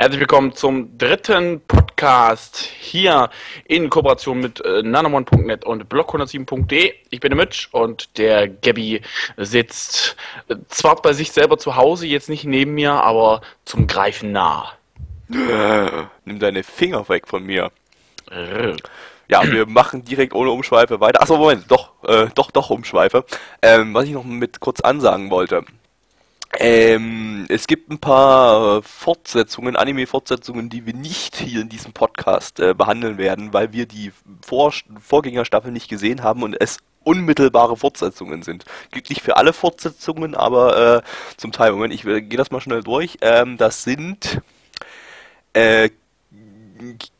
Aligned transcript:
Herzlich 0.00 0.20
willkommen 0.20 0.54
zum 0.54 0.96
dritten 0.96 1.60
Podcast 1.60 2.56
hier 2.56 3.28
in 3.66 3.90
Kooperation 3.90 4.40
mit 4.40 4.64
äh, 4.64 4.82
nanomon.net 4.82 5.66
und 5.66 5.92
blog107.de. 5.92 6.94
Ich 7.10 7.20
bin 7.20 7.28
der 7.28 7.36
Mitch 7.36 7.68
und 7.72 8.16
der 8.16 8.48
Gabby 8.48 9.02
sitzt 9.36 10.16
äh, 10.48 10.56
zwar 10.68 10.96
bei 11.02 11.12
sich 11.12 11.32
selber 11.32 11.58
zu 11.58 11.76
Hause, 11.76 12.06
jetzt 12.06 12.30
nicht 12.30 12.44
neben 12.44 12.72
mir, 12.72 12.92
aber 12.92 13.42
zum 13.66 13.86
Greifen 13.86 14.32
nah. 14.32 14.72
Äh, 15.30 16.04
nimm 16.24 16.38
deine 16.38 16.62
Finger 16.62 17.06
weg 17.10 17.28
von 17.28 17.44
mir. 17.44 17.70
Ja, 19.28 19.52
wir 19.52 19.66
machen 19.66 20.02
direkt 20.02 20.32
ohne 20.32 20.50
Umschweife 20.50 20.98
weiter. 21.00 21.20
Achso, 21.20 21.36
Moment, 21.36 21.70
doch, 21.70 21.92
äh, 22.04 22.28
doch, 22.34 22.50
doch 22.50 22.70
Umschweife. 22.70 23.26
Ähm, 23.60 23.92
was 23.92 24.06
ich 24.06 24.12
noch 24.12 24.24
mit 24.24 24.60
kurz 24.60 24.80
ansagen 24.80 25.30
wollte. 25.30 25.62
Ähm, 26.58 27.46
es 27.48 27.66
gibt 27.66 27.90
ein 27.90 27.98
paar 27.98 28.82
Fortsetzungen, 28.82 29.76
Anime-Fortsetzungen, 29.76 30.68
die 30.68 30.84
wir 30.84 30.94
nicht 30.94 31.36
hier 31.36 31.60
in 31.60 31.68
diesem 31.68 31.92
Podcast 31.92 32.58
äh, 32.58 32.74
behandeln 32.74 33.18
werden, 33.18 33.52
weil 33.52 33.72
wir 33.72 33.86
die 33.86 34.12
Vor 34.44 34.72
Vorgängerstaffel 35.00 35.70
nicht 35.70 35.88
gesehen 35.88 36.22
haben 36.22 36.42
und 36.42 36.60
es 36.60 36.78
unmittelbare 37.04 37.76
Fortsetzungen 37.76 38.42
sind. 38.42 38.64
Gilt 38.90 39.10
nicht 39.10 39.22
für 39.22 39.36
alle 39.36 39.52
Fortsetzungen, 39.52 40.34
aber 40.34 40.96
äh, 40.96 41.02
zum 41.36 41.52
Teil. 41.52 41.72
Moment, 41.72 41.94
ich 41.94 42.04
äh, 42.04 42.20
gehe 42.20 42.36
das 42.36 42.50
mal 42.50 42.60
schnell 42.60 42.82
durch. 42.82 43.18
Ähm, 43.20 43.56
das 43.56 43.84
sind 43.84 44.42
äh, 45.52 45.90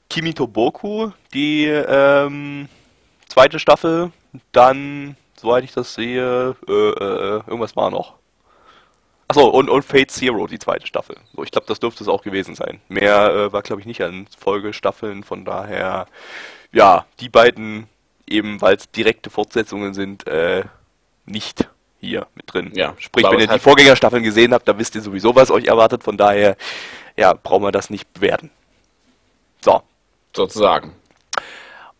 Kimi 0.09 0.35
Toboku, 0.35 1.13
die 1.33 1.67
ähm, 1.67 2.69
zweite 3.29 3.59
Staffel, 3.59 4.11
dann, 4.53 5.17
soweit 5.37 5.65
ich 5.65 5.73
das 5.73 5.95
sehe, 5.95 6.57
äh, 6.69 6.73
äh, 6.73 7.43
irgendwas 7.47 7.77
war 7.77 7.91
noch. 7.91 8.20
Achso, 9.31 9.47
und, 9.47 9.71
und 9.71 9.85
Fate 9.85 10.11
Zero, 10.11 10.49
die 10.49 10.59
zweite 10.59 10.89
Staffel. 10.89 11.17
So, 11.37 11.45
ich 11.45 11.53
glaube, 11.53 11.69
das 11.69 11.79
dürfte 11.79 12.03
es 12.03 12.09
auch 12.09 12.23
gewesen 12.23 12.57
sein. 12.57 12.81
Mehr 12.89 13.31
äh, 13.33 13.53
war, 13.53 13.63
glaube 13.63 13.81
ich, 13.81 13.87
nicht 13.87 14.03
an 14.03 14.27
Folgestaffeln, 14.37 15.23
von 15.23 15.45
daher, 15.45 16.09
ja, 16.73 17.07
die 17.21 17.29
beiden, 17.29 17.87
eben 18.27 18.61
weil 18.61 18.75
es 18.75 18.91
direkte 18.91 19.31
Fortsetzungen 19.31 19.95
sind, 19.95 20.27
äh, 20.27 20.65
nicht 21.27 21.69
hier 22.01 22.27
mit 22.35 22.53
drin. 22.53 22.73
Ja, 22.75 22.95
Sprich, 22.99 23.25
wenn 23.31 23.39
ihr 23.39 23.47
die 23.47 23.61
Vorgängerstaffeln 23.61 24.25
gesehen 24.25 24.53
habt, 24.53 24.67
dann 24.67 24.79
wisst 24.79 24.97
ihr 24.97 25.01
sowieso, 25.01 25.37
was 25.37 25.53
euch 25.53 25.67
erwartet, 25.67 26.03
von 26.03 26.17
daher, 26.17 26.57
ja, 27.17 27.33
brauchen 27.33 27.63
wir 27.63 27.71
das 27.73 27.89
nicht 27.89 28.13
bewerten. 28.13 28.51
So. 29.61 29.81
Sozusagen. 30.35 30.97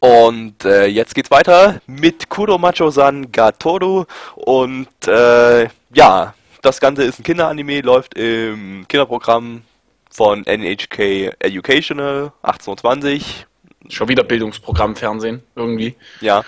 Und 0.01 0.65
äh, 0.65 0.87
jetzt 0.87 1.15
geht's 1.15 1.31
weiter 1.31 1.81
mit 1.87 2.29
Kuromacho-san 2.29 3.31
Gatoru 3.31 4.07
und 4.35 4.89
äh, 5.07 5.69
ja, 5.93 6.35
das 6.63 6.81
Ganze 6.81 7.05
ist 7.05 7.19
ein 7.19 7.23
Kinderanime, 7.23 7.81
läuft 7.81 8.15
im 8.15 8.87
Kinderprogramm 8.89 9.63
von 10.11 10.45
NHK 10.45 11.35
Educational 11.39 12.33
1820. 12.43 13.47
Schon 13.89 14.09
wieder 14.09 14.25
Bildungsprogramm 14.25 14.97
Fernsehen, 14.97 15.43
irgendwie. 15.57 15.97
Ja. 16.21 16.45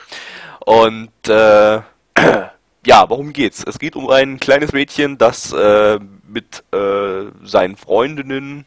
Und 0.60 1.10
äh, 1.28 1.80
ja, 2.86 3.08
worum 3.08 3.32
geht's? 3.32 3.64
Es 3.66 3.78
geht 3.78 3.96
um 3.96 4.10
ein 4.10 4.38
kleines 4.38 4.72
Mädchen, 4.72 5.18
das 5.18 5.52
äh, 5.52 5.98
mit 6.28 6.62
äh, 6.72 7.30
seinen 7.44 7.76
Freundinnen 7.76 8.66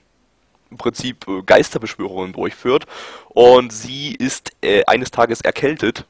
im 0.71 0.77
Prinzip 0.77 1.27
äh, 1.27 1.41
Geisterbeschwörungen 1.43 2.33
durchführt. 2.33 2.85
Und 3.29 3.71
sie 3.71 4.15
ist 4.15 4.51
äh, 4.61 4.83
eines 4.85 5.11
Tages 5.11 5.41
erkältet 5.41 6.05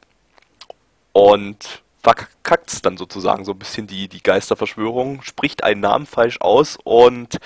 und 1.11 1.83
verkackt 2.05 2.71
es 2.71 2.81
dann 2.83 2.97
sozusagen 2.97 3.45
so 3.45 3.53
ein 3.53 3.57
bisschen 3.57 3.87
die, 3.87 4.07
die 4.07 4.21
Geisterverschwörung, 4.21 5.23
spricht 5.23 5.63
einen 5.63 5.81
Namen 5.81 6.05
falsch 6.05 6.39
aus 6.39 6.77
und 6.83 7.39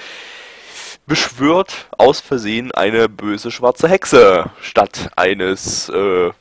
beschwört 1.07 1.87
aus 1.97 2.19
Versehen 2.19 2.73
eine 2.73 3.07
böse 3.07 3.51
schwarze 3.51 3.87
Hexe 3.87 4.51
statt 4.61 5.11
eines 5.15 5.87
äh, 5.87 6.31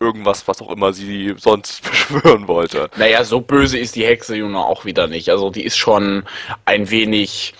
irgendwas, 0.00 0.48
was 0.48 0.62
auch 0.62 0.70
immer 0.70 0.94
sie 0.94 1.34
sonst 1.36 1.82
beschwören 1.90 2.48
wollte. 2.48 2.88
Naja, 2.96 3.24
so 3.24 3.42
böse 3.42 3.76
ist 3.78 3.94
die 3.94 4.06
Hexe 4.06 4.38
nun 4.38 4.56
auch 4.56 4.86
wieder 4.86 5.06
nicht. 5.06 5.28
Also 5.28 5.50
die 5.50 5.64
ist 5.64 5.76
schon 5.76 6.24
ein 6.64 6.90
wenig 6.90 7.52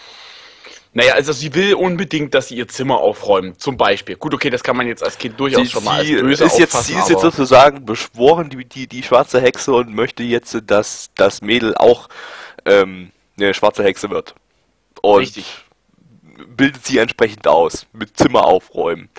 naja, 0.93 1.15
also 1.15 1.33
sie 1.33 1.55
will 1.55 1.75
unbedingt, 1.75 2.34
dass 2.34 2.49
sie 2.49 2.56
ihr 2.56 2.67
Zimmer 2.67 2.99
aufräumen, 2.99 3.56
zum 3.59 3.77
Beispiel. 3.77 4.17
Gut, 4.17 4.34
okay, 4.34 4.51
das 4.51 4.65
kann 4.65 4.77
man 4.77 4.89
jetzt 4.89 5.05
als 5.05 5.19
Kind 5.19 5.39
durchaus 5.39 5.62
sie, 5.62 5.71
schon 5.71 5.84
mal 5.84 6.01
als 6.01 6.09
böse 6.09 6.45
ist 6.45 6.59
jetzt, 6.59 6.84
Sie 6.84 6.95
ist 6.95 7.09
jetzt 7.09 7.23
sozusagen 7.23 7.84
beschworen, 7.84 8.51
die, 8.51 8.65
die, 8.65 8.89
die 8.89 9.03
schwarze 9.05 9.41
Hexe, 9.41 9.73
und 9.73 9.95
möchte 9.95 10.25
jetzt, 10.25 10.56
dass 10.67 11.11
das 11.15 11.43
Mädel 11.43 11.77
auch 11.77 12.09
ähm, 12.65 13.12
eine 13.39 13.55
schwarze 13.55 13.84
Hexe 13.84 14.11
wird. 14.11 14.34
Und 15.01 15.21
Richtig. 15.21 15.65
bildet 16.56 16.84
sie 16.84 16.99
entsprechend 16.99 17.47
aus, 17.47 17.87
mit 17.93 18.17
Zimmer 18.17 18.45
aufräumen. 18.45 19.11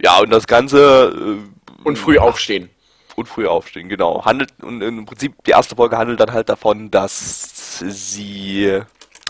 Ja, 0.00 0.20
und 0.20 0.30
das 0.30 0.46
Ganze... 0.46 1.40
Äh, 1.42 1.84
und 1.86 1.98
früh 1.98 2.18
aufstehen. 2.18 2.70
Und 3.16 3.26
früh 3.26 3.48
aufstehen, 3.48 3.88
genau. 3.88 4.24
Handelt, 4.24 4.52
und 4.62 4.80
im 4.82 5.04
Prinzip, 5.04 5.34
die 5.44 5.50
erste 5.50 5.74
Folge 5.74 5.98
handelt 5.98 6.20
dann 6.20 6.32
halt 6.32 6.48
davon, 6.48 6.92
dass 6.92 7.80
sie 7.80 8.82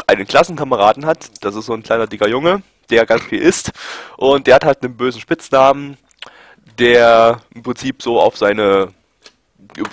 einen 0.08 0.26
Klassenkameraden 0.26 1.06
hat, 1.06 1.44
das 1.44 1.54
ist 1.54 1.66
so 1.66 1.74
ein 1.74 1.82
kleiner 1.82 2.06
dicker 2.06 2.28
Junge, 2.28 2.62
der 2.90 3.06
ganz 3.06 3.24
viel 3.24 3.40
isst. 3.40 3.72
Und 4.16 4.46
der 4.46 4.56
hat 4.56 4.64
halt 4.64 4.82
einen 4.82 4.96
bösen 4.96 5.20
Spitznamen, 5.20 5.98
der 6.78 7.40
im 7.54 7.62
Prinzip 7.62 8.02
so 8.02 8.20
auf 8.20 8.36
seine 8.36 8.92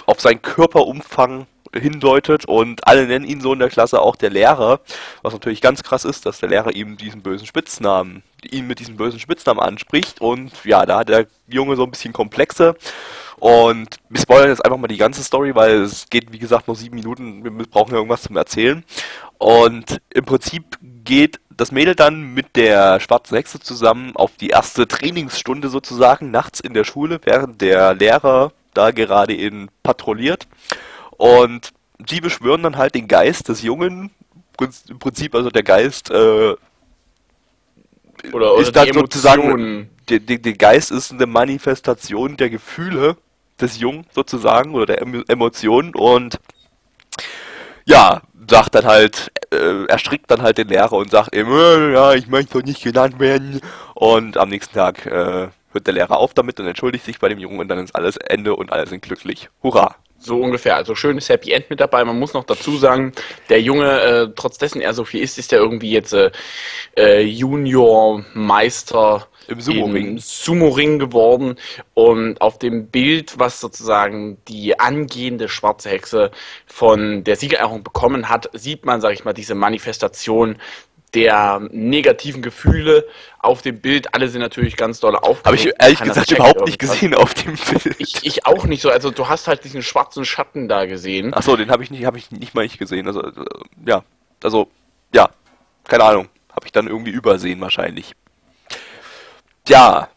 auf 0.05 0.21
seinen 0.21 0.41
Körperumfang 0.41 1.47
hindeutet 1.79 2.45
und 2.45 2.87
alle 2.87 3.07
nennen 3.07 3.25
ihn 3.25 3.41
so 3.41 3.53
in 3.53 3.59
der 3.59 3.69
Klasse 3.69 4.01
auch 4.01 4.15
der 4.15 4.29
Lehrer, 4.29 4.79
was 5.21 5.33
natürlich 5.33 5.61
ganz 5.61 5.83
krass 5.83 6.05
ist, 6.05 6.25
dass 6.25 6.39
der 6.39 6.49
Lehrer 6.49 6.75
ihm 6.75 6.97
diesen 6.97 7.21
bösen 7.21 7.47
Spitznamen, 7.47 8.23
ihn 8.49 8.67
mit 8.67 8.79
diesem 8.79 8.95
bösen 8.97 9.19
Spitznamen 9.19 9.61
anspricht 9.61 10.21
und 10.21 10.51
ja, 10.63 10.85
da 10.85 10.99
hat 10.99 11.09
der 11.09 11.27
Junge 11.47 11.75
so 11.75 11.83
ein 11.83 11.91
bisschen 11.91 12.13
Komplexe 12.13 12.75
und 13.37 13.97
wir 14.09 14.21
spoilern 14.21 14.49
jetzt 14.49 14.63
einfach 14.63 14.77
mal 14.77 14.87
die 14.87 14.97
ganze 14.97 15.23
Story, 15.23 15.53
weil 15.55 15.81
es 15.81 16.09
geht 16.09 16.31
wie 16.31 16.39
gesagt 16.39 16.67
nur 16.67 16.75
sieben 16.75 16.95
Minuten, 16.95 17.43
wir 17.43 17.51
brauchen 17.65 17.91
ja 17.91 17.97
irgendwas 17.97 18.23
zum 18.23 18.37
Erzählen 18.37 18.83
und 19.37 20.01
im 20.13 20.25
Prinzip 20.25 20.77
geht 21.03 21.39
das 21.57 21.71
Mädel 21.71 21.95
dann 21.95 22.33
mit 22.33 22.55
der 22.55 22.99
schwarzen 22.99 23.35
Hexe 23.35 23.59
zusammen 23.59 24.15
auf 24.15 24.35
die 24.37 24.49
erste 24.49 24.87
Trainingsstunde 24.87 25.69
sozusagen 25.69 26.31
nachts 26.31 26.59
in 26.59 26.73
der 26.73 26.83
Schule, 26.83 27.19
während 27.23 27.61
der 27.61 27.93
Lehrer 27.93 28.51
da 28.73 28.91
gerade 28.91 29.33
in 29.33 29.69
patrouilliert. 29.83 30.47
Und 31.17 31.71
sie 32.07 32.21
beschwören 32.21 32.63
dann 32.63 32.77
halt 32.77 32.95
den 32.95 33.07
Geist 33.07 33.49
des 33.49 33.61
Jungen, 33.61 34.11
im 34.89 34.99
Prinzip 34.99 35.35
also 35.35 35.49
der 35.49 35.63
Geist 35.63 36.09
äh, 36.09 36.13
oder, 36.13 36.57
oder 38.31 38.61
ist 38.61 38.75
dann 38.75 38.93
sozusagen 38.93 39.89
der, 40.09 40.19
der, 40.19 40.37
der 40.37 40.53
Geist 40.53 40.91
ist 40.91 41.11
eine 41.11 41.25
Manifestation 41.25 42.37
der 42.37 42.49
Gefühle 42.49 43.17
des 43.59 43.79
Jungen 43.79 44.05
sozusagen 44.11 44.73
oder 44.73 44.85
der 44.85 45.01
Emotionen 45.27 45.95
und 45.95 46.39
ja, 47.85 48.21
sagt 48.49 48.75
dann 48.75 48.85
halt, 48.85 49.31
äh, 49.51 49.85
erstrickt 49.85 50.29
dann 50.29 50.41
halt 50.41 50.57
den 50.57 50.67
Lehrer 50.67 50.93
und 50.93 51.11
sagt 51.11 51.35
ihm, 51.35 51.51
äh, 51.51 51.93
ja, 51.93 52.13
ich 52.13 52.27
möchte 52.27 52.59
doch 52.59 52.65
nicht 52.65 52.83
genannt 52.83 53.19
werden. 53.19 53.61
Und 53.93 54.37
am 54.37 54.49
nächsten 54.49 54.73
Tag 54.73 55.05
äh, 55.05 55.49
hört 55.71 55.87
der 55.87 55.93
Lehrer 55.93 56.17
auf 56.17 56.33
damit 56.33 56.59
und 56.59 56.67
entschuldigt 56.67 57.05
sich 57.05 57.19
bei 57.19 57.29
dem 57.29 57.39
Jungen 57.39 57.59
und 57.59 57.67
dann 57.67 57.79
ist 57.79 57.95
alles 57.95 58.17
Ende 58.17 58.55
und 58.55 58.71
alle 58.71 58.87
sind 58.87 59.01
glücklich. 59.01 59.49
Hurra! 59.61 59.95
So 60.25 60.41
ungefähr. 60.41 60.75
Also 60.75 60.95
schönes 60.95 61.29
Happy 61.29 61.51
End 61.51 61.69
mit 61.69 61.79
dabei. 61.79 62.03
Man 62.03 62.17
muss 62.17 62.33
noch 62.33 62.45
dazu 62.45 62.77
sagen, 62.77 63.11
der 63.49 63.61
Junge, 63.61 64.01
äh, 64.01 64.27
trotz 64.35 64.57
dessen 64.57 64.81
er 64.81 64.95
so 64.95 65.05
viel 65.05 65.21
ist, 65.21 65.37
ist 65.37 65.53
er 65.53 65.59
irgendwie 65.59 65.91
jetzt 65.91 66.13
äh, 66.13 66.31
äh 66.97 67.21
Junior-Meister 67.21 69.27
im 69.47 69.61
Sumo-Ring. 69.61 70.17
Sumo-Ring 70.17 70.97
geworden. 70.97 71.57
Und 71.93 72.41
auf 72.41 72.57
dem 72.57 72.87
Bild, 72.87 73.37
was 73.37 73.59
sozusagen 73.59 74.39
die 74.47 74.79
angehende 74.79 75.47
schwarze 75.47 75.89
Hexe 75.89 76.31
von 76.65 77.23
der 77.23 77.35
Siegerehrung 77.35 77.83
bekommen 77.83 78.29
hat, 78.29 78.49
sieht 78.53 78.83
man, 78.85 79.01
sag 79.01 79.13
ich 79.13 79.25
mal, 79.25 79.33
diese 79.33 79.53
Manifestation 79.53 80.57
der 81.15 81.61
negativen 81.71 82.41
Gefühle 82.41 83.05
auf 83.39 83.61
dem 83.61 83.79
Bild. 83.79 84.13
Alle 84.13 84.27
sind 84.27 84.41
natürlich 84.41 84.75
ganz 84.75 84.99
doll 84.99 85.15
aufgeregt. 85.15 85.45
Habe 85.45 85.55
ich 85.55 85.73
ehrlich 85.79 86.01
gesagt 86.01 86.31
überhaupt 86.31 86.65
nicht 86.65 86.77
gesehen 86.77 87.15
auf 87.15 87.33
dem 87.33 87.55
Bild. 87.55 87.95
Ich, 87.99 88.25
ich 88.25 88.45
auch 88.45 88.65
nicht 88.65 88.81
so. 88.81 88.89
Also 88.89 89.09
du 89.09 89.29
hast 89.29 89.47
halt 89.47 89.63
diesen 89.63 89.81
schwarzen 89.81 90.25
Schatten 90.25 90.67
da 90.67 90.85
gesehen. 90.85 91.33
Achso, 91.33 91.55
den 91.55 91.71
habe 91.71 91.83
ich 91.83 91.89
nicht, 91.89 92.05
habe 92.05 92.17
ich 92.17 92.29
nicht 92.31 92.53
mal 92.53 92.63
nicht 92.63 92.77
gesehen. 92.77 93.07
Also 93.07 93.23
äh, 93.23 93.31
ja, 93.87 94.03
also 94.43 94.67
ja, 95.13 95.29
keine 95.87 96.03
Ahnung, 96.03 96.27
habe 96.51 96.65
ich 96.65 96.71
dann 96.71 96.87
irgendwie 96.87 97.11
übersehen 97.11 97.61
wahrscheinlich. 97.61 98.13
Ja, 99.67 100.09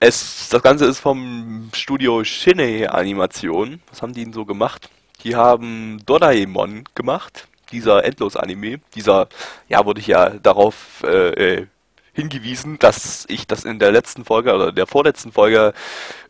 es, 0.00 0.48
das 0.50 0.62
Ganze 0.62 0.84
ist 0.84 1.00
vom 1.00 1.70
Studio 1.72 2.22
Shinei 2.24 2.88
Animation. 2.88 3.80
Was 3.88 4.02
haben 4.02 4.12
die 4.12 4.24
denn 4.24 4.32
so 4.32 4.44
gemacht? 4.44 4.90
Die 5.22 5.36
haben 5.36 6.02
Doraemon 6.04 6.84
gemacht, 6.94 7.48
dieser 7.72 8.04
Endlos-Anime. 8.04 8.80
Dieser, 8.94 9.28
ja, 9.68 9.84
wurde 9.84 10.00
ich 10.00 10.06
ja 10.06 10.30
darauf 10.30 11.02
äh, 11.04 11.58
äh, 11.58 11.66
hingewiesen, 12.12 12.78
dass 12.78 13.26
ich 13.28 13.46
das 13.46 13.64
in 13.64 13.78
der 13.78 13.92
letzten 13.92 14.24
Folge 14.24 14.54
oder 14.54 14.72
der 14.72 14.86
vorletzten 14.86 15.32
Folge 15.32 15.74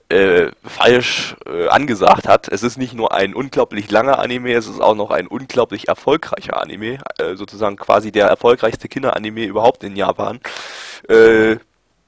äh, 0.09 0.51
falsch 0.63 1.37
äh, 1.47 1.69
angesagt 1.69 2.29
hat. 2.29 2.49
Es 2.49 2.63
ist 2.63 2.77
nicht 2.77 2.95
nur 2.95 3.13
ein 3.13 3.35
unglaublich 3.35 3.91
langer 3.91 4.19
Anime, 4.19 4.53
es 4.53 4.67
ist 4.67 4.81
auch 4.81 4.95
noch 4.95 5.11
ein 5.11 5.27
unglaublich 5.27 5.89
erfolgreicher 5.89 6.61
Anime, 6.61 6.99
äh, 7.19 7.37
sozusagen 7.37 7.77
quasi 7.77 8.13
der 8.13 8.27
erfolgreichste 8.27 8.89
Kinderanime 8.89 9.45
überhaupt 9.45 9.83
in 9.85 9.97
Japan. 9.97 10.41
Äh, 11.09 11.57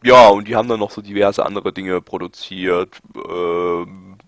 ja, 0.03 0.29
und 0.29 0.47
die 0.47 0.57
haben 0.57 0.69
dann 0.69 0.81
noch 0.81 0.91
so 0.91 1.01
diverse 1.01 1.45
andere 1.45 1.73
Dinge 1.73 2.01
produziert. 2.01 3.01
Äh, 3.15 3.83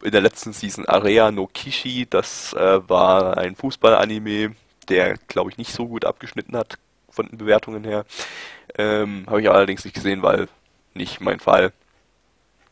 in 0.04 0.12
der 0.12 0.20
letzten 0.20 0.52
Season 0.52 0.86
Area 0.86 1.30
no 1.30 1.46
Kishi, 1.46 2.06
das 2.08 2.52
äh, 2.54 2.80
war 2.88 3.36
ein 3.36 3.54
Fußballanime, 3.54 4.54
der 4.88 5.16
glaube 5.28 5.50
ich 5.50 5.58
nicht 5.58 5.72
so 5.72 5.86
gut 5.86 6.04
abgeschnitten 6.04 6.56
hat 6.56 6.78
von 7.10 7.28
den 7.28 7.38
Bewertungen 7.38 7.84
her. 7.84 8.04
Ähm, 8.76 9.24
Habe 9.26 9.40
ich 9.40 9.50
allerdings 9.50 9.84
nicht 9.84 9.94
gesehen, 9.94 10.22
weil 10.22 10.48
nicht 10.94 11.20
mein 11.20 11.40
Fall. 11.40 11.72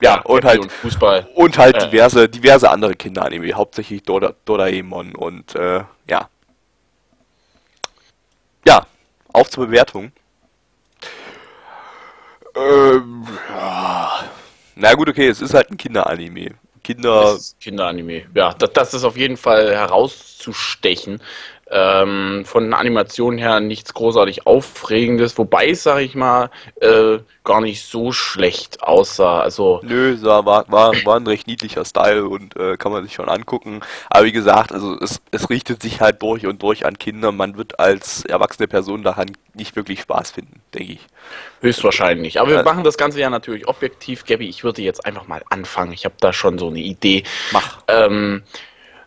Ja, 0.00 0.20
und 0.22 0.44
halt 0.44 0.60
und 0.60 0.70
Fußball. 0.70 1.28
Und 1.34 1.56
halt 1.56 1.76
äh. 1.76 1.88
diverse, 1.88 2.28
diverse 2.28 2.70
andere 2.70 2.94
Kinderanime, 2.94 3.52
hauptsächlich 3.54 4.02
Dora, 4.02 4.34
Doraemon 4.44 5.14
und 5.14 5.54
äh, 5.54 5.84
ja. 6.08 6.28
Ja, 8.66 8.86
auf 9.32 9.48
zur 9.48 9.66
Bewertung. 9.66 10.12
Ähm, 12.54 13.26
ja. 13.48 14.24
Na 14.74 14.94
gut, 14.94 15.08
okay, 15.08 15.28
es 15.28 15.40
ist 15.40 15.54
halt 15.54 15.70
ein 15.70 15.76
Kinderanime. 15.76 16.56
Kinder. 16.82 17.36
Kinderanime. 17.60 18.26
Ja, 18.34 18.52
das, 18.52 18.72
das 18.72 18.94
ist 18.94 19.04
auf 19.04 19.16
jeden 19.16 19.36
Fall 19.36 19.74
herauszustechen. 19.74 21.20
Ähm, 21.68 22.44
von 22.44 22.70
der 22.70 22.78
Animation 22.78 23.38
her 23.38 23.58
nichts 23.58 23.92
großartig 23.92 24.46
Aufregendes, 24.46 25.36
wobei, 25.36 25.74
sag 25.74 26.00
ich 26.00 26.14
mal, 26.14 26.50
äh, 26.80 27.18
gar 27.42 27.60
nicht 27.60 27.84
so 27.84 28.12
schlecht 28.12 28.82
aussah. 28.84 29.40
Also 29.40 29.80
Nö, 29.82 30.16
war, 30.22 30.44
war, 30.44 30.64
war 30.70 31.16
ein 31.16 31.26
recht 31.26 31.48
niedlicher 31.48 31.84
Style 31.84 32.28
und 32.28 32.56
äh, 32.56 32.76
kann 32.76 32.92
man 32.92 33.02
sich 33.02 33.14
schon 33.14 33.28
angucken. 33.28 33.80
Aber 34.10 34.24
wie 34.24 34.32
gesagt, 34.32 34.70
also 34.70 34.96
es, 35.00 35.20
es 35.32 35.50
richtet 35.50 35.82
sich 35.82 36.00
halt 36.00 36.22
durch 36.22 36.46
und 36.46 36.62
durch 36.62 36.86
an 36.86 36.98
Kinder. 36.98 37.32
Man 37.32 37.56
wird 37.56 37.80
als 37.80 38.24
erwachsene 38.24 38.68
Person 38.68 39.02
daran 39.02 39.32
nicht 39.54 39.74
wirklich 39.74 40.02
Spaß 40.02 40.30
finden, 40.30 40.60
denke 40.72 40.92
ich. 40.92 41.06
Höchstwahrscheinlich. 41.62 42.40
Aber 42.40 42.50
wir 42.50 42.62
machen 42.62 42.84
das 42.84 42.96
Ganze 42.96 43.18
ja 43.18 43.28
natürlich 43.28 43.66
objektiv. 43.66 44.24
Gabby, 44.24 44.48
ich 44.48 44.62
würde 44.62 44.82
jetzt 44.82 45.04
einfach 45.04 45.26
mal 45.26 45.42
anfangen. 45.50 45.92
Ich 45.92 46.04
habe 46.04 46.14
da 46.20 46.32
schon 46.32 46.58
so 46.58 46.68
eine 46.68 46.80
Idee. 46.80 47.24
Mach. 47.52 47.78
Ähm, 47.88 48.42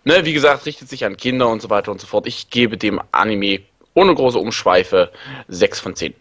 ne, 0.04 0.25
wie 0.25 0.34
gesagt, 0.34 0.66
richtet 0.66 0.90
sich 0.90 1.06
an 1.06 1.18
Kinder 1.18 1.50
und 1.50 1.62
so 1.62 1.69
weiter 1.69 1.92
und 1.92 2.01
so 2.01 2.07
fort. 2.07 2.28
Ich 2.28 2.50
gebe 2.50 2.78
dem 2.78 3.01
Anime 3.12 3.62
ohne 3.94 4.13
große 4.13 4.38
Umschweife 4.38 5.12
6 5.48 5.80
von 5.80 5.96
10. 5.96 6.13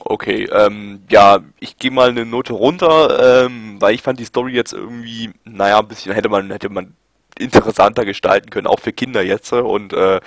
Okay, 0.00 0.44
ähm, 0.52 1.02
ja, 1.10 1.40
ich 1.58 1.78
gehe 1.78 1.90
mal 1.90 2.10
eine 2.10 2.26
Note 2.26 2.52
runter, 2.52 3.44
ähm, 3.46 3.80
weil 3.80 3.94
ich 3.94 4.02
fand 4.02 4.20
die 4.20 4.24
Story 4.24 4.52
jetzt 4.52 4.72
irgendwie, 4.72 5.32
naja, 5.44 5.78
ein 5.78 5.88
bisschen 5.88 6.12
hätte 6.12 6.28
man, 6.28 6.50
hätte 6.50 6.68
man 6.68 6.94
interessanter 7.38 8.04
gestalten 8.04 8.50
können, 8.50 8.66
auch 8.66 8.80
für 8.80 8.92
Kinder 8.92 9.22
jetzt 9.22 9.52
und 9.52 9.92
äh, 9.92 10.20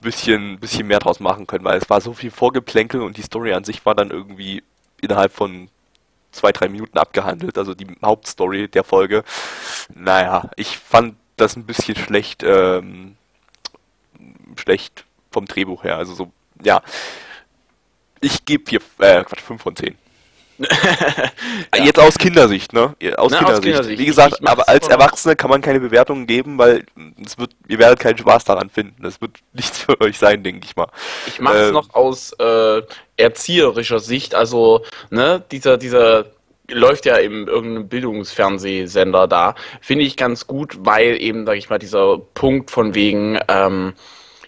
bisschen, 0.00 0.58
bisschen 0.58 0.86
mehr 0.86 0.98
draus 0.98 1.20
machen 1.20 1.46
können, 1.46 1.64
weil 1.64 1.78
es 1.78 1.88
war 1.88 2.00
so 2.00 2.12
viel 2.12 2.30
Vorgeplänkel 2.30 3.02
und 3.02 3.16
die 3.16 3.22
Story 3.22 3.52
an 3.52 3.64
sich 3.64 3.84
war 3.86 3.94
dann 3.94 4.10
irgendwie 4.10 4.62
innerhalb 5.00 5.32
von 5.32 5.68
zwei, 6.32 6.52
drei 6.52 6.68
Minuten 6.68 6.98
abgehandelt, 6.98 7.58
also 7.58 7.74
die 7.74 7.86
Hauptstory 8.02 8.68
der 8.68 8.84
Folge. 8.84 9.24
Naja, 9.94 10.50
ich 10.56 10.78
fand 10.78 11.16
das 11.40 11.56
ein 11.56 11.64
bisschen 11.64 11.96
schlecht, 11.96 12.42
ähm, 12.42 13.16
schlecht 14.56 15.04
vom 15.30 15.46
Drehbuch 15.46 15.84
her. 15.84 15.96
Also 15.96 16.14
so, 16.14 16.32
ja. 16.62 16.82
Ich 18.20 18.44
gebe 18.44 18.64
hier, 18.68 18.80
äh, 18.98 19.24
Quatsch, 19.24 19.40
5 19.40 19.62
von 19.62 19.76
10. 19.76 19.96
ja. 21.74 21.84
Jetzt 21.84 21.98
aus 21.98 22.18
Kindersicht, 22.18 22.74
ne? 22.74 22.94
Aus, 23.16 23.32
Na, 23.32 23.38
Kindersicht. 23.38 23.48
aus 23.48 23.60
Kindersicht. 23.60 23.98
Wie 23.98 24.04
gesagt, 24.04 24.46
aber 24.46 24.68
als 24.68 24.88
Erwachsene 24.88 25.34
kann 25.34 25.48
man 25.48 25.62
keine 25.62 25.80
Bewertungen 25.80 26.26
geben, 26.26 26.58
weil 26.58 26.84
es 27.24 27.38
wird, 27.38 27.52
ihr 27.66 27.78
werdet 27.78 27.98
keinen 27.98 28.18
Spaß 28.18 28.44
daran 28.44 28.68
finden. 28.68 29.02
Das 29.02 29.20
wird 29.22 29.38
nichts 29.54 29.78
für 29.78 29.98
euch 30.00 30.18
sein, 30.18 30.42
denke 30.42 30.66
ich 30.66 30.76
mal. 30.76 30.88
Ich 31.26 31.40
mache 31.40 31.56
es 31.56 31.68
äh, 31.70 31.72
noch 31.72 31.94
aus 31.94 32.32
äh, 32.38 32.82
erzieherischer 33.16 34.00
Sicht, 34.00 34.34
also 34.34 34.84
ne, 35.08 35.42
dieser, 35.50 35.78
dieser 35.78 36.26
läuft 36.70 37.06
ja 37.06 37.16
im 37.16 37.48
irgendeinem 37.48 37.88
Bildungsfernsehsender 37.88 39.28
da, 39.28 39.54
finde 39.80 40.04
ich 40.04 40.16
ganz 40.16 40.46
gut, 40.46 40.78
weil 40.80 41.20
eben, 41.20 41.46
sag 41.46 41.56
ich 41.56 41.70
mal, 41.70 41.78
dieser 41.78 42.18
Punkt 42.18 42.70
von 42.70 42.94
wegen 42.94 43.38
ähm, 43.48 43.94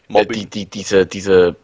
die, 0.09 0.47
die, 0.47 0.67
diese, 0.67 1.07
diese, 1.07 1.57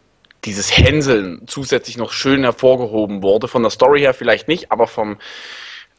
dieses 0.45 0.75
Hänseln 0.75 1.43
zusätzlich 1.47 1.97
noch 1.97 2.11
schön 2.11 2.43
hervorgehoben 2.43 3.21
wurde. 3.21 3.47
Von 3.47 3.63
der 3.63 3.71
Story 3.71 3.99
her 3.99 4.13
vielleicht 4.13 4.47
nicht, 4.47 4.71
aber 4.71 4.87
vom 4.87 5.17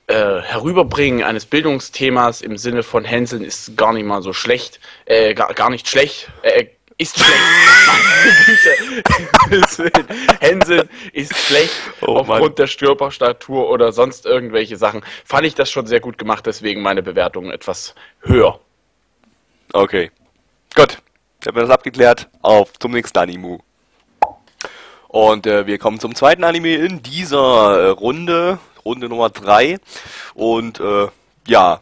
äh, 0.07 0.41
Herüberbringen 0.41 1.23
eines 1.23 1.47
Bildungsthemas 1.47 2.41
im 2.41 2.57
Sinne 2.57 2.83
von 2.83 3.05
Hänseln 3.05 3.45
ist 3.45 3.77
gar 3.77 3.93
nicht 3.93 4.05
mal 4.05 4.23
so 4.23 4.33
schlecht, 4.33 4.81
äh, 5.05 5.35
gar, 5.35 5.55
gar 5.55 5.71
nicht 5.71 5.89
schlecht, 5.89 6.31
äh, 6.43 6.67
ist 7.01 7.19
schlecht. 7.19 7.41
Hänsel 10.41 10.89
ist 11.13 11.35
schlecht 11.35 11.73
oh, 12.03 12.17
aufgrund 12.17 12.41
Mann. 12.41 12.55
der 12.57 12.67
Störperstatur 12.67 13.71
oder 13.71 13.93
sonst 13.93 14.27
irgendwelche 14.27 14.77
Sachen. 14.77 15.03
Fand 15.25 15.47
ich 15.47 15.55
das 15.55 15.71
schon 15.71 15.87
sehr 15.87 16.01
gut 16.01 16.19
gemacht, 16.19 16.45
deswegen 16.47 16.83
meine 16.83 17.03
Bewertung 17.03 17.51
etwas 17.51 17.95
höher. 18.21 18.61
Okay. 19.73 20.11
Gut. 20.75 20.99
Ich 21.41 21.47
habe 21.47 21.61
das 21.61 21.71
abgeklärt. 21.71 22.29
Auf 22.43 22.79
zum 22.79 22.93
nächsten 22.93 23.17
Anime. 23.19 23.61
Und 25.09 25.47
äh, 25.47 25.67
wir 25.67 25.79
kommen 25.79 25.99
zum 26.01 26.15
zweiten 26.15 26.45
Anime 26.45 26.75
in 26.75 27.03
dieser 27.03 27.81
äh, 27.81 27.89
Runde. 27.89 28.59
Runde 28.85 29.09
Nummer 29.09 29.31
3. 29.31 29.79
Und 30.35 30.81
äh, 30.81 31.09
ja, 31.47 31.81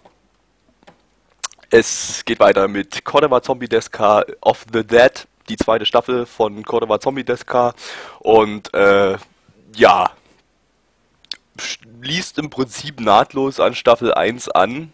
es 1.71 2.25
geht 2.25 2.41
weiter 2.41 2.69
mit 2.69 3.05
Cordova 3.05 3.43
Zombie 3.43 3.69
Deska 3.69 4.25
of 4.41 4.65
the 4.73 4.85
Dead, 4.85 5.27
die 5.49 5.57
zweite 5.57 5.87
Staffel 5.87 6.27
von 6.27 6.63
Cordova 6.63 7.01
Zombie 7.01 7.25
Deska. 7.25 7.75
Und 8.21 8.73
äh, 8.75 9.17
ja, 9.77 10.11
schließt 11.59 12.39
im 12.39 12.51
Prinzip 12.51 13.01
nahtlos 13.01 13.61
an 13.61 13.75
Staffel 13.75 14.15
1 14.15 14.49
an. 14.51 14.93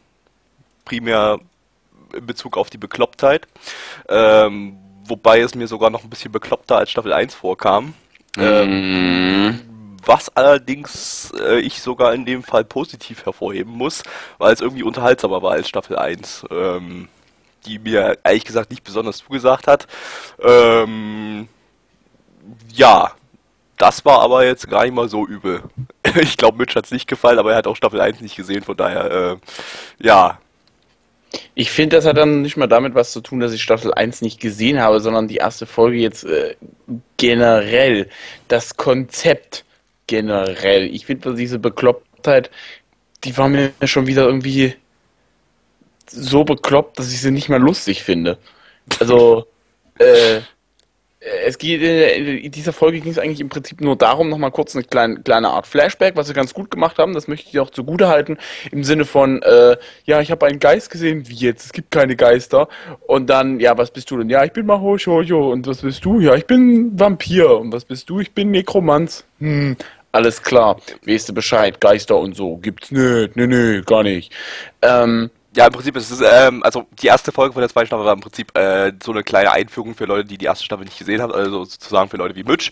Primär 0.85 1.41
in 2.13 2.27
Bezug 2.27 2.57
auf 2.57 2.71
die 2.71 2.79
Beklopptheit. 2.79 3.47
Ähm, 4.09 4.77
wobei 5.07 5.41
es 5.41 5.55
mir 5.55 5.69
sogar 5.69 5.91
noch 5.91 6.05
ein 6.05 6.11
bisschen 6.11 6.33
bekloppter 6.33 6.79
als 6.79 6.91
Staffel 6.91 7.13
1 7.13 7.35
vorkam. 7.35 7.95
Ähm, 8.37 9.61
was 10.07 10.35
allerdings 10.37 11.33
äh, 11.39 11.61
ich 11.61 11.81
sogar 11.81 12.15
in 12.15 12.25
dem 12.25 12.43
Fall 12.43 12.65
positiv 12.65 13.25
hervorheben 13.25 13.73
muss, 13.73 14.03
weil 14.39 14.53
es 14.53 14.61
irgendwie 14.61 14.83
unterhaltsamer 14.83 15.43
war 15.43 15.53
als 15.53 15.69
Staffel 15.69 15.97
1, 15.97 16.47
ähm, 16.51 17.09
die 17.67 17.79
mir 17.79 18.19
ehrlich 18.25 18.45
gesagt 18.45 18.71
nicht 18.71 18.85
besonders 18.85 19.19
zugesagt 19.19 19.67
hat. 19.67 19.87
Ähm, 20.43 21.49
ja, 22.73 23.13
das 23.77 24.05
war 24.05 24.21
aber 24.21 24.45
jetzt 24.45 24.69
gar 24.69 24.85
nicht 24.85 24.95
mal 24.95 25.09
so 25.09 25.27
übel. 25.27 25.63
ich 26.21 26.37
glaube, 26.37 26.59
Mitch 26.59 26.75
hat 26.77 26.87
es 26.87 26.91
nicht 26.91 27.09
gefallen, 27.09 27.39
aber 27.39 27.53
er 27.53 27.59
hat 27.59 27.67
auch 27.67 27.77
Staffel 27.77 28.01
1 28.01 28.21
nicht 28.21 28.37
gesehen, 28.37 28.63
von 28.63 28.77
daher, 28.77 29.11
äh, 29.11 29.37
ja. 30.05 30.39
Ich 31.55 31.71
finde, 31.73 31.97
das 31.97 32.07
hat 32.07 32.17
dann 32.17 32.43
nicht 32.43 32.57
mal 32.57 32.69
damit 32.69 32.95
was 32.95 33.11
zu 33.11 33.21
tun, 33.21 33.41
dass 33.41 33.53
ich 33.53 33.63
Staffel 33.63 33.93
1 33.93 34.23
nicht 34.23 34.39
gesehen 34.39 34.81
habe, 34.81 35.01
sondern 35.01 35.27
die 35.27 35.37
erste 35.37 35.67
Folge 35.67 35.99
jetzt 35.99 36.25
äh, 36.25 36.55
generell. 37.17 38.09
Das 38.47 38.77
Konzept 38.77 39.65
generell. 40.07 40.85
Ich 40.95 41.07
finde 41.07 41.35
diese 41.35 41.59
Beklopptheit, 41.59 42.51
die 43.25 43.37
war 43.37 43.49
mir 43.49 43.73
schon 43.85 44.07
wieder 44.07 44.25
irgendwie 44.25 44.75
so 46.07 46.45
bekloppt, 46.45 46.99
dass 46.99 47.13
ich 47.13 47.21
sie 47.21 47.31
nicht 47.31 47.49
mehr 47.49 47.59
lustig 47.59 48.03
finde. 48.03 48.39
Also, 49.01 49.47
äh, 49.99 50.41
es 51.47 51.59
geht 51.59 51.83
in 51.83 52.51
dieser 52.51 52.73
Folge 52.73 53.01
ging 53.01 53.11
es 53.11 53.19
eigentlich 53.19 53.41
im 53.41 53.49
Prinzip 53.49 53.81
nur 53.81 53.97
darum, 53.97 54.29
nochmal 54.29 54.51
kurz 54.51 54.75
eine 54.75 54.85
kleine, 54.85 55.21
kleine 55.21 55.49
Art 55.49 55.67
Flashback, 55.67 56.17
was 56.17 56.29
sie 56.29 56.35
ganz 56.35 56.53
gut 56.53 56.71
gemacht 56.71 56.99
haben, 56.99 57.15
das 57.15 57.29
möchte 57.29 57.49
ich 57.49 57.59
auch 57.61 57.71
zugute 57.71 58.09
halten, 58.09 58.37
im 58.71 58.85
Sinne 58.85 59.05
von, 59.05 59.41
äh, 59.43 59.77
ja, 60.05 60.21
ich 60.21 60.31
habe 60.31 60.47
einen 60.47 60.59
Geist 60.59 60.91
gesehen, 60.91 61.29
wie 61.29 61.35
jetzt, 61.35 61.65
es 61.65 61.73
gibt 61.73 61.91
keine 61.91 62.17
Geister, 62.17 62.69
und 63.07 63.31
dann, 63.31 63.59
ja, 63.61 63.77
was 63.79 63.91
bist 63.91 64.11
du 64.11 64.19
denn? 64.19 64.29
Ja, 64.29 64.45
ich 64.45 64.53
bin 64.53 64.67
Mahoshojo, 64.67 65.53
und 65.53 65.67
was 65.67 65.83
bist 65.83 66.05
du? 66.05 66.21
Ja, 66.21 66.35
ich 66.35 66.47
bin 66.47 66.99
Vampir, 66.99 67.59
und 67.59 67.73
was 67.73 67.85
bist 67.85 68.11
du? 68.11 68.21
Ich 68.21 68.33
bin 68.33 68.51
Nekromanz. 68.51 69.25
Hm, 69.39 69.77
alles 70.13 70.43
klar, 70.43 70.81
weißt 71.07 71.31
du 71.31 71.35
Bescheid, 71.35 71.81
Geister 71.81 72.19
und 72.19 72.37
so, 72.37 72.57
gibt's 72.59 72.91
nicht, 72.91 73.37
nee, 73.37 73.47
nee, 73.47 73.81
gar 73.81 74.03
nicht. 74.03 74.33
Ähm, 74.83 75.31
ja, 75.55 75.67
im 75.67 75.73
Prinzip 75.73 75.97
ist 75.97 76.11
es, 76.11 76.21
ähm, 76.21 76.63
also 76.63 76.87
die 77.01 77.07
erste 77.07 77.33
Folge 77.33 77.53
von 77.53 77.61
der 77.61 77.69
zweiten 77.69 77.87
Staffel 77.87 78.05
war 78.05 78.15
im 78.15 78.21
Prinzip 78.21 78.57
äh, 78.57 78.93
so 79.03 79.13
eine 79.13 79.23
kleine 79.23 79.53
Einführung 79.53 79.95
für 79.95 80.05
Leute, 80.05 80.25
die 80.25 80.39
die 80.39 80.47
erste 80.47 80.65
Staffel 80.65 80.85
nicht 80.85 80.99
gesehen 80.99 81.23
haben, 81.23 81.33
also 81.33 81.65
sozusagen 81.65 82.11
für 82.11 82.17
Leute 82.17 82.35
wie 82.35 82.45
Mitch. 82.45 82.71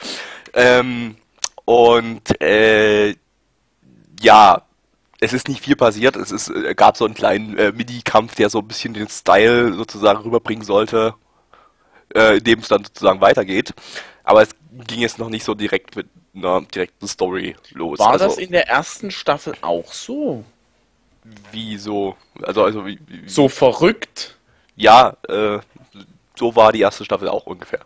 Ähm, 0.54 1.16
und 1.64 2.40
äh, 2.42 3.14
ja, 4.20 4.62
es 5.20 5.32
ist 5.32 5.48
nicht 5.48 5.62
viel 5.62 5.76
passiert. 5.76 6.16
Es 6.16 6.32
ist, 6.32 6.48
äh, 6.48 6.74
gab 6.74 6.96
so 6.96 7.04
einen 7.04 7.14
kleinen 7.14 7.56
äh, 7.56 7.72
Mini-Kampf, 7.72 8.34
der 8.34 8.50
so 8.50 8.58
ein 8.58 8.68
bisschen 8.68 8.94
den 8.94 9.08
Style 9.08 9.72
sozusagen 9.74 10.20
rüberbringen 10.22 10.64
sollte, 10.64 11.14
äh, 12.14 12.38
in 12.38 12.44
dem 12.44 12.58
es 12.58 12.68
dann 12.68 12.84
sozusagen 12.84 13.20
weitergeht. 13.20 13.72
Aber 14.24 14.42
es 14.42 14.50
ging 14.88 15.00
jetzt 15.00 15.18
noch 15.18 15.28
nicht 15.28 15.44
so 15.44 15.54
direkt 15.54 15.94
mit 15.94 16.08
einer 16.34 16.62
direkten 16.62 17.06
Story 17.06 17.56
los. 17.70 18.00
War 18.00 18.12
also, 18.12 18.24
das 18.24 18.38
in 18.38 18.50
der 18.50 18.68
ersten 18.68 19.10
Staffel 19.10 19.54
auch 19.60 19.92
so? 19.92 20.44
Wie 21.50 21.76
so? 21.76 22.16
Also, 22.42 22.64
also 22.64 22.86
wie, 22.86 22.98
wie, 23.06 23.28
So 23.28 23.48
verrückt? 23.48 24.36
Ja, 24.76 25.16
äh, 25.28 25.58
so 26.36 26.56
war 26.56 26.72
die 26.72 26.80
erste 26.80 27.04
Staffel 27.04 27.28
auch 27.28 27.46
ungefähr. 27.46 27.80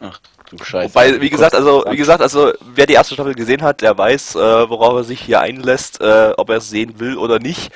Ach, 0.00 0.20
du 0.50 0.62
Scheiße. 0.62 0.94
Wobei, 0.94 1.20
wie 1.20 1.30
gesagt, 1.30 1.54
also 1.54 1.84
wie 1.88 1.96
gesagt, 1.96 2.22
also 2.22 2.52
wer 2.60 2.86
die 2.86 2.92
erste 2.92 3.14
Staffel 3.14 3.34
gesehen 3.34 3.62
hat, 3.62 3.80
der 3.80 3.96
weiß, 3.96 4.36
äh, 4.36 4.68
worauf 4.68 4.94
er 4.96 5.04
sich 5.04 5.20
hier 5.20 5.40
einlässt, 5.40 6.00
äh, 6.00 6.32
ob 6.36 6.50
er 6.50 6.58
es 6.58 6.68
sehen 6.68 7.00
will 7.00 7.16
oder 7.16 7.38
nicht. 7.38 7.72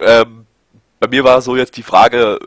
Ähm, 0.00 0.46
bei 1.00 1.08
mir 1.08 1.24
war 1.24 1.40
so 1.40 1.56
jetzt 1.56 1.76
die 1.76 1.82
Frage, 1.82 2.38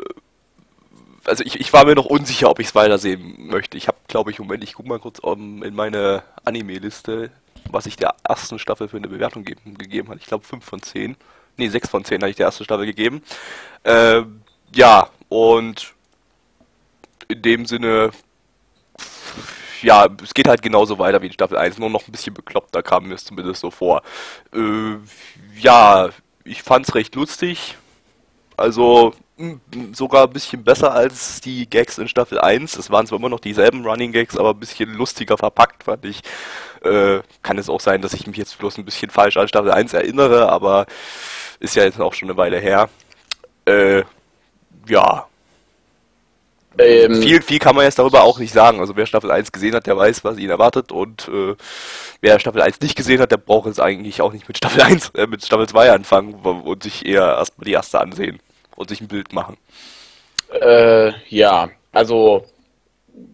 also 1.26 1.44
ich, 1.44 1.60
ich 1.60 1.72
war 1.74 1.86
mir 1.86 1.96
noch 1.96 2.06
unsicher, 2.06 2.50
ob 2.50 2.60
ich 2.60 2.68
es 2.68 2.76
weitersehen 2.76 3.48
möchte. 3.48 3.78
Ich 3.78 3.88
habe, 3.88 3.98
glaube 4.08 4.32
ich, 4.32 4.40
Moment, 4.40 4.64
ich 4.64 4.74
gucke 4.74 4.90
mal 4.90 5.00
kurz 5.00 5.20
um, 5.20 5.64
in 5.64 5.74
meine 5.74 6.24
Anime-Liste, 6.44 7.32
was 7.72 7.86
ich 7.86 7.96
der 7.96 8.16
ersten 8.28 8.60
Staffel 8.60 8.88
für 8.88 8.98
eine 8.98 9.08
Bewertung 9.08 9.44
geben, 9.44 9.78
gegeben 9.78 10.10
hat. 10.10 10.20
Ich 10.20 10.26
glaube 10.26 10.46
5 10.46 10.64
von 10.64 10.82
10. 10.82 11.16
Nee, 11.58 11.70
6 11.70 11.90
von 11.90 12.04
10 12.04 12.22
habe 12.22 12.30
ich 12.30 12.36
der 12.36 12.48
ersten 12.48 12.64
Staffel 12.64 12.86
gegeben. 12.86 13.22
Äh, 13.84 14.24
ja, 14.74 15.10
und 15.30 15.94
in 17.28 17.42
dem 17.42 17.66
Sinne, 17.66 18.12
ja, 19.82 20.08
es 20.24 20.34
geht 20.34 20.48
halt 20.48 20.62
genauso 20.62 21.00
weiter 21.00 21.22
wie 21.22 21.28
in 21.28 21.34
Staffel 21.34 21.58
1, 21.58 21.78
nur 21.78 21.90
noch 21.90 22.08
ein 22.08 22.12
bisschen 22.12 22.34
bekloppter 22.34 22.84
kam 22.84 23.08
mir 23.08 23.16
es 23.16 23.26
zumindest 23.26 23.62
so 23.62 23.72
vor. 23.72 24.04
Äh, 24.54 24.98
ja, 25.60 26.10
ich 26.44 26.64
fand's 26.64 26.96
recht 26.96 27.16
lustig. 27.16 27.78
Also 28.58 29.14
sogar 29.94 30.26
ein 30.26 30.34
bisschen 30.34 30.64
besser 30.64 30.94
als 30.94 31.42
die 31.42 31.70
Gags 31.70 31.98
in 31.98 32.08
Staffel 32.08 32.40
1. 32.40 32.78
Es 32.78 32.90
waren 32.90 33.08
zwar 33.08 33.20
immer 33.20 33.30
noch 33.30 33.40
dieselben 33.40 33.86
Running 33.86 34.12
Gags, 34.12 34.38
aber 34.38 34.52
ein 34.52 34.60
bisschen 34.60 34.94
lustiger 34.94 35.38
verpackt, 35.38 35.84
fand 35.84 36.06
ich. 36.06 36.22
Äh, 36.84 37.22
kann 37.44 37.58
es 37.58 37.70
auch 37.70 37.82
sein, 37.82 38.02
dass 38.02 38.14
ich 38.14 38.28
mich 38.28 38.38
jetzt 38.38 38.58
bloß 38.58 38.78
ein 38.78 38.86
bisschen 38.86 39.12
falsch 39.12 39.38
an 39.38 39.48
Staffel 39.48 39.72
1 39.72 39.94
erinnere, 39.94 40.50
aber 40.50 40.86
ist 41.60 41.76
ja 41.76 41.84
jetzt 41.84 42.00
auch 42.00 42.14
schon 42.14 42.30
eine 42.30 42.38
Weile 42.38 42.60
her. 42.60 42.90
Äh, 43.66 44.04
ja, 44.88 45.28
ähm, 46.78 47.22
viel, 47.22 47.42
viel 47.42 47.60
kann 47.60 47.76
man 47.76 47.84
jetzt 47.84 48.00
darüber 48.00 48.24
auch 48.24 48.40
nicht 48.40 48.54
sagen. 48.54 48.80
Also 48.80 48.96
wer 48.96 49.06
Staffel 49.06 49.32
1 49.32 49.52
gesehen 49.52 49.76
hat, 49.76 49.88
der 49.88 49.98
weiß, 49.98 50.24
was 50.24 50.38
ihn 50.38 50.50
erwartet 50.50 50.92
und 50.92 51.28
äh, 51.28 51.56
wer 52.22 52.40
Staffel 52.40 52.62
1 52.62 52.80
nicht 52.80 52.96
gesehen 52.96 53.20
hat, 53.20 53.32
der 53.32 53.38
braucht 53.38 53.68
jetzt 53.68 53.82
eigentlich 53.82 54.22
auch 54.22 54.32
nicht 54.32 54.48
mit 54.48 54.58
Staffel 54.58 54.82
1, 54.82 55.10
äh, 55.16 55.28
mit 55.28 55.46
Staffel 55.46 55.68
2 55.68 55.92
anfangen 55.92 56.34
und 56.34 56.84
sich 56.84 57.06
eher 57.06 57.24
erstmal 57.24 57.66
die 57.66 57.74
erste 57.74 58.00
ansehen 58.00 58.40
und 58.76 58.90
sich 58.90 59.02
ein 59.02 59.08
Bild 59.08 59.34
machen. 59.34 59.58
Äh, 60.60 61.12
ja, 61.30 61.70
also 61.92 62.46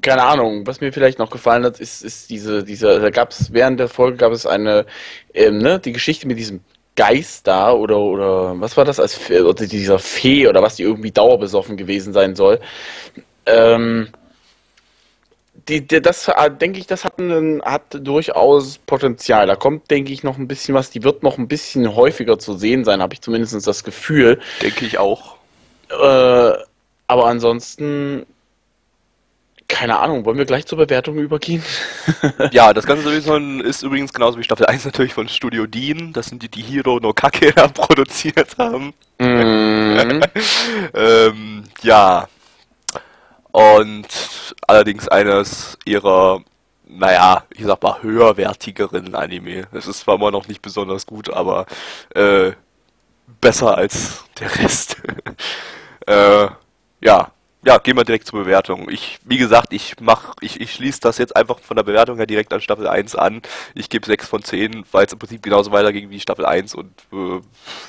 keine 0.02 0.24
Ahnung, 0.24 0.66
was 0.66 0.82
mir 0.82 0.92
vielleicht 0.92 1.20
noch 1.20 1.30
gefallen 1.30 1.64
hat, 1.64 1.80
ist, 1.80 2.04
ist 2.04 2.30
diese, 2.30 2.64
diese, 2.64 3.00
da 3.00 3.10
gab 3.10 3.32
es 3.32 3.54
während 3.54 3.80
der 3.80 3.88
Folge 3.88 4.18
gab 4.18 4.32
es 4.32 4.46
eine, 4.46 4.86
ähm, 5.34 5.60
ne, 5.60 5.80
die 5.80 5.94
Geschichte 5.94 6.28
mit 6.28 6.38
diesem 6.38 6.62
Geist 6.96 7.46
da 7.48 7.72
oder 7.72 8.00
oder 8.00 8.60
was 8.60 8.76
war 8.76 8.84
das 8.84 9.00
als 9.00 9.30
oder 9.30 9.68
dieser 9.68 10.00
Fee 10.00 10.48
oder 10.48 10.64
was 10.64 10.78
die 10.78 10.84
irgendwie 10.84 11.12
dauerbesoffen 11.12 11.78
gewesen 11.78 12.12
sein 12.12 12.36
soll. 12.36 12.60
Ähm, 13.46 14.10
die, 15.68 15.86
die, 15.86 16.02
das 16.02 16.28
äh, 16.28 16.52
denke 16.52 16.80
ich, 16.80 16.88
das 16.88 17.04
hat, 17.04 17.20
einen, 17.20 17.62
hat 17.64 17.98
durchaus 18.00 18.78
Potenzial. 18.78 19.48
Da 19.48 19.56
kommt, 19.56 19.90
denke 19.92 20.12
ich, 20.12 20.24
noch 20.24 20.38
ein 20.38 20.48
bisschen 20.48 20.76
was. 20.76 20.90
Die 20.90 21.04
wird 21.04 21.24
noch 21.24 21.38
ein 21.38 21.48
bisschen 21.48 21.96
häufiger 21.96 22.40
zu 22.40 22.58
sehen 22.58 22.86
sein, 22.86 23.02
habe 23.02 23.14
ich 23.14 23.22
zumindest 23.22 23.68
das 23.68 23.84
Gefühl. 23.84 24.40
Denke 24.62 24.86
ich 24.86 24.98
auch. 24.98 25.38
Äh, 25.90 26.54
aber 27.10 27.26
ansonsten, 27.26 28.26
keine 29.68 30.00
Ahnung, 30.00 30.26
wollen 30.26 30.38
wir 30.38 30.46
gleich 30.46 30.66
zur 30.66 30.78
Bewertung 30.78 31.18
übergehen? 31.18 31.64
Ja, 32.52 32.74
das 32.74 32.86
Ganze 32.86 33.14
ist 33.14 33.84
übrigens 33.84 34.14
genauso 34.14 34.38
wie 34.38 34.44
Staffel 34.44 34.66
1 34.66 34.86
natürlich 34.86 35.14
von 35.14 35.28
Studio 35.28 35.66
Dean. 35.66 36.14
Das 36.14 36.28
sind 36.28 36.44
die, 36.44 36.50
die 36.50 36.62
Hiro 36.62 37.00
no 37.00 37.14
Kake 37.14 37.52
da 37.56 37.68
produziert 37.68 38.58
haben. 38.58 38.94
Mhm. 39.20 40.22
Ähm, 40.94 41.64
ja. 41.82 42.28
Und 43.52 44.08
allerdings 44.68 45.08
eines 45.08 45.78
ihrer, 45.86 46.42
naja, 46.88 47.44
ich 47.50 47.66
sag 47.66 47.82
mal, 47.82 48.02
höherwertigeren 48.02 49.16
Anime. 49.16 49.68
Es 49.72 49.88
ist 49.88 50.02
zwar 50.02 50.16
immer 50.16 50.32
noch 50.32 50.48
nicht 50.48 50.62
besonders 50.62 51.06
gut, 51.06 51.32
aber 51.32 51.66
äh, 52.14 52.52
besser 53.42 53.78
als 53.78 54.24
der 54.40 54.56
Rest. 54.60 54.98
äh, 56.08 56.48
ja. 57.02 57.32
Ja, 57.66 57.80
gehen 57.80 57.98
wir 57.98 58.06
direkt 58.06 58.28
zur 58.28 58.44
Bewertung. 58.44 58.88
Ich, 58.90 59.20
wie 59.26 59.38
gesagt, 59.38 59.74
ich 59.74 59.96
mach, 60.00 60.36
ich, 60.40 60.62
ich 60.62 60.72
schließe 60.74 61.02
das 61.02 61.18
jetzt 61.18 61.36
einfach 61.36 61.60
von 61.60 61.76
der 61.76 61.84
Bewertung 61.84 62.16
her 62.18 62.26
direkt 62.28 62.54
an 62.54 62.62
Staffel 62.62 62.88
1 62.88 63.16
an. 63.16 63.42
Ich 63.74 63.90
gebe 63.90 64.06
6 64.06 64.28
von 64.30 64.42
10, 64.44 64.86
weil 64.92 65.06
es 65.06 65.12
im 65.12 65.20
Prinzip 65.20 65.42
genauso 65.42 65.72
weiterging 65.72 66.10
wie 66.10 66.20
Staffel 66.20 66.46
1 66.46 66.76
und 66.76 66.94
äh, 67.12 67.42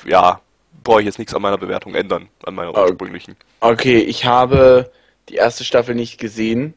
ja, 0.09 0.41
brauche 0.83 0.99
ich 1.01 1.05
jetzt 1.05 1.19
nichts 1.19 1.33
an 1.33 1.41
meiner 1.41 1.57
Bewertung 1.57 1.95
ändern, 1.95 2.27
an 2.45 2.55
meiner 2.55 2.75
Okay. 2.75 2.81
ursprünglichen. 2.81 3.37
Okay, 3.61 3.99
ich 3.99 4.25
habe 4.25 4.91
die 5.29 5.35
erste 5.35 5.63
Staffel 5.63 5.95
nicht 5.95 6.19
gesehen. 6.19 6.73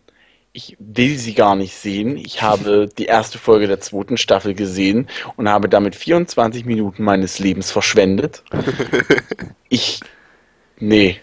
Ich 0.53 0.77
will 0.79 1.17
sie 1.19 1.35
gar 1.35 1.57
nicht 1.57 1.75
sehen. 1.75 2.17
Ich 2.17 2.43
habe 2.43 2.89
die 2.99 3.07
erste 3.07 3.39
Folge 3.39 3.67
der 3.67 3.81
zweiten 3.81 4.17
Staffel 4.17 4.55
gesehen 4.55 5.09
und 5.37 5.49
habe 5.49 5.69
damit 5.69 5.97
24 5.97 6.65
Minuten 6.65 7.03
meines 7.05 7.39
Lebens 7.39 7.71
verschwendet. 7.71 8.43
Ich, 9.75 10.01
nee. 10.79 11.19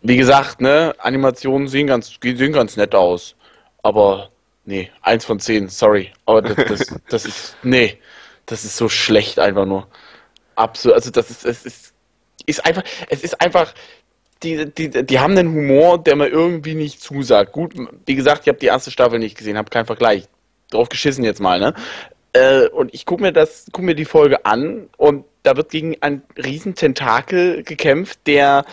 Wie 0.00 0.16
gesagt, 0.16 0.60
ne, 0.60 0.94
Animationen 0.98 1.66
sehen 1.66 1.88
ganz, 1.88 2.16
sehen 2.22 2.52
ganz 2.52 2.76
nett 2.76 2.94
aus. 2.94 3.34
Aber, 3.82 4.30
nee, 4.64 4.92
eins 5.02 5.24
von 5.24 5.40
zehn, 5.40 5.68
sorry. 5.68 6.12
Aber 6.24 6.40
das, 6.40 6.54
das, 6.54 7.00
das 7.08 7.24
ist, 7.26 7.56
nee, 7.64 7.98
das 8.46 8.64
ist 8.64 8.76
so 8.76 8.88
schlecht 8.88 9.40
einfach 9.40 9.66
nur. 9.66 9.88
Absolut, 10.54 10.94
also 10.94 11.10
das 11.10 11.30
ist, 11.30 11.44
es 11.44 11.64
ist, 11.66 11.94
ist 12.46 12.64
einfach, 12.64 12.82
es 13.08 13.22
ist 13.22 13.40
einfach, 13.40 13.74
die, 14.42 14.66
die, 14.72 14.90
die 14.90 15.18
haben 15.18 15.36
einen 15.36 15.54
Humor, 15.54 16.02
der 16.02 16.16
mir 16.16 16.28
irgendwie 16.28 16.74
nicht 16.74 17.00
zusagt. 17.00 17.52
Gut, 17.52 17.74
wie 18.06 18.14
gesagt, 18.14 18.42
ich 18.42 18.48
habe 18.48 18.58
die 18.58 18.66
erste 18.66 18.90
Staffel 18.90 19.18
nicht 19.18 19.36
gesehen, 19.36 19.56
habe 19.58 19.70
keinen 19.70 19.86
Vergleich. 19.86 20.28
Drauf 20.70 20.88
geschissen 20.88 21.24
jetzt 21.24 21.40
mal, 21.40 21.58
ne? 21.58 21.74
Äh, 22.34 22.68
und 22.68 22.92
ich 22.92 23.06
gucke 23.06 23.22
mir 23.22 23.32
das, 23.32 23.66
guck 23.72 23.84
mir 23.84 23.94
die 23.94 24.04
Folge 24.04 24.44
an 24.44 24.88
und 24.98 25.24
da 25.42 25.56
wird 25.56 25.70
gegen 25.70 25.96
einen 26.02 26.22
riesen 26.36 26.74
Tentakel 26.74 27.62
gekämpft, 27.62 28.20
der 28.26 28.66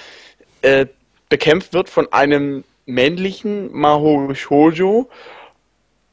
äh, 0.61 0.87
bekämpft 1.29 1.73
wird 1.73 1.89
von 1.89 2.11
einem 2.11 2.65
männlichen 2.85 3.71
Mahoujojo 3.73 5.09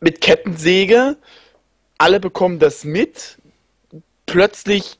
mit 0.00 0.20
Kettensäge. 0.20 1.16
Alle 1.98 2.20
bekommen 2.20 2.58
das 2.58 2.84
mit. 2.84 3.38
Plötzlich 4.26 4.98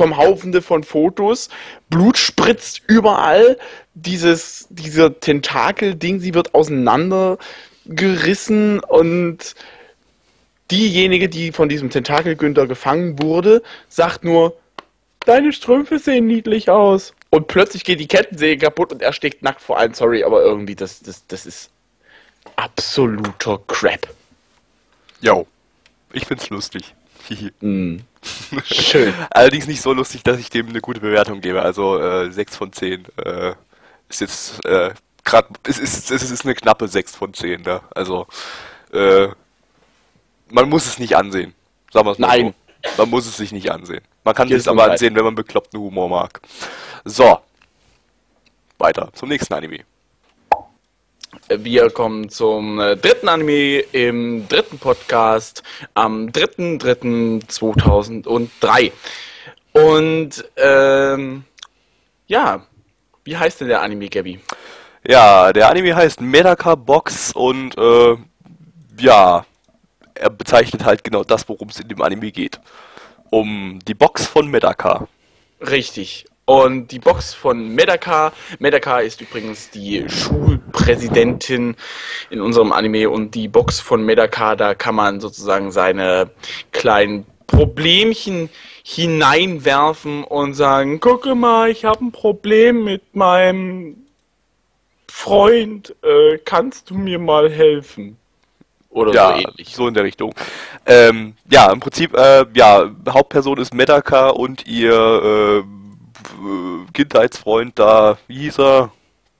kommen 0.00 0.16
Haufende 0.16 0.62
von 0.62 0.82
Fotos, 0.82 1.50
Blut 1.90 2.16
spritzt 2.16 2.80
überall, 2.86 3.58
dieses, 3.92 4.66
dieser 4.70 5.20
Tentakel-Ding, 5.20 6.20
sie 6.20 6.32
wird 6.32 6.54
auseinandergerissen 6.54 8.80
und 8.80 9.54
diejenige, 10.70 11.28
die 11.28 11.52
von 11.52 11.68
diesem 11.68 11.90
Tentakel-Günther 11.90 12.66
gefangen 12.66 13.22
wurde, 13.22 13.62
sagt 13.90 14.24
nur, 14.24 14.56
deine 15.26 15.52
Strümpfe 15.52 15.98
sehen 15.98 16.26
niedlich 16.26 16.70
aus. 16.70 17.12
Und 17.28 17.48
plötzlich 17.48 17.84
geht 17.84 18.00
die 18.00 18.08
Kettensäge 18.08 18.64
kaputt 18.64 18.92
und 18.92 19.02
er 19.02 19.12
steckt 19.12 19.42
nackt 19.42 19.60
vor 19.60 19.76
allen, 19.76 19.92
sorry, 19.92 20.24
aber 20.24 20.42
irgendwie, 20.42 20.76
das, 20.76 21.00
das, 21.00 21.26
das 21.26 21.44
ist 21.44 21.68
absoluter 22.56 23.60
Crap. 23.66 24.08
Jo. 25.20 25.46
Ich 26.14 26.24
find's 26.24 26.48
lustig. 26.48 26.94
Mm. 27.60 27.98
Schön. 28.64 29.14
Allerdings 29.30 29.66
nicht 29.66 29.80
so 29.80 29.92
lustig, 29.92 30.22
dass 30.22 30.38
ich 30.38 30.50
dem 30.50 30.68
eine 30.68 30.80
gute 30.80 31.00
Bewertung 31.00 31.40
gebe. 31.40 31.62
Also 31.62 31.98
äh, 31.98 32.30
6 32.30 32.56
von 32.56 32.72
10 32.72 33.04
äh, 33.24 33.52
ist 34.08 34.20
jetzt 34.20 34.64
äh, 34.64 34.90
gerade 35.24 35.48
es 35.62 35.78
ist, 35.78 36.10
es 36.10 36.30
ist 36.30 36.44
eine 36.44 36.54
knappe 36.54 36.88
6 36.88 37.16
von 37.16 37.32
10 37.32 37.62
da. 37.62 37.82
Also 37.94 38.26
äh, 38.92 39.28
man 40.50 40.68
muss 40.68 40.86
es 40.86 40.98
nicht 40.98 41.16
ansehen. 41.16 41.54
Sagen 41.92 42.06
wir 42.06 42.12
es 42.12 42.18
mal 42.18 42.28
Nein. 42.28 42.54
so. 42.84 43.02
Man 43.02 43.10
muss 43.10 43.26
es 43.26 43.36
sich 43.36 43.52
nicht 43.52 43.70
ansehen. 43.70 44.02
Man 44.24 44.34
kann 44.34 44.48
Hier 44.48 44.56
es 44.56 44.64
ist 44.64 44.68
aber 44.68 44.90
ansehen, 44.90 45.14
wenn 45.14 45.24
man 45.24 45.34
bekloppten 45.34 45.78
Humor 45.80 46.08
mag. 46.08 46.40
So. 47.04 47.38
Weiter 48.78 49.10
zum 49.12 49.28
nächsten 49.28 49.52
Anime. 49.52 49.84
Wir 51.48 51.90
kommen 51.90 52.28
zum 52.28 52.80
äh, 52.80 52.96
dritten 52.96 53.28
Anime 53.28 53.80
im 53.92 54.48
dritten 54.48 54.78
Podcast 54.78 55.62
am 55.94 56.26
3.3.2003. 56.28 58.92
Und 59.72 60.44
ähm, 60.56 61.44
ja, 62.26 62.66
wie 63.24 63.36
heißt 63.36 63.60
denn 63.60 63.68
der 63.68 63.82
Anime, 63.82 64.08
Gabby? 64.08 64.40
Ja, 65.06 65.52
der 65.52 65.68
Anime 65.68 65.94
heißt 65.94 66.20
Medaka 66.20 66.74
Box 66.74 67.32
und 67.32 67.78
äh, 67.78 68.16
ja, 68.98 69.46
er 70.14 70.30
bezeichnet 70.30 70.84
halt 70.84 71.04
genau 71.04 71.22
das, 71.24 71.48
worum 71.48 71.68
es 71.68 71.80
in 71.80 71.88
dem 71.88 72.02
Anime 72.02 72.32
geht. 72.32 72.60
Um 73.30 73.78
die 73.86 73.94
Box 73.94 74.26
von 74.26 74.48
Medaka. 74.48 75.06
Richtig. 75.60 76.26
Und 76.50 76.90
die 76.90 76.98
Box 76.98 77.32
von 77.32 77.76
Medaka. 77.76 78.32
Medaka 78.58 78.98
ist 78.98 79.20
übrigens 79.20 79.70
die 79.70 80.04
Schulpräsidentin 80.08 81.76
in 82.28 82.40
unserem 82.40 82.72
Anime. 82.72 83.08
Und 83.08 83.36
die 83.36 83.46
Box 83.46 83.78
von 83.78 84.02
Medaka, 84.02 84.56
da 84.56 84.74
kann 84.74 84.96
man 84.96 85.20
sozusagen 85.20 85.70
seine 85.70 86.30
kleinen 86.72 87.24
Problemchen 87.46 88.50
hineinwerfen 88.82 90.24
und 90.24 90.54
sagen, 90.54 90.98
gucke 90.98 91.36
mal, 91.36 91.70
ich 91.70 91.84
habe 91.84 92.06
ein 92.06 92.10
Problem 92.10 92.82
mit 92.82 93.14
meinem 93.14 93.98
Freund, 95.08 95.94
äh, 96.02 96.38
kannst 96.38 96.90
du 96.90 96.96
mir 96.96 97.20
mal 97.20 97.48
helfen? 97.48 98.16
Oder 98.88 99.14
ja, 99.14 99.28
so 99.28 99.48
ähnlich. 99.48 99.76
So 99.76 99.86
in 99.86 99.94
der 99.94 100.02
Richtung. 100.02 100.34
Ähm, 100.84 101.34
ja, 101.48 101.70
im 101.70 101.78
Prinzip, 101.78 102.12
äh, 102.16 102.44
ja, 102.54 102.90
Hauptperson 103.08 103.58
ist 103.58 103.72
Medaka 103.72 104.30
und 104.30 104.66
ihr 104.66 105.62
äh, 105.62 105.79
Kindheitsfreund 106.92 107.78
da, 107.78 108.18
wie 108.26 108.38
hieß 108.38 108.58
er? 108.58 108.92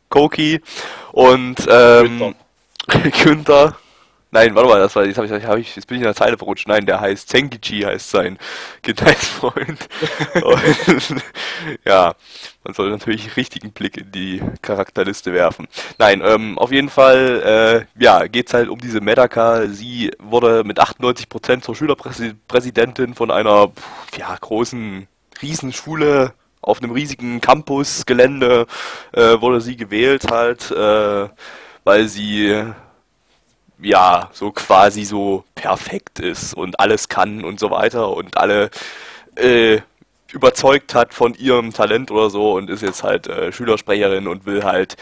Koki 0.09 0.61
und 1.13 1.67
ähm, 1.71 2.35
Günther. 3.23 3.77
Nein, 4.33 4.55
warte 4.55 4.69
mal, 4.69 4.79
das 4.79 4.95
war, 4.95 5.05
jetzt, 5.05 5.19
hab 5.19 5.25
ich, 5.25 5.33
hab 5.33 5.59
ich, 5.59 5.75
jetzt 5.75 5.87
bin 5.87 5.97
ich 5.97 6.03
in 6.03 6.05
der 6.05 6.15
Zeile 6.15 6.39
verrutscht. 6.39 6.69
Nein, 6.69 6.87
der 6.87 7.01
heißt 7.01 7.29
Zengichi, 7.29 7.81
heißt 7.81 8.11
sein 8.11 8.39
Kindheitsfreund. 8.83 9.89
und, 10.35 11.23
ja, 11.85 12.15
man 12.63 12.75
soll 12.75 12.91
natürlich 12.91 13.23
einen 13.23 13.33
richtigen 13.33 13.73
Blick 13.73 13.97
in 13.97 14.13
die 14.13 14.41
Charakterliste 14.63 15.33
werfen. 15.33 15.67
Nein, 15.99 16.23
ähm, 16.25 16.59
auf 16.59 16.71
jeden 16.71 16.91
Fall, 16.91 17.87
äh, 17.99 18.01
ja, 18.01 18.29
geht's 18.29 18.55
halt 18.55 18.69
um 18.69 18.81
diese 18.81 19.01
Medaka. 19.01 19.67
Sie 19.67 20.13
wurde 20.21 20.63
mit 20.63 20.79
98% 20.79 21.63
zur 21.63 21.75
Schülerpräsidentin 21.75 23.15
von 23.15 23.33
einer, 23.33 23.73
ja, 24.17 24.37
großen 24.41 25.09
Riesenschule 25.43 26.35
auf 26.63 26.83
einem 26.83 26.93
riesigen 26.93 27.41
Campusgelände 27.41 28.67
äh, 29.13 29.41
wurde 29.41 29.61
sie 29.61 29.77
gewählt 29.77 30.31
halt, 30.31 30.71
äh, 30.71 31.29
weil 31.85 32.09
sie 32.09 32.65
ja 33.83 34.29
so 34.33 34.53
quasi 34.53 35.05
so 35.05 35.45
perfekt 35.55 36.19
ist 36.19 36.55
und 36.55 36.79
alles 36.81 37.09
kann 37.09 37.45
und 37.45 37.59
so 37.59 37.71
weiter 37.71 38.11
und 38.11 38.37
alle 38.37 38.71
äh, 39.37 39.81
überzeugt 40.33 40.95
hat 40.95 41.15
von 41.15 41.35
ihrem 41.35 41.73
Talent 41.73 42.11
oder 42.11 42.31
so 42.31 42.53
und 42.53 42.71
ist 42.71 42.83
jetzt 42.83 43.03
halt 43.03 43.27
äh, 43.27 43.53
Schülersprecherin 43.53 44.29
und 44.29 44.47
will 44.47 44.65
halt 44.65 44.97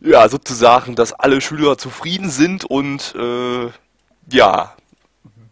ja 0.00 0.28
sozusagen, 0.28 0.96
dass 0.96 1.12
alle 1.12 1.40
Schüler 1.40 1.78
zufrieden 1.78 2.30
sind 2.30 2.64
und 2.64 3.14
äh, 3.16 3.70
ja 4.30 4.74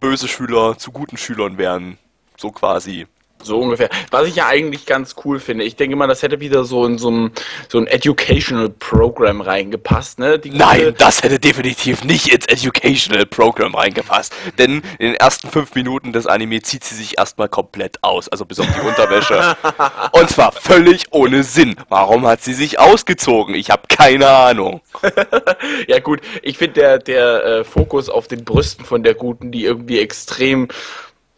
böse 0.01 0.29
Schüler 0.29 0.79
zu 0.79 0.93
guten 0.93 1.17
Schülern 1.17 1.59
werden, 1.59 1.99
so 2.37 2.51
quasi. 2.51 3.07
So 3.43 3.61
ungefähr. 3.61 3.89
Was 4.11 4.27
ich 4.27 4.37
ja 4.37 4.49
eigentlich 4.49 4.85
ganz 4.87 5.15
cool 5.25 5.39
finde. 5.39 5.65
Ich 5.65 5.77
denke 5.77 5.97
mal, 5.97 6.07
das 6.07 6.23
hätte 6.23 6.41
wieder 6.41 6.65
so 6.65 6.85
in 6.85 6.99
so 6.99 7.11
ein, 7.11 7.33
so 7.69 7.79
ein 7.79 7.87
Educational 7.87 8.69
Program 8.69 9.41
reingepasst. 9.41 10.19
Ne? 10.19 10.41
Nein, 10.45 10.95
das 10.99 11.23
hätte 11.23 11.39
definitiv 11.39 12.05
nicht 12.05 12.29
ins 12.29 12.47
Educational 12.47 13.27
Program 13.27 13.75
reingepasst. 13.75 14.35
Denn 14.59 14.83
in 14.99 15.13
den 15.13 15.15
ersten 15.15 15.49
fünf 15.49 15.75
Minuten 15.75 16.13
des 16.13 16.27
Anime 16.27 16.63
zieht 16.63 16.85
sie 16.85 16.95
sich 16.95 17.19
erstmal 17.19 17.49
komplett 17.49 18.03
aus. 18.03 18.29
Also 18.29 18.45
bis 18.45 18.59
auf 18.59 18.67
die 18.67 18.87
Unterwäsche. 18.87 19.57
Und 20.13 20.29
zwar 20.31 20.53
völlig 20.53 21.07
ohne 21.11 21.45
Sinn. 21.45 21.77
Warum 21.89 22.27
hat 22.27 22.43
sie 22.43 22.55
sich 22.55 22.79
ausgezogen? 22.79 23.55
Ich 23.55 23.71
habe 23.71 23.83
keine 23.89 24.29
Ahnung. 24.29 24.81
ja 25.87 26.01
gut, 26.01 26.21
ich 26.43 26.59
finde 26.59 26.75
der, 26.75 26.99
der 26.99 27.45
äh, 27.45 27.65
Fokus 27.65 28.09
auf 28.09 28.29
den 28.29 28.45
Brüsten 28.45 28.85
von 28.85 29.03
der 29.03 29.15
Guten, 29.15 29.53
die 29.53 29.65
irgendwie 29.65 30.01
extrem 30.01 30.69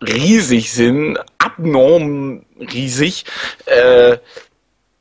riesig 0.00 0.72
sind, 0.72 1.18
abnorm 1.38 2.44
riesig. 2.58 3.24
Äh, 3.66 4.18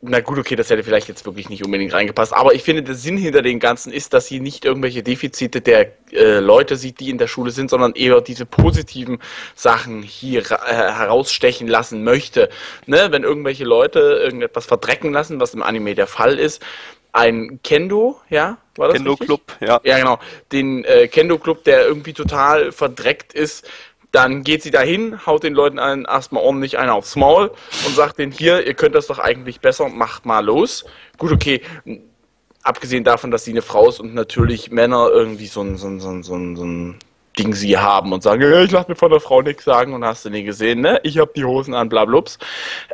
na 0.01 0.21
gut, 0.21 0.37
okay, 0.37 0.55
das 0.55 0.69
hätte 0.69 0.83
vielleicht 0.83 1.09
jetzt 1.09 1.25
wirklich 1.25 1.49
nicht 1.49 1.65
unbedingt 1.65 1.93
reingepasst, 1.93 2.33
aber 2.33 2.53
ich 2.53 2.63
finde, 2.63 2.83
der 2.83 2.95
Sinn 2.95 3.17
hinter 3.17 3.41
dem 3.41 3.59
Ganzen 3.59 3.91
ist, 3.91 4.13
dass 4.13 4.27
sie 4.27 4.39
nicht 4.39 4.63
irgendwelche 4.63 5.03
Defizite 5.03 5.59
der 5.59 5.91
äh, 6.13 6.39
Leute 6.39 6.77
sieht, 6.77 7.01
die 7.01 7.09
in 7.09 7.17
der 7.17 7.27
Schule 7.27 7.51
sind, 7.51 7.69
sondern 7.69 7.93
eher 7.93 8.21
diese 8.21 8.45
positiven 8.45 9.19
Sachen 9.55 10.01
hier 10.01 10.39
äh, 10.39 10.73
herausstechen 10.73 11.67
lassen 11.67 12.05
möchte. 12.05 12.49
Ne? 12.85 13.07
Wenn 13.11 13.23
irgendwelche 13.23 13.65
Leute 13.65 13.99
irgendetwas 13.99 14.65
verdrecken 14.65 15.11
lassen, 15.11 15.41
was 15.41 15.53
im 15.53 15.63
Anime 15.63 15.95
der 15.95 16.07
Fall 16.07 16.39
ist, 16.39 16.63
ein 17.11 17.59
Kendo, 17.63 18.21
ja, 18.29 18.57
war 18.77 18.87
das 18.87 18.97
Kendo 18.97 19.17
Club, 19.17 19.41
ja. 19.59 19.81
Ja, 19.83 19.97
genau. 19.97 20.19
Den 20.51 20.85
äh, 20.85 21.07
Kendo 21.07 21.39
Club, 21.39 21.63
der 21.63 21.85
irgendwie 21.85 22.13
total 22.13 22.71
verdreckt 22.71 23.33
ist, 23.33 23.67
dann 24.11 24.43
geht 24.43 24.63
sie 24.63 24.71
dahin, 24.71 25.25
haut 25.25 25.43
den 25.43 25.53
Leuten 25.53 25.77
einen 25.77 26.05
erstmal 26.05 26.43
ordentlich 26.43 26.77
einen 26.79 26.89
aufs 26.89 27.15
Maul 27.15 27.51
und 27.85 27.95
sagt 27.95 28.17
denen 28.17 28.31
hier, 28.31 28.65
ihr 28.65 28.73
könnt 28.73 28.95
das 28.95 29.07
doch 29.07 29.19
eigentlich 29.19 29.59
besser, 29.59 29.87
macht 29.89 30.25
mal 30.25 30.43
los. 30.43 30.85
Gut, 31.17 31.31
okay, 31.31 31.61
abgesehen 32.63 33.03
davon, 33.03 33.31
dass 33.31 33.45
sie 33.45 33.51
eine 33.51 33.61
Frau 33.61 33.89
ist 33.89 33.99
und 33.99 34.15
natürlich 34.15 34.71
Männer 34.71 35.09
irgendwie 35.11 35.47
so 35.47 35.61
ein, 35.61 35.77
so 35.77 35.87
ein, 35.87 35.99
so 35.99 36.09
ein, 36.09 36.23
so 36.23 36.35
ein, 36.35 36.55
so 36.55 36.63
ein 36.63 36.99
Ding 37.37 37.53
sie 37.53 37.77
haben 37.77 38.11
und 38.11 38.23
sagen, 38.23 38.41
ich 38.41 38.71
lasse 38.71 38.89
mir 38.89 38.95
von 38.95 39.11
der 39.11 39.21
Frau 39.21 39.41
nichts 39.41 39.63
sagen 39.63 39.93
und 39.93 40.03
hast 40.03 40.25
du 40.25 40.29
nie 40.29 40.43
gesehen, 40.43 40.81
ne? 40.81 40.99
Ich 41.03 41.17
habe 41.19 41.31
die 41.35 41.45
Hosen 41.45 41.73
an, 41.73 41.87
blablups. 41.87 42.37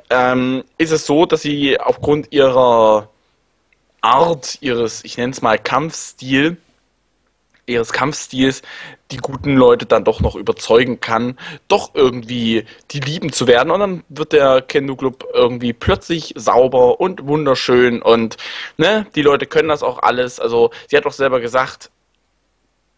Ähm, 0.10 0.64
ist 0.78 0.92
es 0.92 1.06
so, 1.06 1.26
dass 1.26 1.42
sie 1.42 1.80
aufgrund 1.80 2.32
ihrer 2.32 3.10
Art, 4.02 4.58
ihres, 4.62 5.04
ich 5.04 5.18
nenne 5.18 5.32
es 5.32 5.42
mal 5.42 5.58
Kampfstil, 5.58 6.58
ihres 7.66 7.92
Kampfstils 7.92 8.62
die 9.12 9.18
guten 9.18 9.56
Leute 9.56 9.86
dann 9.86 10.04
doch 10.04 10.20
noch 10.20 10.36
überzeugen 10.36 11.00
kann, 11.00 11.38
doch 11.68 11.92
irgendwie 11.94 12.66
die 12.92 13.00
lieben 13.00 13.32
zu 13.32 13.48
werden. 13.48 13.70
Und 13.72 13.80
dann 13.80 14.04
wird 14.10 14.34
der 14.34 14.62
Kendo 14.62 14.96
Club 14.96 15.26
irgendwie 15.34 15.74
plötzlich 15.74 16.34
sauber 16.36 17.00
und 17.00 17.26
wunderschön 17.28 18.02
und 18.02 18.38
ne, 18.78 19.06
die 19.16 19.22
Leute 19.22 19.46
können 19.46 19.70
das 19.70 19.84
auch 19.84 20.00
alles. 20.00 20.40
Also 20.40 20.72
sie 20.90 20.98
hat 20.98 21.06
doch 21.06 21.14
selber 21.14 21.40
gesagt, 21.40 21.92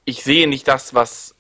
ich 0.06 0.24
sehe 0.24 0.48
nicht 0.48 0.68
das, 0.68 0.94
was 0.94 1.36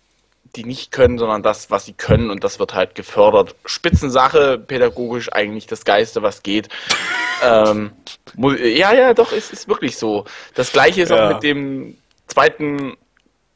die 0.55 0.65
nicht 0.65 0.91
können, 0.91 1.17
sondern 1.17 1.43
das, 1.43 1.71
was 1.71 1.85
sie 1.85 1.93
können 1.93 2.29
und 2.29 2.43
das 2.43 2.59
wird 2.59 2.73
halt 2.73 2.95
gefördert. 2.95 3.55
Spitzensache, 3.65 4.57
pädagogisch 4.57 5.31
eigentlich 5.31 5.67
das 5.67 5.85
Geiste, 5.85 6.21
was 6.23 6.43
geht. 6.43 6.67
ähm, 7.43 7.91
ja, 8.35 8.93
ja, 8.93 9.13
doch, 9.13 9.31
es 9.31 9.51
ist 9.51 9.67
wirklich 9.67 9.97
so. 9.97 10.25
Das 10.55 10.71
gleiche 10.73 11.03
ist 11.03 11.09
ja. 11.09 11.27
auch 11.27 11.33
mit 11.33 11.43
dem 11.43 11.97
zweiten 12.27 12.97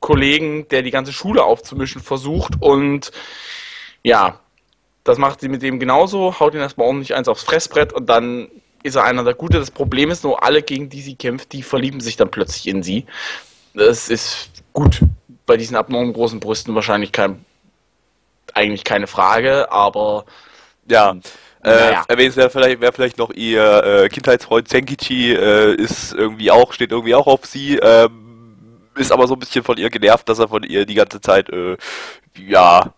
Kollegen, 0.02 0.68
der 0.68 0.82
die 0.82 0.92
ganze 0.92 1.14
Schule 1.14 1.44
aufzumischen 1.44 2.02
versucht 2.02 2.56
und 2.60 3.12
ja, 4.04 4.40
das 5.04 5.18
macht 5.18 5.40
sie 5.40 5.48
mit 5.48 5.62
dem 5.62 5.80
genauso, 5.80 6.40
haut 6.40 6.54
ihn 6.54 6.60
erstmal 6.60 6.88
ordentlich 6.88 7.16
eins 7.16 7.28
aufs 7.28 7.44
Fressbrett 7.44 7.94
und 7.94 8.08
dann 8.08 8.50
ist 8.84 8.96
er 8.96 9.04
einer 9.04 9.24
der 9.24 9.36
Gute. 9.36 9.60
Das 9.60 9.72
Problem 9.72 10.12
ist 10.12 10.24
nur, 10.24 10.44
alle, 10.44 10.64
gegen 10.64 10.90
die 10.90 11.02
sie 11.02 11.16
kämpft, 11.16 11.54
die 11.54 11.64
verlieben 11.64 12.02
sich 12.02 12.18
dann 12.18 12.32
plötzlich 12.32 12.68
in 12.68 12.84
sie. 12.84 13.06
Das 13.74 14.10
ist 14.10 14.50
gut. 14.74 15.02
Bei 15.46 15.58
diesen 15.58 15.76
abnorm 15.76 16.14
großen 16.14 16.40
Brüsten 16.40 16.76
wahrscheinlich 16.76 17.12
kein, 17.12 17.46
eigentlich 18.54 18.84
keine 18.84 19.08
Frage, 19.08 19.72
aber 19.72 20.26
ja. 20.88 21.16
Äh, 21.64 21.70
naja. 21.70 22.06
Erwähnenswert 22.08 22.52
vielleicht, 22.52 22.82
wäre 22.82 22.92
vielleicht 22.92 23.20
noch 23.20 23.30
ihr 23.32 23.84
äh, 23.84 24.10
Kindheitsfreund 24.10 24.68
Senkichi, 24.68 25.32
äh, 25.34 25.76
ist 25.76 26.12
irgendwie 26.12 26.50
auch, 26.50 26.74
steht 26.74 26.92
irgendwie 26.92 27.14
auch 27.14 27.28
auf 27.28 27.46
sie. 27.46 27.78
Ähm, 27.78 28.31
ist 28.96 29.12
aber 29.12 29.28
so 29.28 29.36
ein 29.36 29.40
bisschen 29.40 29.64
von 29.64 29.78
ihr 29.78 29.90
genervt, 29.90 30.28
dass 30.30 30.40
er 30.40 30.48
von 30.48 30.64
ihr 30.64 30.86
die 30.86 30.96
ganze 30.96 31.22
Zeit, 31.22 31.50
äh, 31.50 31.78
ja, 32.38 32.94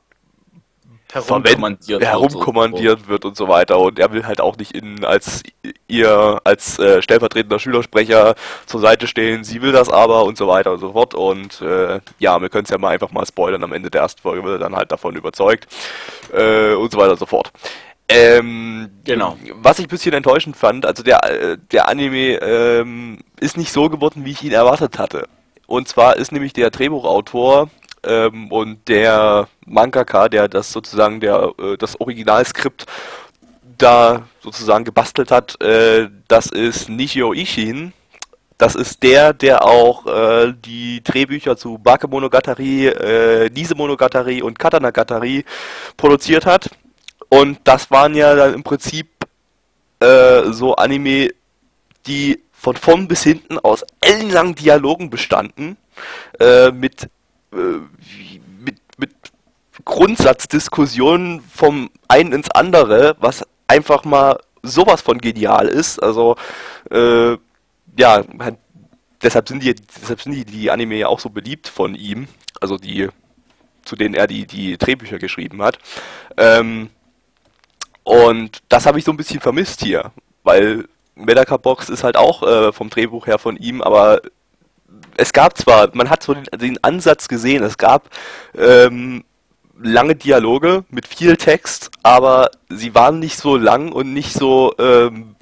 herumkommandiert, 1.14 2.04
herumkommandiert 2.04 3.00
wird, 3.02 3.10
wird 3.10 3.26
und 3.26 3.38
so 3.38 3.48
weiter. 3.48 3.80
Und 3.80 4.00
er 4.00 4.12
will 4.12 4.26
halt 4.26 4.42
auch 4.42 4.58
nicht 4.58 4.72
in, 4.72 5.06
als 5.06 5.44
ihr 5.88 6.42
als 6.44 6.80
äh, 6.80 7.02
stellvertretender 7.02 7.60
Schülersprecher 7.60 8.36
zur 8.66 8.80
Seite 8.80 9.08
stehen. 9.08 9.44
Sie 9.44 9.62
will 9.62 9.72
das 9.72 9.90
aber 9.90 10.26
und 10.26 10.38
so 10.38 10.48
weiter 10.48 10.72
und 10.72 10.80
so 10.80 10.92
fort. 10.94 11.14
Und 11.14 11.62
äh, 11.62 12.00
ja, 12.20 12.42
wir 12.42 12.50
können 12.50 12.64
es 12.64 12.72
ja 12.72 12.78
mal 12.78 12.90
einfach 12.90 13.12
mal 13.12 13.26
spoilern. 13.26 13.64
Am 13.64 13.74
Ende 13.74 13.90
der 13.92 14.02
ersten 14.02 14.22
Folge 14.22 14.44
wird 14.44 14.56
er 14.56 14.64
dann 14.64 14.76
halt 14.76 14.92
davon 14.92 15.16
überzeugt 15.16 15.68
äh, 16.34 16.74
und 16.74 16.92
so 16.92 16.98
weiter 16.98 17.12
und 17.12 17.20
so 17.20 17.26
fort. 17.26 17.52
Ähm, 18.10 18.90
genau. 19.04 19.38
Was 19.56 19.80
ich 19.80 19.86
ein 19.86 19.90
bisschen 19.90 20.14
enttäuschend 20.14 20.58
fand, 20.58 20.86
also 20.86 21.04
der, 21.04 21.24
äh, 21.24 21.58
der 21.72 21.88
Anime 21.88 22.36
ähm, 22.42 23.20
ist 23.40 23.58
nicht 23.58 23.72
so 23.72 23.90
geworden, 23.90 24.26
wie 24.26 24.32
ich 24.32 24.44
ihn 24.44 24.52
erwartet 24.52 25.00
hatte. 25.00 25.28
Und 25.68 25.88
zwar 25.88 26.18
ist 26.18 26.32
nämlich 26.32 26.54
der 26.54 26.70
Drehbuchautor 26.70 27.70
ähm, 28.04 28.52
und 28.52 28.88
der 28.88 29.48
Mangaka, 29.66 30.30
der 30.30 30.48
das 30.48 30.72
sozusagen 30.72 31.20
der 31.20 31.54
äh, 31.58 31.78
das 31.78 32.00
Originalskript 32.00 32.86
da 33.78 34.28
sozusagen 34.42 34.86
gebastelt 34.86 35.32
hat, 35.32 35.62
äh, 35.62 36.10
das 36.28 36.48
ist 36.48 36.90
Nishio 36.90 37.34
Ishin. 37.34 37.94
Das 38.58 38.76
ist 38.76 39.02
der, 39.04 39.34
der 39.34 39.66
auch 39.66 40.06
äh, 40.06 40.54
die 40.54 41.02
Drehbücher 41.04 41.58
zu 41.58 41.80
Bakemonogatari, 41.80 42.88
äh, 42.88 43.50
Nise 43.50 43.76
Monogatari 43.76 44.42
und 44.42 44.60
Katanagatari 44.60 45.44
produziert 45.98 46.46
hat. 46.46 46.70
Und 47.30 47.60
das 47.64 47.90
waren 47.90 48.14
ja 48.16 48.36
dann 48.36 48.54
im 48.54 48.64
Prinzip 48.64 49.08
äh, 50.00 50.52
so 50.52 50.76
Anime, 50.76 51.30
die 52.06 52.43
von 52.64 52.76
vorn 52.78 53.08
bis 53.08 53.24
hinten 53.24 53.60
aus 53.60 53.86
ellenlangen 54.02 54.56
Dialogen 54.56 55.10
bestanden, 55.10 55.78
äh, 56.40 56.72
mit, 56.72 57.10
äh, 57.52 57.58
mit, 58.60 58.80
mit 58.98 59.12
Grundsatzdiskussionen 59.84 61.42
vom 61.42 61.90
einen 62.08 62.32
ins 62.32 62.50
andere, 62.50 63.18
was 63.20 63.46
einfach 63.68 64.06
mal 64.06 64.40
sowas 64.62 65.02
von 65.02 65.20
genial 65.20 65.68
ist. 65.68 66.02
Also, 66.02 66.38
äh, 66.90 67.34
ja, 68.00 68.24
deshalb 69.22 69.50
sind 69.50 69.62
die, 69.62 69.76
deshalb 69.76 70.22
sind 70.22 70.32
die, 70.32 70.46
die 70.46 70.72
Anime 70.72 70.96
ja 70.96 71.08
auch 71.08 71.20
so 71.20 71.30
beliebt 71.30 71.68
von 71.68 71.96
ihm. 71.96 72.28
Also 72.62 72.78
die 72.78 73.10
zu 73.84 73.96
denen 73.96 74.16
er 74.16 74.28
die, 74.28 74.46
die 74.48 74.78
Drehbücher 74.78 75.20
geschrieben 75.20 75.62
hat. 75.62 75.78
Ähm, 76.38 76.90
und 78.04 78.60
das 78.70 78.86
habe 78.86 79.00
ich 79.00 79.06
so 79.06 79.12
ein 79.12 79.18
bisschen 79.18 79.42
vermisst 79.42 79.82
hier, 79.82 80.12
weil 80.44 80.86
Medaka 81.16 81.58
Box 81.58 81.90
ist 81.90 82.04
halt 82.04 82.18
auch 82.18 82.44
äh, 82.44 82.72
vom 82.72 82.90
Drehbuch 82.90 83.28
her 83.28 83.40
von 83.40 83.58
ihm, 83.58 83.82
aber 83.82 84.22
es 85.18 85.34
gab 85.34 85.58
zwar, 85.58 85.90
man 85.94 86.10
hat 86.10 86.24
so 86.24 86.34
den, 86.34 86.46
den 86.56 86.84
Ansatz 86.84 87.28
gesehen, 87.28 87.64
es 87.64 87.78
gab 87.78 88.10
ähm, 88.56 89.24
lange 89.80 90.16
Dialoge 90.16 90.86
mit 90.90 91.08
viel 91.08 91.36
Text, 91.38 91.92
aber 92.04 92.52
sie 92.70 92.96
waren 92.96 93.20
nicht 93.20 93.38
so 93.38 93.58
lang 93.58 93.92
und 93.92 94.14
nicht 94.14 94.34
so, 94.34 94.74
ähm, 94.80 95.36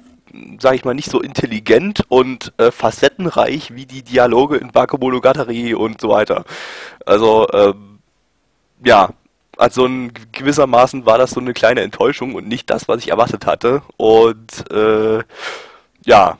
sag 0.58 0.74
ich 0.74 0.84
mal, 0.84 0.94
nicht 0.94 1.10
so 1.10 1.20
intelligent 1.20 2.04
und 2.08 2.52
äh, 2.58 2.70
facettenreich 2.70 3.74
wie 3.74 3.86
die 3.86 4.02
Dialoge 4.02 4.56
in 4.56 4.72
Bakemonogatari 4.72 5.74
und 5.74 6.00
so 6.00 6.08
weiter. 6.08 6.44
Also, 7.06 7.48
ähm, 7.52 7.98
ja, 8.84 9.10
also 9.62 9.86
in 9.86 10.12
gewissermaßen 10.32 11.06
war 11.06 11.18
das 11.18 11.30
so 11.30 11.40
eine 11.40 11.52
kleine 11.52 11.82
Enttäuschung 11.82 12.34
und 12.34 12.48
nicht 12.48 12.68
das, 12.68 12.88
was 12.88 12.98
ich 12.98 13.10
erwartet 13.10 13.46
hatte. 13.46 13.82
Und 13.96 14.68
äh, 14.72 15.22
ja, 16.04 16.38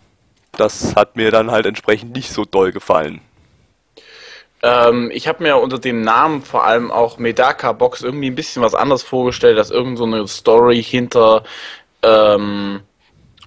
das 0.56 0.96
hat 0.96 1.14
mir 1.14 1.30
dann 1.30 1.52
halt 1.52 1.66
entsprechend 1.66 2.16
nicht 2.16 2.32
so 2.32 2.44
doll 2.44 2.72
gefallen. 2.72 3.20
Ähm, 4.60 5.12
ich 5.14 5.28
habe 5.28 5.44
mir 5.44 5.58
unter 5.58 5.78
dem 5.78 6.00
Namen 6.02 6.42
vor 6.42 6.64
allem 6.64 6.90
auch 6.90 7.18
Medaka 7.18 7.70
Box 7.70 8.02
irgendwie 8.02 8.26
ein 8.26 8.34
bisschen 8.34 8.60
was 8.60 8.74
anderes 8.74 9.04
vorgestellt, 9.04 9.56
dass 9.56 9.70
irgend 9.70 9.98
so 9.98 10.04
eine 10.04 10.26
Story 10.26 10.82
hinter 10.82 11.44
ähm, 12.02 12.80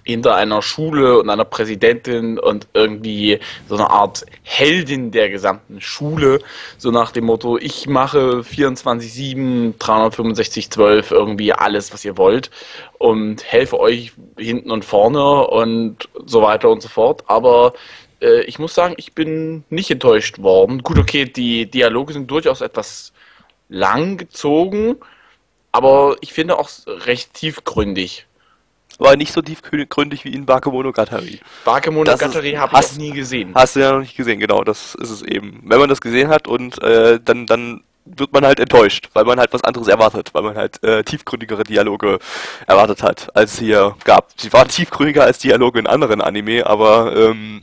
hinter 0.06 0.36
einer 0.36 0.62
Schule 0.62 1.18
und 1.18 1.28
einer 1.28 1.44
Präsidentin 1.44 2.38
und 2.38 2.68
irgendwie 2.74 3.40
so 3.68 3.74
eine 3.74 3.90
Art 3.90 4.24
Heldin 4.44 5.10
der 5.10 5.28
gesamten 5.30 5.80
Schule, 5.80 6.38
so 6.78 6.92
nach 6.92 7.10
dem 7.10 7.24
Motto, 7.24 7.58
ich 7.58 7.88
mache 7.88 8.42
24-7, 8.42 9.76
365-12 9.78 11.12
irgendwie 11.12 11.52
alles, 11.52 11.92
was 11.92 12.04
ihr 12.04 12.16
wollt 12.16 12.50
und 12.98 13.42
helfe 13.44 13.80
euch 13.80 14.12
hinten 14.38 14.70
und 14.70 14.84
vorne 14.84 15.48
und 15.48 16.08
so 16.24 16.40
weiter 16.40 16.70
und 16.70 16.82
so 16.82 16.88
fort. 16.88 17.24
Aber 17.26 17.74
äh, 18.20 18.42
ich 18.42 18.60
muss 18.60 18.74
sagen, 18.74 18.94
ich 18.98 19.12
bin 19.12 19.64
nicht 19.70 19.90
enttäuscht 19.90 20.38
worden. 20.38 20.84
Gut, 20.84 20.98
okay, 20.98 21.24
die 21.24 21.68
Dialoge 21.68 22.12
sind 22.12 22.30
durchaus 22.30 22.60
etwas 22.60 23.12
lang 23.68 24.18
gezogen, 24.18 24.96
aber 25.72 26.16
ich 26.20 26.32
finde 26.32 26.58
auch 26.58 26.70
recht 26.86 27.34
tiefgründig. 27.34 28.26
War 28.98 29.16
nicht 29.16 29.32
so 29.32 29.42
tiefgründig 29.42 30.24
wie 30.24 30.32
in 30.32 30.46
Bakemonogatari. 30.46 31.40
Bakemonogatari 31.64 32.52
habe 32.52 32.78
ich 32.80 32.92
noch 32.92 32.98
nie 32.98 33.10
gesehen. 33.10 33.52
Hast 33.54 33.76
du 33.76 33.80
ja 33.80 33.92
noch 33.92 34.00
nicht 34.00 34.16
gesehen, 34.16 34.40
genau, 34.40 34.64
das 34.64 34.94
ist 34.94 35.10
es 35.10 35.22
eben. 35.22 35.62
Wenn 35.64 35.78
man 35.78 35.88
das 35.88 36.00
gesehen 36.00 36.28
hat 36.28 36.48
und 36.48 36.82
äh, 36.82 37.20
dann, 37.22 37.46
dann 37.46 37.82
wird 38.06 38.32
man 38.32 38.46
halt 38.46 38.60
enttäuscht, 38.60 39.10
weil 39.12 39.24
man 39.24 39.38
halt 39.38 39.52
was 39.52 39.64
anderes 39.64 39.88
erwartet, 39.88 40.30
weil 40.32 40.42
man 40.42 40.56
halt 40.56 40.82
äh, 40.82 41.02
tiefgründigere 41.02 41.64
Dialoge 41.64 42.18
erwartet 42.66 43.02
hat, 43.02 43.34
als 43.34 43.54
es 43.54 43.58
hier 43.58 43.96
gab. 44.04 44.28
Sie 44.36 44.52
waren 44.52 44.68
tiefgründiger 44.68 45.24
als 45.24 45.38
Dialoge 45.38 45.78
in 45.78 45.86
anderen 45.86 46.20
Anime, 46.20 46.66
aber 46.66 47.14
ähm, 47.16 47.62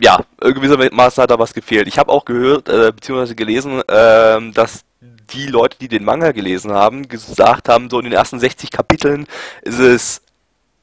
ja, 0.00 0.24
gewissermaßen 0.40 1.22
hat 1.22 1.30
da 1.30 1.38
was 1.38 1.54
gefehlt. 1.54 1.86
Ich 1.86 1.98
habe 1.98 2.10
auch 2.10 2.24
gehört, 2.24 2.68
äh, 2.68 2.92
beziehungsweise 2.92 3.34
gelesen, 3.34 3.80
äh, 3.88 4.52
dass 4.52 4.84
die 5.32 5.46
Leute, 5.46 5.78
die 5.80 5.88
den 5.88 6.04
Manga 6.04 6.32
gelesen 6.32 6.72
haben, 6.72 7.08
gesagt 7.08 7.68
haben, 7.68 7.90
so 7.90 7.98
in 7.98 8.04
den 8.04 8.12
ersten 8.12 8.38
60 8.38 8.70
Kapiteln 8.70 9.26
ist 9.62 9.78
es 9.78 10.22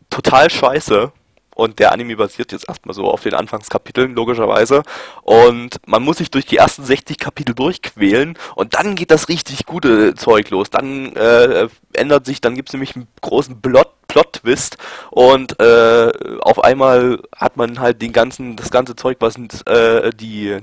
total 0.10 0.50
scheiße. 0.50 1.12
Und 1.54 1.80
der 1.80 1.92
Anime 1.92 2.16
basiert 2.16 2.54
jetzt 2.54 2.68
erstmal 2.68 2.96
so 2.96 3.12
auf 3.12 3.22
den 3.22 3.34
Anfangskapiteln, 3.34 4.16
logischerweise. 4.16 4.84
Und 5.22 5.80
man 5.86 6.02
muss 6.02 6.18
sich 6.18 6.32
durch 6.32 6.46
die 6.46 6.58
ersten 6.58 6.84
60 6.84 7.18
Kapitel 7.18 7.54
durchquälen 7.54 8.38
und 8.56 8.74
dann 8.74 8.96
geht 8.96 9.12
das 9.12 9.28
richtig 9.28 9.66
gute 9.66 10.16
Zeug 10.16 10.50
los. 10.50 10.70
Dann 10.70 11.14
äh, 11.16 11.68
ändert 11.94 12.26
sich, 12.26 12.40
dann 12.40 12.56
gibt 12.56 12.70
es 12.70 12.74
nämlich 12.74 12.96
einen 12.96 13.08
großen 13.22 13.62
Plot 13.62 13.90
Plot-Twist 14.08 14.78
und 15.10 15.58
äh, 15.62 16.12
auf 16.42 16.62
einmal 16.64 17.20
hat 17.34 17.56
man 17.56 17.80
halt 17.80 18.02
den 18.02 18.12
ganzen, 18.12 18.58
das 18.58 18.70
ganze 18.70 18.98
Zeug, 18.98 19.18
was 19.22 19.38
äh, 19.66 20.10
die 20.10 20.58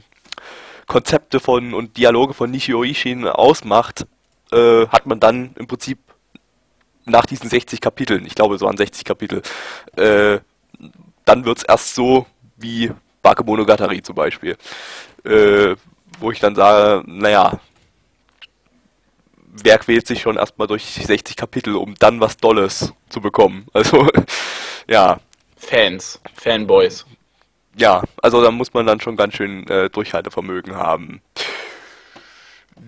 Konzepte 0.88 1.38
von 1.38 1.74
und 1.74 1.96
Dialoge 1.96 2.34
von 2.34 2.50
Nishio 2.50 2.82
Ishin 2.82 3.28
ausmacht, 3.28 4.06
äh, 4.50 4.86
hat 4.88 5.06
man 5.06 5.20
dann 5.20 5.54
im 5.56 5.66
Prinzip 5.66 5.98
nach 7.04 7.26
diesen 7.26 7.48
60 7.48 7.80
Kapiteln, 7.80 8.26
ich 8.26 8.34
glaube 8.34 8.58
so 8.58 8.66
an 8.66 8.76
60 8.76 9.04
Kapitel, 9.04 9.42
äh, 9.96 10.40
dann 11.24 11.44
wird 11.44 11.58
es 11.58 11.64
erst 11.64 11.94
so 11.94 12.26
wie 12.56 12.90
Bakemonogatari 13.22 14.02
zum 14.02 14.14
Beispiel, 14.14 14.56
äh, 15.24 15.76
wo 16.20 16.30
ich 16.32 16.40
dann 16.40 16.54
sage, 16.54 17.04
naja, 17.06 17.60
wer 19.62 19.78
quält 19.78 20.06
sich 20.06 20.22
schon 20.22 20.36
erstmal 20.36 20.68
durch 20.68 20.84
60 20.84 21.36
Kapitel, 21.36 21.76
um 21.76 21.94
dann 21.96 22.20
was 22.20 22.38
Dolles 22.38 22.94
zu 23.10 23.20
bekommen? 23.20 23.66
Also, 23.74 24.08
ja. 24.88 25.20
Fans, 25.56 26.20
Fanboys. 26.34 27.04
Ja, 27.76 28.02
also 28.22 28.42
da 28.42 28.50
muss 28.50 28.74
man 28.74 28.86
dann 28.86 29.00
schon 29.00 29.16
ganz 29.16 29.34
schön 29.34 29.66
äh, 29.68 29.88
Durchhaltevermögen 29.90 30.74
haben. 30.76 31.20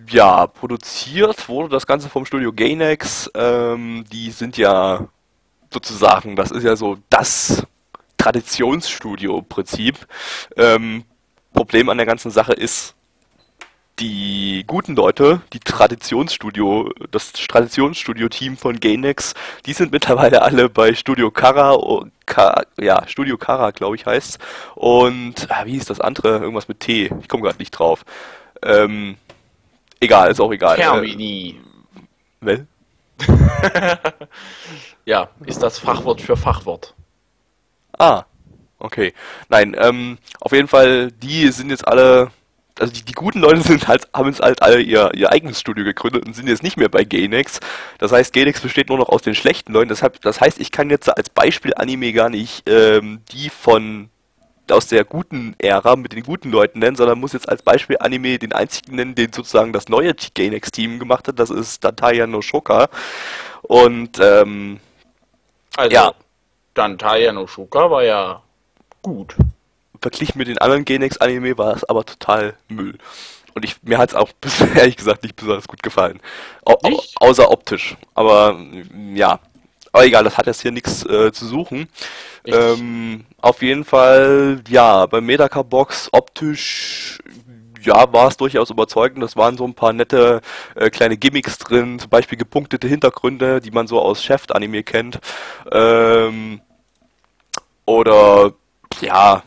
Ja, 0.08 0.46
produziert 0.46 1.48
wurde 1.48 1.68
das 1.68 1.86
Ganze 1.86 2.08
vom 2.08 2.24
Studio 2.24 2.52
Gainax. 2.52 3.30
Ähm, 3.34 4.04
die 4.12 4.30
sind 4.30 4.56
ja 4.56 5.08
sozusagen, 5.72 6.36
das 6.36 6.50
ist 6.50 6.64
ja 6.64 6.76
so 6.76 6.98
das 7.08 7.66
Traditionsstudio-Prinzip. 8.16 10.06
Ähm, 10.56 11.04
Problem 11.52 11.88
an 11.88 11.96
der 11.96 12.06
ganzen 12.06 12.30
Sache 12.30 12.52
ist, 12.52 12.94
die 13.98 14.64
guten 14.66 14.96
Leute, 14.96 15.42
die 15.52 15.60
Traditionsstudio, 15.60 16.90
das 17.10 17.32
Traditionsstudio-Team 17.32 18.56
von 18.56 18.80
Gainax, 18.80 19.34
die 19.66 19.72
sind 19.72 19.92
mittlerweile 19.92 20.42
alle 20.42 20.68
bei 20.68 20.94
Studio 20.94 21.30
Kara, 21.30 21.78
Ka, 22.24 22.62
ja, 22.78 23.06
Studio 23.06 23.36
Kara, 23.36 23.72
glaube 23.72 23.96
ich, 23.96 24.06
heißt 24.06 24.38
Und, 24.74 25.46
ah, 25.50 25.66
wie 25.66 25.72
hieß 25.72 25.86
das 25.86 26.00
andere? 26.00 26.38
Irgendwas 26.38 26.68
mit 26.68 26.80
T. 26.80 27.10
Ich 27.20 27.28
komme 27.28 27.42
gerade 27.42 27.58
nicht 27.58 27.72
drauf. 27.72 28.04
Ähm, 28.62 29.16
egal, 30.00 30.30
ist 30.30 30.40
auch 30.40 30.52
egal. 30.52 30.76
Termini. 30.76 31.60
Äh, 32.40 32.46
well? 32.46 32.66
ja, 35.04 35.28
ist 35.44 35.62
das 35.62 35.78
Fachwort 35.78 36.20
für 36.20 36.36
Fachwort. 36.36 36.94
Ah, 37.98 38.24
okay. 38.78 39.12
Nein, 39.48 39.76
ähm, 39.78 40.18
auf 40.40 40.52
jeden 40.52 40.68
Fall, 40.68 41.12
die 41.12 41.48
sind 41.48 41.70
jetzt 41.70 41.86
alle 41.86 42.30
also 42.78 42.92
die, 42.92 43.02
die 43.02 43.12
guten 43.12 43.40
Leute 43.40 43.60
sind 43.60 43.88
halt, 43.88 44.08
haben 44.14 44.28
jetzt 44.28 44.40
halt 44.40 44.62
alle 44.62 44.80
ihr, 44.80 45.10
ihr 45.14 45.30
eigenes 45.30 45.60
Studio 45.60 45.84
gegründet 45.84 46.26
und 46.26 46.34
sind 46.34 46.48
jetzt 46.48 46.62
nicht 46.62 46.76
mehr 46.76 46.88
bei 46.88 47.04
Gainax. 47.04 47.60
Das 47.98 48.12
heißt, 48.12 48.32
Gainax 48.32 48.60
besteht 48.60 48.88
nur 48.88 48.98
noch 48.98 49.08
aus 49.08 49.22
den 49.22 49.34
schlechten 49.34 49.72
Leuten. 49.72 49.88
Deshalb, 49.88 50.20
das 50.22 50.40
heißt, 50.40 50.60
ich 50.60 50.70
kann 50.70 50.90
jetzt 50.90 51.08
als 51.14 51.30
Beispiel 51.30 51.74
Anime 51.74 52.12
gar 52.12 52.30
nicht 52.30 52.68
ähm, 52.68 53.20
die 53.32 53.50
von 53.50 54.10
aus 54.70 54.86
der 54.86 55.04
guten 55.04 55.56
Ära 55.58 55.96
mit 55.96 56.12
den 56.12 56.22
guten 56.22 56.50
Leuten 56.50 56.78
nennen, 56.78 56.94
sondern 56.94 57.18
muss 57.18 57.32
jetzt 57.32 57.48
als 57.48 57.62
Beispiel 57.62 57.96
Anime 57.98 58.38
den 58.38 58.52
einzigen 58.52 58.94
nennen, 58.94 59.16
den 59.16 59.32
sozusagen 59.32 59.72
das 59.72 59.88
neue 59.88 60.14
Gainax-Team 60.14 61.00
gemacht 61.00 61.26
hat. 61.26 61.38
Das 61.38 61.50
ist 61.50 61.82
Dantaya 61.82 62.26
no 62.28 62.40
Shoka. 62.40 62.88
Und 63.62 64.18
ähm, 64.20 64.78
also, 65.76 65.92
ja. 65.92 66.12
Dantaya 66.74 67.32
no 67.32 67.46
Shoka 67.46 67.90
war 67.90 68.04
ja 68.04 68.42
gut 69.02 69.34
verglichen 70.00 70.38
mit 70.38 70.48
den 70.48 70.58
anderen 70.58 70.84
Gainax-Anime 70.84 71.58
war 71.58 71.74
es 71.74 71.84
aber 71.84 72.04
total 72.04 72.54
Müll. 72.68 72.98
Und 73.54 73.64
ich, 73.64 73.82
mir 73.82 73.98
hat 73.98 74.10
es 74.10 74.14
auch 74.14 74.30
ehrlich 74.74 74.96
gesagt 74.96 75.22
nicht 75.22 75.36
besonders 75.36 75.68
gut 75.68 75.82
gefallen. 75.82 76.20
Au, 76.64 76.76
au, 76.82 77.02
außer 77.16 77.50
optisch. 77.50 77.96
Aber 78.14 78.58
ja. 79.14 79.40
Aber 79.92 80.06
egal, 80.06 80.22
das 80.22 80.38
hat 80.38 80.46
jetzt 80.46 80.62
hier 80.62 80.70
nichts 80.70 81.04
äh, 81.04 81.32
zu 81.32 81.46
suchen. 81.46 81.88
Ähm, 82.44 83.24
auf 83.40 83.60
jeden 83.60 83.84
Fall, 83.84 84.62
ja, 84.68 85.04
bei 85.06 85.20
Medaka 85.20 85.62
Box 85.62 86.08
optisch 86.12 87.18
ja, 87.82 88.12
war 88.12 88.28
es 88.28 88.36
durchaus 88.36 88.70
überzeugend. 88.70 89.22
Das 89.22 89.36
waren 89.36 89.56
so 89.56 89.64
ein 89.64 89.74
paar 89.74 89.92
nette 89.92 90.40
äh, 90.74 90.90
kleine 90.90 91.16
Gimmicks 91.16 91.58
drin, 91.58 91.98
zum 91.98 92.10
Beispiel 92.10 92.38
gepunktete 92.38 92.86
Hintergründe, 92.86 93.60
die 93.60 93.70
man 93.70 93.86
so 93.86 94.00
aus 94.00 94.22
Chef-Anime 94.22 94.82
kennt. 94.82 95.18
Ähm, 95.72 96.60
oder 97.84 98.52
ja, 99.00 99.42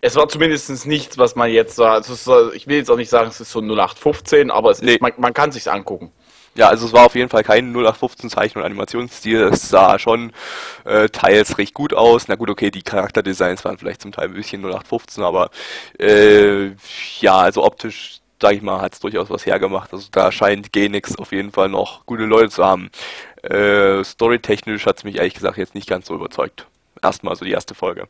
es 0.00 0.16
war 0.16 0.28
zumindest 0.28 0.86
nichts, 0.86 1.18
was 1.18 1.36
man 1.36 1.50
jetzt. 1.50 1.80
Also 1.80 2.52
ich 2.52 2.66
will 2.66 2.76
jetzt 2.76 2.90
auch 2.90 2.96
nicht 2.96 3.10
sagen, 3.10 3.28
es 3.28 3.40
ist 3.40 3.50
so 3.50 3.60
0815, 3.60 4.50
aber 4.50 4.70
es 4.70 4.82
nee. 4.82 4.94
ist, 4.94 5.00
man, 5.00 5.12
man 5.16 5.34
kann 5.34 5.52
sich 5.52 5.70
angucken. 5.70 6.12
Ja, 6.54 6.68
also 6.68 6.84
es 6.86 6.92
war 6.92 7.06
auf 7.06 7.14
jeden 7.14 7.30
Fall 7.30 7.44
kein 7.44 7.72
0815 7.72 8.28
Zeichen- 8.28 8.58
und 8.58 8.64
Animationsstil. 8.64 9.40
Es 9.44 9.70
sah 9.70 9.98
schon 9.98 10.32
äh, 10.84 11.08
teils 11.08 11.56
recht 11.56 11.72
gut 11.72 11.94
aus. 11.94 12.28
Na 12.28 12.34
gut, 12.34 12.50
okay, 12.50 12.70
die 12.70 12.82
Charakterdesigns 12.82 13.64
waren 13.64 13.78
vielleicht 13.78 14.02
zum 14.02 14.12
Teil 14.12 14.26
ein 14.26 14.34
bisschen 14.34 14.60
0815, 14.60 15.24
aber 15.24 15.50
äh, 15.98 16.72
ja, 17.20 17.38
also 17.38 17.64
optisch, 17.64 18.20
sag 18.40 18.52
ich 18.52 18.60
mal, 18.60 18.82
hat 18.82 18.92
es 18.92 19.00
durchaus 19.00 19.30
was 19.30 19.46
hergemacht. 19.46 19.94
Also 19.94 20.08
da 20.12 20.30
scheint 20.30 20.72
Genix 20.74 21.16
auf 21.16 21.32
jeden 21.32 21.52
Fall 21.52 21.70
noch 21.70 22.04
gute 22.04 22.24
Leute 22.24 22.50
zu 22.50 22.64
haben. 22.64 22.90
Äh, 23.42 24.04
Storytechnisch 24.04 24.84
hat 24.84 24.98
es 24.98 25.04
mich 25.04 25.16
ehrlich 25.16 25.34
gesagt 25.34 25.56
jetzt 25.56 25.74
nicht 25.74 25.88
ganz 25.88 26.06
so 26.06 26.14
überzeugt. 26.14 26.66
Erstmal 27.02 27.34
so 27.34 27.46
die 27.46 27.52
erste 27.52 27.74
Folge. 27.74 28.08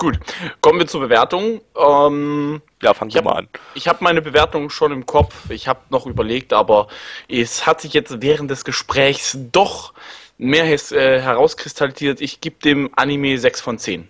Gut, 0.00 0.20
kommen 0.60 0.78
wir 0.78 0.86
zur 0.86 1.00
Bewertung. 1.00 1.60
Ähm, 1.76 2.62
ja, 2.80 2.94
fang 2.94 3.08
ich 3.08 3.20
mal 3.20 3.32
an. 3.32 3.48
Ich 3.74 3.88
habe 3.88 3.98
meine 4.04 4.22
Bewertung 4.22 4.70
schon 4.70 4.92
im 4.92 5.06
Kopf. 5.06 5.50
Ich 5.50 5.66
habe 5.66 5.80
noch 5.90 6.06
überlegt, 6.06 6.52
aber 6.52 6.86
es 7.28 7.66
hat 7.66 7.80
sich 7.80 7.94
jetzt 7.94 8.22
während 8.22 8.48
des 8.48 8.64
Gesprächs 8.64 9.36
doch 9.50 9.94
mehr 10.36 10.66
äh, 10.66 11.20
herauskristallisiert. 11.20 12.20
Ich 12.20 12.40
gebe 12.40 12.60
dem 12.62 12.90
Anime 12.94 13.38
6 13.38 13.60
von 13.60 13.78
10. 13.78 14.08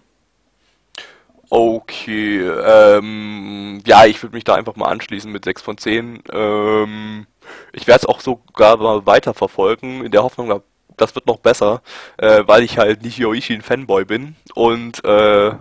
Okay, 1.49 2.41
ähm, 2.41 3.83
ja, 3.87 4.05
ich 4.05 4.23
würde 4.23 4.37
mich 4.37 4.45
da 4.45 4.57
einfach 4.57 4.77
mal 4.77 4.89
anschließen 4.89 5.33
mit 5.33 5.47
6 5.47 5.63
von 5.63 5.79
10. 5.79 6.23
Ähm, 6.31 7.27
ich 7.73 7.87
werde 7.87 8.01
es 8.01 8.07
auch 8.07 8.21
sogar 8.21 8.77
mal 8.77 9.07
weiterverfolgen, 9.07 10.05
in 10.05 10.11
der 10.11 10.23
Hoffnung, 10.23 10.63
das 11.01 11.15
wird 11.15 11.27
noch 11.27 11.39
besser, 11.39 11.83
äh, 12.19 12.43
weil 12.47 12.63
ich 12.63 12.79
halt 12.79 13.03
nicht 13.03 13.19
Yoichi 13.19 13.55
ein 13.55 13.63
Fanboy 13.63 14.05
bin 14.05 14.37
und 14.55 15.05
äh, 15.05 15.53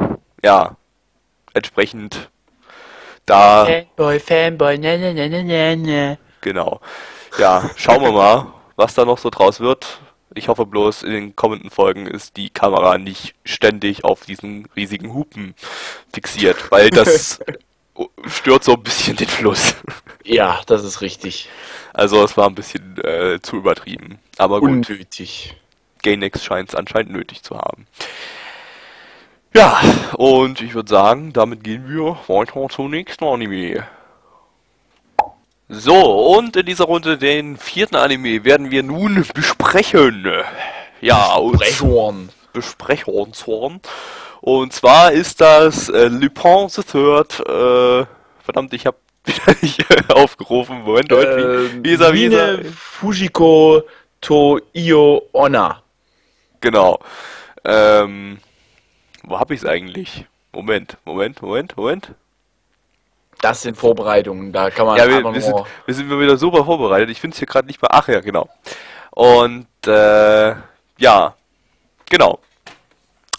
ja, 0.44 0.76
entsprechend 1.54 2.30
da. 3.26 3.66
Fanboy, 3.66 4.20
Fanboy, 4.20 4.78
ne, 4.78 4.98
ne, 4.98 5.14
ne, 5.14 5.44
ne, 5.44 5.78
ne. 5.78 6.18
Genau. 6.42 6.80
Ja, 7.38 7.70
schauen 7.76 8.02
wir 8.02 8.12
mal, 8.12 8.48
was 8.76 8.94
da 8.94 9.06
noch 9.06 9.18
so 9.18 9.30
draus 9.30 9.60
wird. 9.60 10.00
Ich 10.34 10.50
hoffe 10.50 10.66
bloß, 10.66 11.04
in 11.04 11.12
den 11.12 11.36
kommenden 11.36 11.70
Folgen 11.70 12.06
ist 12.06 12.38
die 12.38 12.50
Kamera 12.50 12.98
nicht 12.98 13.34
ständig 13.44 14.04
auf 14.04 14.26
diesen 14.26 14.68
riesigen 14.76 15.14
Hupen 15.14 15.56
fixiert, 16.14 16.72
weil 16.72 16.90
das 16.90 17.40
stört 18.28 18.64
so 18.64 18.74
ein 18.74 18.84
bisschen 18.84 19.16
den 19.16 19.28
Fluss. 19.28 19.76
Ja, 20.24 20.62
das 20.68 20.84
ist 20.84 21.02
richtig. 21.02 21.50
Also 21.94 22.24
es 22.24 22.38
war 22.38 22.48
ein 22.48 22.56
bisschen 22.56 22.98
äh, 23.04 23.40
zu 23.42 23.58
übertrieben. 23.58 24.20
Aber 24.38 24.60
gut. 24.60 24.70
Unnötig. 24.90 25.56
Gainax 26.04 26.44
scheint 26.44 26.70
es 26.70 26.76
anscheinend 26.76 27.12
nötig 27.12 27.44
zu 27.44 27.58
haben. 27.58 27.88
Ja, 29.54 29.82
und 30.16 30.62
ich 30.62 30.76
würde 30.76 30.90
sagen, 30.90 31.34
damit 31.34 31.64
gehen 31.64 31.90
wir 31.90 32.18
weiter 32.28 32.68
zum 32.70 32.92
nächsten 32.92 33.24
Anime. 33.24 33.88
So, 35.70 36.36
und 36.38 36.56
in 36.56 36.66
dieser 36.66 36.86
Runde 36.86 37.18
den 37.18 37.58
vierten 37.58 37.96
Anime 37.96 38.44
werden 38.44 38.72
wir 38.72 38.84
nun 38.84 39.26
besprechen. 39.34 40.32
Ja, 41.02 41.40
Besprechhorn. 41.40 42.30
Besprechhornshorn. 42.54 43.82
Und 44.42 44.74
zwar 44.74 45.12
ist 45.12 45.42
das 45.42 45.90
äh, 45.90 46.08
Lupin 46.08 46.70
the 46.70 46.84
Third. 46.84 47.40
Äh, 47.40 48.06
verdammt, 48.44 48.74
ich 48.74 48.86
habe 48.86 48.98
wieder 49.26 49.56
nicht 49.62 50.12
aufgerufen. 50.14 50.84
Moment, 50.84 51.12
Deutsch. 51.12 51.28
Äh, 51.28 51.84
Visa, 51.84 52.14
Visa. 52.14 52.60
Fujiko 52.74 53.84
to 54.22 54.60
Io 54.74 55.24
Onna. 55.34 55.82
Genau. 56.62 57.00
Ähm, 57.64 58.40
wo 59.24 59.40
habe 59.40 59.54
ich 59.54 59.62
es 59.62 59.68
eigentlich? 59.68 60.26
Moment, 60.54 60.98
Moment, 61.06 61.42
Moment, 61.42 61.78
Moment. 61.78 62.12
Das 63.42 63.62
sind 63.62 63.78
Vorbereitungen, 63.78 64.52
da 64.52 64.72
kann 64.72 64.88
man 64.88 64.98
ja, 64.98 65.08
wir, 65.08 65.24
wir, 65.24 65.42
sind, 65.42 65.56
wir 65.86 65.94
sind 65.94 66.10
wieder 66.10 66.38
super 66.38 66.66
vorbereitet. 66.66 67.10
Ich 67.12 67.22
finde 67.22 67.36
es 67.36 67.40
hier 67.40 67.48
gerade 67.48 67.68
nicht 67.68 67.82
mehr. 67.82 67.92
Ach 67.94 68.08
ja, 68.08 68.20
genau. 68.20 68.50
Und 69.12 69.68
äh, 69.86 70.56
ja, 70.98 71.36
genau. 72.10 72.40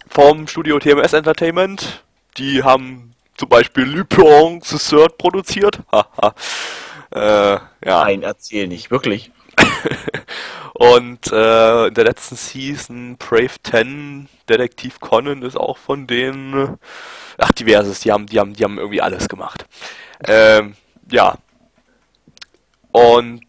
Vom 0.09 0.47
Studio 0.47 0.79
TMS 0.79 1.13
Entertainment. 1.13 2.05
Die 2.37 2.63
haben 2.63 3.15
zum 3.37 3.49
Beispiel 3.49 3.85
Lupin 3.85 4.61
the 4.63 4.79
Third 4.79 5.19
produziert. 5.19 5.81
äh, 7.11 7.21
ja. 7.21 7.61
Nein, 7.85 8.23
erzähl 8.23 8.69
nicht, 8.69 8.91
wirklich. 8.91 9.33
Und 10.75 11.33
äh, 11.33 11.87
in 11.89 11.95
der 11.95 12.05
letzten 12.05 12.37
Season 12.37 13.17
Brave 13.17 13.51
10 13.65 14.29
Detektiv 14.49 15.01
Conan 15.01 15.43
ist 15.43 15.57
auch 15.57 15.77
von 15.77 16.07
denen. 16.07 16.79
Ach, 17.37 17.51
diverses. 17.53 18.01
Die 18.01 18.13
haben, 18.13 18.27
die 18.27 18.39
haben, 18.39 18.55
die 18.55 18.63
haben 18.63 18.79
irgendwie 18.79 19.03
alles 19.03 19.29
gemacht. 19.29 19.67
Ähm, 20.27 20.75
ja. 21.11 21.37
Und 22.93 23.43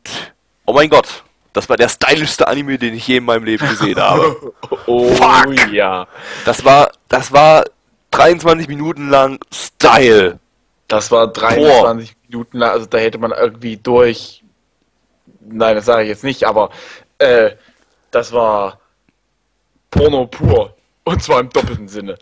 oh 0.65 0.73
mein 0.73 0.89
Gott, 0.89 1.23
das 1.53 1.69
war 1.69 1.77
der 1.77 1.89
stylischste 1.89 2.47
Anime, 2.47 2.77
den 2.77 2.93
ich 2.93 3.07
je 3.07 3.17
in 3.17 3.25
meinem 3.25 3.43
Leben 3.43 3.67
gesehen 3.67 3.99
habe. 4.01 4.53
oh 4.85 5.13
Fuck. 5.15 5.71
ja. 5.71 6.07
Das 6.45 6.63
war, 6.65 6.91
das 7.09 7.31
war 7.31 7.65
23 8.11 8.67
Minuten 8.67 9.09
lang 9.09 9.39
Style. 9.53 10.39
Das 10.87 11.11
war 11.11 11.27
23 11.27 12.15
Boah. 12.15 12.23
Minuten 12.27 12.57
lang, 12.57 12.71
also 12.71 12.85
da 12.85 12.97
hätte 12.97 13.17
man 13.17 13.31
irgendwie 13.31 13.77
durch. 13.77 14.43
Nein, 15.51 15.75
das 15.75 15.85
sage 15.85 16.03
ich 16.03 16.09
jetzt 16.09 16.23
nicht, 16.23 16.43
aber 16.45 16.69
äh, 17.17 17.51
das 18.11 18.31
war 18.31 18.79
Porno 19.91 20.27
pur. 20.27 20.75
Und 21.03 21.23
zwar 21.23 21.39
im 21.39 21.49
doppelten 21.49 21.87
Sinne. 21.87 22.17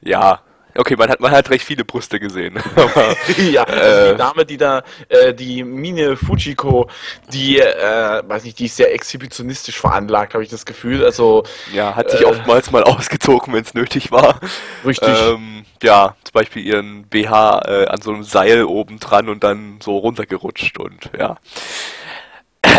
Ja, 0.00 0.40
Okay, 0.76 0.96
man 0.96 1.08
hat, 1.08 1.20
man 1.20 1.30
hat 1.30 1.50
recht 1.50 1.64
viele 1.64 1.84
Brüste 1.84 2.18
gesehen. 2.18 2.58
Aber, 2.76 3.16
ja, 3.38 3.62
also 3.62 4.12
die 4.12 4.18
Dame, 4.18 4.46
die 4.46 4.56
da, 4.56 4.82
äh, 5.08 5.32
die 5.32 5.62
Mine 5.62 6.16
Fujiko, 6.16 6.88
die, 7.32 7.60
äh, 7.60 8.22
weiß 8.26 8.44
nicht, 8.44 8.58
die 8.58 8.66
ist 8.66 8.76
sehr 8.76 8.92
exhibitionistisch 8.92 9.78
veranlagt, 9.78 10.34
habe 10.34 10.42
ich 10.42 10.50
das 10.50 10.66
Gefühl. 10.66 11.04
Also 11.04 11.44
ja, 11.72 11.94
hat 11.94 12.10
sich 12.10 12.22
äh, 12.22 12.24
oftmals 12.24 12.72
mal 12.72 12.82
ausgezogen, 12.82 13.54
wenn 13.54 13.62
es 13.62 13.74
nötig 13.74 14.10
war. 14.10 14.40
Richtig. 14.84 15.08
Ähm, 15.08 15.64
ja, 15.82 16.16
zum 16.24 16.32
Beispiel 16.32 16.66
ihren 16.66 17.04
BH 17.04 17.62
äh, 17.66 17.86
an 17.86 18.00
so 18.00 18.12
einem 18.12 18.24
Seil 18.24 18.64
oben 18.64 18.98
dran 18.98 19.28
und 19.28 19.44
dann 19.44 19.78
so 19.80 19.96
runtergerutscht 19.98 20.78
und 20.80 21.10
ja. 21.16 21.36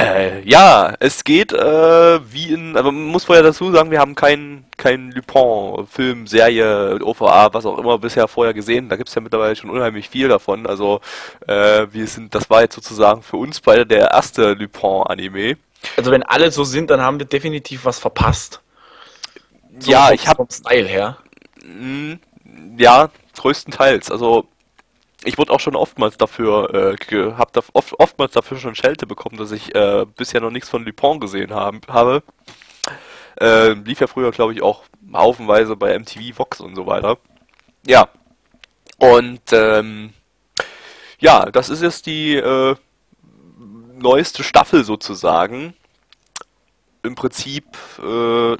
Äh, 0.05 0.47
ja, 0.47 0.93
es 0.99 1.23
geht 1.23 1.51
äh, 1.51 2.19
wie 2.31 2.53
in, 2.53 2.77
aber 2.77 2.91
man 2.91 3.05
muss 3.05 3.23
vorher 3.23 3.43
dazu 3.43 3.71
sagen, 3.71 3.89
wir 3.89 3.99
haben 3.99 4.13
keinen 4.13 4.65
kein 4.77 5.11
Lupin, 5.11 5.87
Film, 5.87 6.27
Serie, 6.27 6.99
OVA, 7.01 7.51
was 7.53 7.65
auch 7.65 7.79
immer 7.79 7.97
bisher 7.97 8.27
vorher 8.27 8.53
gesehen. 8.53 8.87
Da 8.87 8.97
gibt 8.97 9.09
es 9.09 9.15
ja 9.15 9.21
mittlerweile 9.21 9.55
schon 9.55 9.71
unheimlich 9.71 10.09
viel 10.09 10.27
davon. 10.27 10.67
Also 10.67 11.01
äh, 11.47 11.87
wir 11.91 12.05
sind, 12.05 12.35
das 12.35 12.51
war 12.51 12.61
jetzt 12.61 12.75
sozusagen 12.75 13.23
für 13.23 13.37
uns 13.37 13.61
beide 13.61 13.87
der 13.87 14.11
erste 14.11 14.53
Lupin-Anime. 14.53 15.57
Also 15.97 16.11
wenn 16.11 16.23
alle 16.23 16.51
so 16.51 16.63
sind, 16.63 16.91
dann 16.91 17.01
haben 17.01 17.17
wir 17.17 17.25
definitiv 17.25 17.85
was 17.85 17.97
verpasst. 17.97 18.61
So 19.79 19.91
ja, 19.91 20.07
vom, 20.07 20.15
ich 20.15 20.27
habe 20.27 20.37
vom 20.37 20.49
Style 20.51 20.87
her. 20.87 21.17
Mh, 21.63 22.17
ja, 22.77 23.09
größtenteils. 23.35 24.11
Also 24.11 24.47
ich 25.25 25.37
wurde 25.37 25.51
auch 25.51 25.59
schon 25.59 25.75
oftmals 25.75 26.17
dafür, 26.17 26.73
äh, 26.73 27.31
hab 27.37 27.51
da 27.53 27.61
oft, 27.73 27.99
oftmals 27.99 28.33
dafür 28.33 28.57
schon 28.57 28.75
Schelte 28.75 29.07
bekommen, 29.07 29.37
dass 29.37 29.51
ich 29.51 29.73
äh, 29.75 30.05
bisher 30.15 30.39
noch 30.39 30.51
nichts 30.51 30.69
von 30.69 30.85
Lupin 30.85 31.19
gesehen 31.19 31.53
haben, 31.53 31.81
habe. 31.87 32.23
Äh, 33.39 33.73
lief 33.73 33.99
ja 33.99 34.07
früher, 34.07 34.31
glaube 34.31 34.53
ich, 34.53 34.61
auch 34.61 34.83
haufenweise 35.13 35.75
bei 35.75 35.97
MTV, 35.97 36.37
Vox 36.37 36.61
und 36.61 36.75
so 36.75 36.85
weiter. 36.85 37.17
Ja. 37.85 38.07
Und 38.97 39.41
ähm, 39.51 40.13
ja, 41.19 41.45
das 41.51 41.69
ist 41.69 41.81
jetzt 41.81 42.05
die 42.05 42.35
äh, 42.35 42.75
neueste 43.95 44.43
Staffel 44.43 44.83
sozusagen. 44.83 45.73
Im 47.03 47.15
Prinzip 47.15 47.65
äh, 47.99 48.55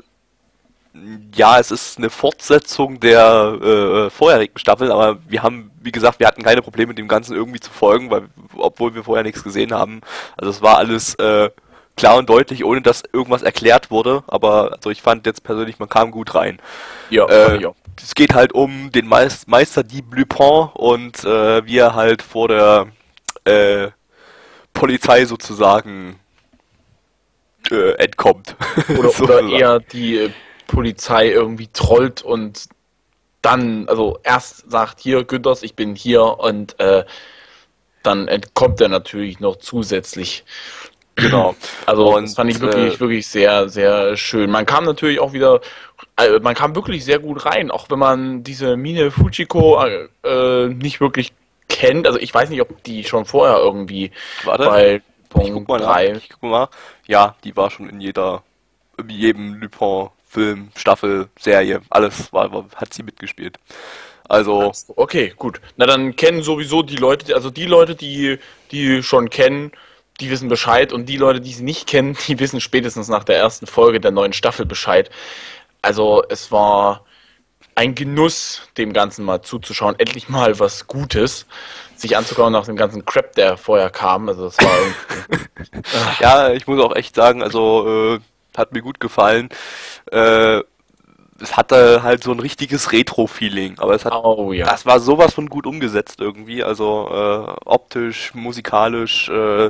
ja, 1.36 1.60
es 1.60 1.71
ist 1.71 1.97
eine 1.97 2.10
Fortsetzung 2.10 2.99
der 2.99 3.58
äh, 3.62 4.10
vorherigen 4.10 4.58
Staffel, 4.58 4.91
aber 4.91 5.17
wir 5.27 5.43
haben, 5.43 5.71
wie 5.81 5.91
gesagt, 5.91 6.19
wir 6.19 6.27
hatten 6.27 6.43
keine 6.43 6.62
Probleme, 6.62 6.93
dem 6.93 7.08
Ganzen 7.08 7.36
irgendwie 7.36 7.60
zu 7.60 7.71
folgen, 7.71 8.10
weil, 8.10 8.23
obwohl 8.55 8.95
wir 8.95 9.03
vorher 9.03 9.23
nichts 9.23 9.43
gesehen 9.43 9.73
haben. 9.73 10.01
Also 10.38 10.51
es 10.51 10.62
war 10.62 10.77
alles 10.77 11.15
äh, 11.15 11.49
klar 11.97 12.17
und 12.17 12.29
deutlich, 12.29 12.63
ohne 12.63 12.81
dass 12.81 13.03
irgendwas 13.12 13.43
erklärt 13.43 13.91
wurde, 13.91 14.23
aber 14.27 14.73
also 14.73 14.89
ich 14.89 15.01
fand 15.01 15.25
jetzt 15.25 15.43
persönlich, 15.43 15.79
man 15.79 15.89
kam 15.89 16.12
gut 16.12 16.36
rein. 16.36 16.60
Ja, 17.10 17.25
äh, 17.25 17.62
ja. 17.62 17.71
Es 18.01 18.15
geht 18.15 18.34
halt 18.34 18.53
um 18.53 18.91
den 18.91 19.08
Meis 19.08 19.47
Meister 19.47 19.84
Dieb 19.84 20.13
Lupin 20.13 20.69
und 20.73 21.23
äh, 21.23 21.65
wie 21.65 21.77
er 21.77 21.95
halt 21.95 22.21
vor 22.21 22.49
der 22.49 22.88
äh, 23.45 23.89
Polizei 24.73 25.25
sozusagen 25.25 26.19
äh, 27.71 27.91
entkommt. 27.93 28.55
Oder, 28.97 29.21
oder 29.21 29.41
eher 29.41 29.79
die 29.79 30.17
äh, 30.17 30.29
Polizei 30.67 31.30
irgendwie 31.30 31.69
trollt 31.71 32.21
und 32.21 32.67
dann, 33.41 33.88
also 33.88 34.19
erst 34.23 34.69
sagt 34.69 34.99
hier 34.99 35.23
Günthers, 35.23 35.62
ich 35.63 35.75
bin 35.75 35.95
hier 35.95 36.23
und 36.23 36.80
äh, 36.80 37.06
dann 38.01 38.28
entkommt 38.28 38.82
er 38.82 38.89
natürlich 38.89 39.39
noch 39.39 39.58
zusätzlich. 39.58 40.43
Genau. 41.15 41.56
Also 41.86 42.15
und, 42.15 42.23
das 42.23 42.34
fand 42.34 42.49
ich 42.49 42.60
wirklich, 42.60 42.95
äh, 42.95 42.99
wirklich 42.99 43.28
sehr, 43.28 43.69
sehr 43.69 44.17
schön. 44.17 44.49
Man 44.49 44.65
kam 44.65 44.84
natürlich 44.84 45.19
auch 45.19 45.32
wieder, 45.32 45.62
äh, 46.17 46.39
man 46.39 46.56
kam 46.56 46.75
wirklich 46.75 47.06
sehr 47.06 47.19
gut 47.19 47.45
rein, 47.45 47.71
auch 47.71 47.89
wenn 47.89 47.99
man 47.99 48.43
diese 48.43 48.75
Mine 48.75 49.12
Fujiko 49.12 49.82
äh, 50.23 50.67
nicht 50.67 50.99
wirklich 50.99 51.32
kennt. 51.69 52.08
Also 52.08 52.19
ich 52.19 52.34
weiß 52.34 52.49
nicht, 52.49 52.62
ob 52.62 52.84
die 52.84 53.04
schon 53.04 53.25
vorher 53.25 53.58
irgendwie 53.58 54.12
Warte, 54.43 54.65
bei 54.65 55.01
Punkt 55.30 55.69
3. 55.69 56.13
Ich 56.13 56.30
guck 56.30 56.49
mal. 56.49 56.69
Ja, 57.08 57.36
die 57.43 57.56
war 57.56 57.69
schon 57.69 57.89
in 57.89 58.01
jeder, 58.01 58.43
in 58.97 59.10
jedem 59.10 59.54
Lupin 59.56 60.10
Film, 60.35 60.69
Staffel, 60.75 61.29
Serie, 61.39 61.81
alles 61.89 62.33
war, 62.33 62.51
war, 62.51 62.65
hat 62.75 62.93
sie 62.93 63.03
mitgespielt. 63.03 63.57
Also. 64.27 64.73
Okay, 64.97 65.33
gut. 65.37 65.61
Na 65.77 65.85
dann 65.85 66.17
kennen 66.17 66.43
sowieso 66.43 66.83
die 66.83 66.97
Leute, 66.97 67.33
also 67.33 67.49
die 67.49 67.65
Leute, 67.65 67.95
die, 67.95 68.37
die 68.71 69.01
schon 69.01 69.29
kennen, 69.29 69.71
die 70.19 70.29
wissen 70.29 70.49
Bescheid 70.49 70.91
und 70.91 71.05
die 71.07 71.15
Leute, 71.15 71.39
die 71.39 71.53
sie 71.53 71.63
nicht 71.63 71.87
kennen, 71.87 72.17
die 72.27 72.37
wissen 72.37 72.59
spätestens 72.59 73.07
nach 73.07 73.23
der 73.23 73.37
ersten 73.37 73.65
Folge 73.65 74.01
der 74.01 74.11
neuen 74.11 74.33
Staffel 74.33 74.65
Bescheid. 74.65 75.09
Also 75.81 76.21
es 76.27 76.51
war 76.51 77.05
ein 77.75 77.95
Genuss, 77.95 78.63
dem 78.77 78.91
Ganzen 78.91 79.23
mal 79.23 79.41
zuzuschauen. 79.41 79.95
Endlich 79.99 80.27
mal 80.27 80.59
was 80.59 80.87
Gutes, 80.87 81.45
sich 81.95 82.17
anzukommen 82.17 82.51
nach 82.51 82.65
dem 82.65 82.75
ganzen 82.75 83.05
Crap, 83.05 83.35
der 83.35 83.55
vorher 83.55 83.89
kam. 83.89 84.27
Also 84.27 84.45
das 84.45 84.57
war 84.57 84.77
ja, 86.19 86.51
ich 86.51 86.67
muss 86.67 86.83
auch 86.83 86.93
echt 86.93 87.15
sagen, 87.15 87.41
also 87.41 88.15
äh, 88.15 88.19
hat 88.57 88.73
mir 88.73 88.81
gut 88.81 88.99
gefallen. 88.99 89.49
Äh, 90.11 90.61
es 91.41 91.57
hatte 91.57 92.01
halt 92.03 92.23
so 92.23 92.31
ein 92.31 92.39
richtiges 92.39 92.91
Retro-Feeling, 92.91 93.79
aber 93.79 93.93
es 93.93 94.05
hat, 94.05 94.13
oh, 94.13 94.53
ja. 94.53 94.65
das 94.65 94.85
war 94.85 94.99
sowas 94.99 95.33
von 95.33 95.49
gut 95.49 95.67
umgesetzt 95.67 96.21
irgendwie, 96.21 96.63
also 96.63 97.09
äh, 97.11 97.55
optisch, 97.65 98.33
musikalisch, 98.33 99.29
äh, 99.29 99.69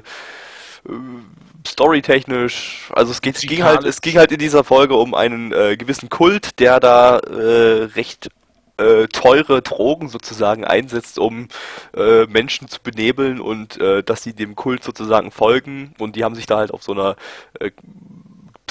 storytechnisch, 1.65 2.91
also 2.93 3.11
es, 3.11 3.21
geht, 3.21 3.37
es 3.37 3.41
ging 3.41 3.63
halt, 3.63 3.83
es 3.83 4.01
ging 4.01 4.17
halt 4.17 4.31
in 4.31 4.37
dieser 4.37 4.63
Folge 4.63 4.95
um 4.95 5.15
einen 5.15 5.51
äh, 5.51 5.75
gewissen 5.75 6.09
Kult, 6.09 6.59
der 6.59 6.79
da 6.79 7.17
äh, 7.17 7.85
recht 7.95 8.29
äh, 8.77 9.07
teure 9.07 9.61
Drogen 9.61 10.09
sozusagen 10.09 10.65
einsetzt, 10.65 11.17
um 11.17 11.47
äh, 11.95 12.25
Menschen 12.25 12.67
zu 12.67 12.79
benebeln 12.81 13.39
und 13.39 13.79
äh, 13.79 14.03
dass 14.03 14.21
sie 14.21 14.33
dem 14.33 14.55
Kult 14.55 14.83
sozusagen 14.83 15.31
folgen 15.31 15.95
und 15.97 16.15
die 16.15 16.23
haben 16.23 16.35
sich 16.35 16.45
da 16.45 16.57
halt 16.57 16.71
auf 16.71 16.83
so 16.83 16.91
einer 16.91 17.15
äh, 17.59 17.71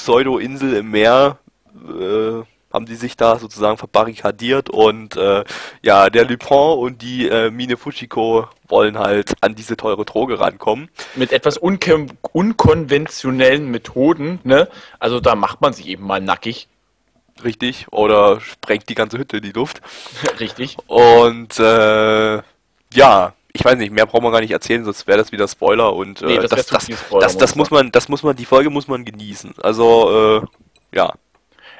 Pseudo-Insel 0.05 0.75
im 0.75 0.91
Meer 0.91 1.39
äh, 1.73 2.43
haben 2.71 2.85
die 2.85 2.95
sich 2.95 3.17
da 3.17 3.39
sozusagen 3.39 3.77
verbarrikadiert 3.77 4.69
und 4.69 5.17
äh, 5.17 5.43
ja, 5.81 6.11
der 6.11 6.25
Lupin 6.25 6.77
und 6.77 7.01
die 7.01 7.27
äh, 7.27 7.49
Mine 7.49 7.75
Fushiko 7.75 8.47
wollen 8.67 8.99
halt 8.99 9.33
an 9.41 9.55
diese 9.55 9.77
teure 9.77 10.05
Droge 10.05 10.39
rankommen. 10.39 10.89
Mit 11.15 11.31
etwas 11.31 11.57
unkon 11.57 12.11
unkonventionellen 12.33 13.71
Methoden, 13.71 14.41
ne? 14.43 14.67
Also 14.99 15.19
da 15.19 15.33
macht 15.33 15.61
man 15.61 15.73
sich 15.73 15.87
eben 15.87 16.05
mal 16.05 16.21
nackig. 16.21 16.67
Richtig, 17.43 17.87
oder 17.89 18.39
sprengt 18.41 18.87
die 18.89 18.95
ganze 18.95 19.17
Hütte 19.17 19.37
in 19.37 19.43
die 19.43 19.53
Luft. 19.53 19.81
Richtig. 20.39 20.77
Und 20.85 21.57
äh, 21.57 22.43
ja, 22.93 23.33
ich 23.55 23.63
weiß 23.63 23.77
nicht, 23.77 23.93
mehr 23.93 24.05
braucht 24.05 24.21
man 24.21 24.33
gar 24.33 24.41
nicht 24.41 24.51
erzählen, 24.51 24.83
sonst 24.83 25.07
wäre 25.07 25.17
das 25.17 25.31
wieder 25.31 25.47
Spoiler 25.47 25.93
und 25.93 26.21
äh, 26.21 26.25
nee, 26.25 26.37
das, 26.37 26.49
das, 26.49 26.67
das, 26.67 26.83
Spoiler, 26.85 27.21
das, 27.21 27.37
das 27.37 27.55
muss 27.55 27.71
man, 27.71 27.89
das 27.89 28.09
muss 28.09 28.21
man, 28.21 28.35
die 28.35 28.45
Folge 28.45 28.69
muss 28.69 28.89
man 28.89 29.05
genießen. 29.05 29.53
Also 29.63 30.41
äh, 30.91 30.95
ja, 30.95 31.13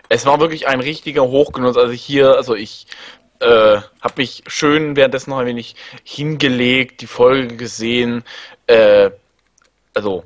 es 0.08 0.26
war 0.26 0.40
wirklich 0.40 0.68
ein 0.68 0.80
richtiger 0.80 1.24
Hochgenuss. 1.24 1.78
Also 1.78 1.92
hier, 1.92 2.36
also 2.36 2.56
ich 2.56 2.88
äh, 3.40 3.78
habe 4.02 4.14
mich 4.18 4.44
schön 4.48 4.96
währenddessen 4.96 5.32
noch 5.32 5.40
ein 5.40 5.48
wenig 5.48 5.76
hingelegt, 6.04 7.02
die 7.02 7.08
Folge 7.08 7.58
gesehen. 7.58 8.24
Äh, 8.68 9.12
also 9.94 10.24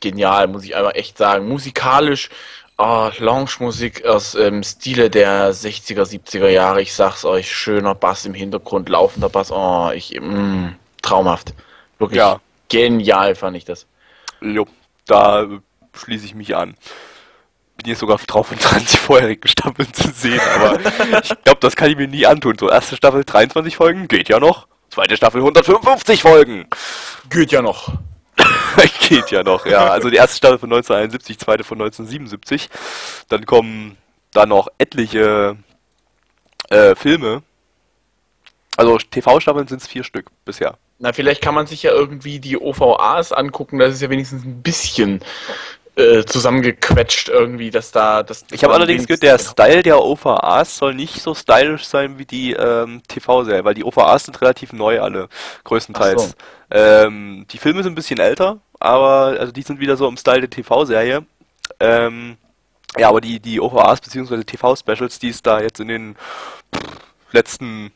genial, 0.00 0.48
muss 0.48 0.64
ich 0.64 0.74
einfach 0.74 0.94
echt 0.94 1.18
sagen. 1.18 1.48
Musikalisch, 1.48 2.30
oh, 2.78 3.10
Lounge-Musik 3.18 4.04
aus 4.06 4.34
ähm, 4.34 4.62
Stile 4.62 5.10
der 5.10 5.52
60er, 5.52 6.02
70er 6.04 6.48
Jahre. 6.48 6.82
Ich 6.82 6.94
sag's 6.94 7.24
euch, 7.24 7.52
schöner 7.52 7.94
Bass 7.94 8.24
im 8.24 8.34
Hintergrund, 8.34 8.88
laufender 8.88 9.28
Bass. 9.28 9.50
Oh, 9.50 9.90
ich, 9.94 10.18
mm, 10.18 10.68
traumhaft. 11.02 11.54
Wirklich 11.98 12.18
ja. 12.18 12.40
genial 12.68 13.34
fand 13.34 13.56
ich 13.56 13.64
das. 13.64 13.86
Jo, 14.40 14.66
da 15.06 15.46
schließe 15.92 16.24
ich 16.24 16.34
mich 16.34 16.56
an 16.56 16.74
bin 17.78 17.90
jetzt 17.90 18.00
sogar 18.00 18.18
drauf 18.18 18.50
und 18.50 18.62
dran, 18.62 18.84
die 18.92 18.96
vorherigen 18.96 19.48
Staffeln 19.48 19.92
zu 19.94 20.10
sehen, 20.10 20.40
aber 20.54 20.78
ich 21.22 21.28
glaube, 21.44 21.60
das 21.60 21.76
kann 21.76 21.90
ich 21.90 21.96
mir 21.96 22.08
nie 22.08 22.26
antun. 22.26 22.56
So, 22.58 22.68
erste 22.68 22.96
Staffel 22.96 23.24
23 23.24 23.76
Folgen, 23.76 24.08
geht 24.08 24.28
ja 24.28 24.40
noch. 24.40 24.66
Zweite 24.90 25.16
Staffel 25.16 25.40
155 25.40 26.22
Folgen. 26.22 26.66
Geht 27.30 27.52
ja 27.52 27.62
noch. 27.62 27.92
geht 29.08 29.30
ja 29.30 29.42
noch, 29.42 29.66
ja. 29.66 29.88
Also 29.88 30.10
die 30.10 30.16
erste 30.16 30.36
Staffel 30.36 30.58
von 30.58 30.72
1971, 30.72 31.38
zweite 31.38 31.64
von 31.64 31.80
1977. 31.80 32.68
Dann 33.28 33.46
kommen 33.46 33.96
da 34.32 34.46
noch 34.46 34.68
etliche 34.78 35.56
äh, 36.70 36.94
Filme. 36.94 37.42
Also 38.76 38.98
TV-Staffeln 38.98 39.66
sind 39.66 39.82
es 39.82 39.88
vier 39.88 40.04
Stück 40.04 40.30
bisher. 40.44 40.78
Na, 41.00 41.12
vielleicht 41.12 41.42
kann 41.42 41.54
man 41.54 41.66
sich 41.66 41.82
ja 41.82 41.92
irgendwie 41.92 42.40
die 42.40 42.58
OVAs 42.58 43.32
angucken, 43.32 43.78
das 43.78 43.94
ist 43.94 44.02
ja 44.02 44.10
wenigstens 44.10 44.44
ein 44.44 44.62
bisschen 44.62 45.20
äh, 45.98 46.24
zusammengequetscht 46.24 47.28
irgendwie, 47.28 47.70
dass 47.70 47.90
da 47.90 48.22
das. 48.22 48.44
Ich 48.52 48.62
habe 48.62 48.74
allerdings 48.74 49.06
gehört, 49.06 49.22
der 49.22 49.38
Style 49.38 49.82
der 49.82 50.00
OVAs 50.00 50.76
soll 50.76 50.94
nicht 50.94 51.20
so 51.20 51.34
stylisch 51.34 51.86
sein 51.86 52.18
wie 52.18 52.24
die 52.24 52.52
ähm, 52.52 53.02
TV-Serie, 53.08 53.64
weil 53.64 53.74
die 53.74 53.84
OVAs 53.84 54.24
sind 54.24 54.40
relativ 54.40 54.72
neu 54.72 55.00
alle, 55.00 55.28
größtenteils. 55.64 56.30
So. 56.30 56.34
Ähm, 56.70 57.46
die 57.50 57.58
Filme 57.58 57.82
sind 57.82 57.92
ein 57.92 57.96
bisschen 57.96 58.20
älter, 58.20 58.60
aber 58.78 59.38
also 59.38 59.52
die 59.52 59.62
sind 59.62 59.80
wieder 59.80 59.96
so 59.96 60.08
im 60.08 60.16
Style 60.16 60.40
der 60.40 60.50
TV-Serie. 60.50 61.24
Ähm, 61.80 62.36
ja, 62.96 63.08
aber 63.08 63.20
die, 63.20 63.40
die 63.40 63.60
OVAs 63.60 64.00
bzw. 64.00 64.44
TV-Specials, 64.44 65.18
die 65.18 65.28
es 65.28 65.42
da 65.42 65.60
jetzt 65.60 65.80
in 65.80 65.88
den 65.88 66.16
letzten 67.32 67.92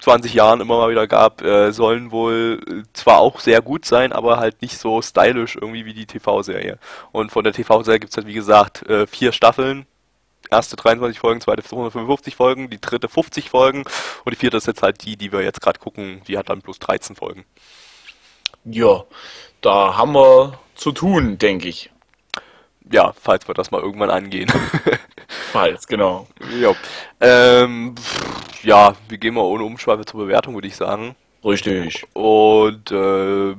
20 0.00 0.34
Jahren 0.34 0.60
immer 0.60 0.78
mal 0.78 0.90
wieder 0.90 1.06
gab, 1.06 1.42
äh, 1.42 1.72
sollen 1.72 2.10
wohl 2.10 2.60
äh, 2.66 2.82
zwar 2.94 3.18
auch 3.18 3.40
sehr 3.40 3.60
gut 3.60 3.84
sein, 3.84 4.12
aber 4.12 4.38
halt 4.38 4.62
nicht 4.62 4.78
so 4.78 5.02
stylisch 5.02 5.56
irgendwie 5.56 5.84
wie 5.84 5.94
die 5.94 6.06
TV-Serie. 6.06 6.78
Und 7.12 7.32
von 7.32 7.44
der 7.44 7.52
TV-Serie 7.52 8.00
gibt 8.00 8.12
es 8.12 8.16
halt 8.16 8.26
wie 8.26 8.34
gesagt 8.34 8.88
äh, 8.88 9.06
vier 9.06 9.32
Staffeln. 9.32 9.86
Erste 10.50 10.74
23 10.76 11.20
Folgen, 11.20 11.40
zweite 11.40 11.62
255 11.62 12.34
Folgen, 12.34 12.70
die 12.70 12.80
dritte 12.80 13.08
50 13.08 13.50
Folgen 13.50 13.84
und 14.24 14.32
die 14.32 14.36
vierte 14.36 14.56
ist 14.56 14.66
jetzt 14.66 14.82
halt 14.82 15.04
die, 15.04 15.16
die 15.16 15.32
wir 15.32 15.42
jetzt 15.42 15.60
gerade 15.60 15.78
gucken, 15.78 16.22
die 16.26 16.38
hat 16.38 16.48
dann 16.48 16.62
plus 16.62 16.78
13 16.80 17.14
Folgen. 17.14 17.44
Ja, 18.64 19.04
da 19.60 19.96
haben 19.96 20.12
wir 20.12 20.58
zu 20.74 20.92
tun, 20.92 21.38
denke 21.38 21.68
ich. 21.68 21.90
Ja, 22.92 23.12
falls 23.20 23.46
wir 23.48 23.54
das 23.54 23.70
mal 23.70 23.80
irgendwann 23.80 24.10
angehen. 24.10 24.50
falls, 25.52 25.86
genau. 25.86 26.26
Ja. 26.58 26.74
Ähm, 27.20 27.94
ja, 28.62 28.94
wir 29.08 29.18
gehen 29.18 29.34
mal 29.34 29.42
ohne 29.42 29.64
Umschweife 29.64 30.04
zur 30.04 30.20
Bewertung, 30.20 30.54
würde 30.54 30.68
ich 30.68 30.76
sagen. 30.76 31.14
Richtig. 31.44 32.04
Und 32.14 32.90
äh, 32.90 33.54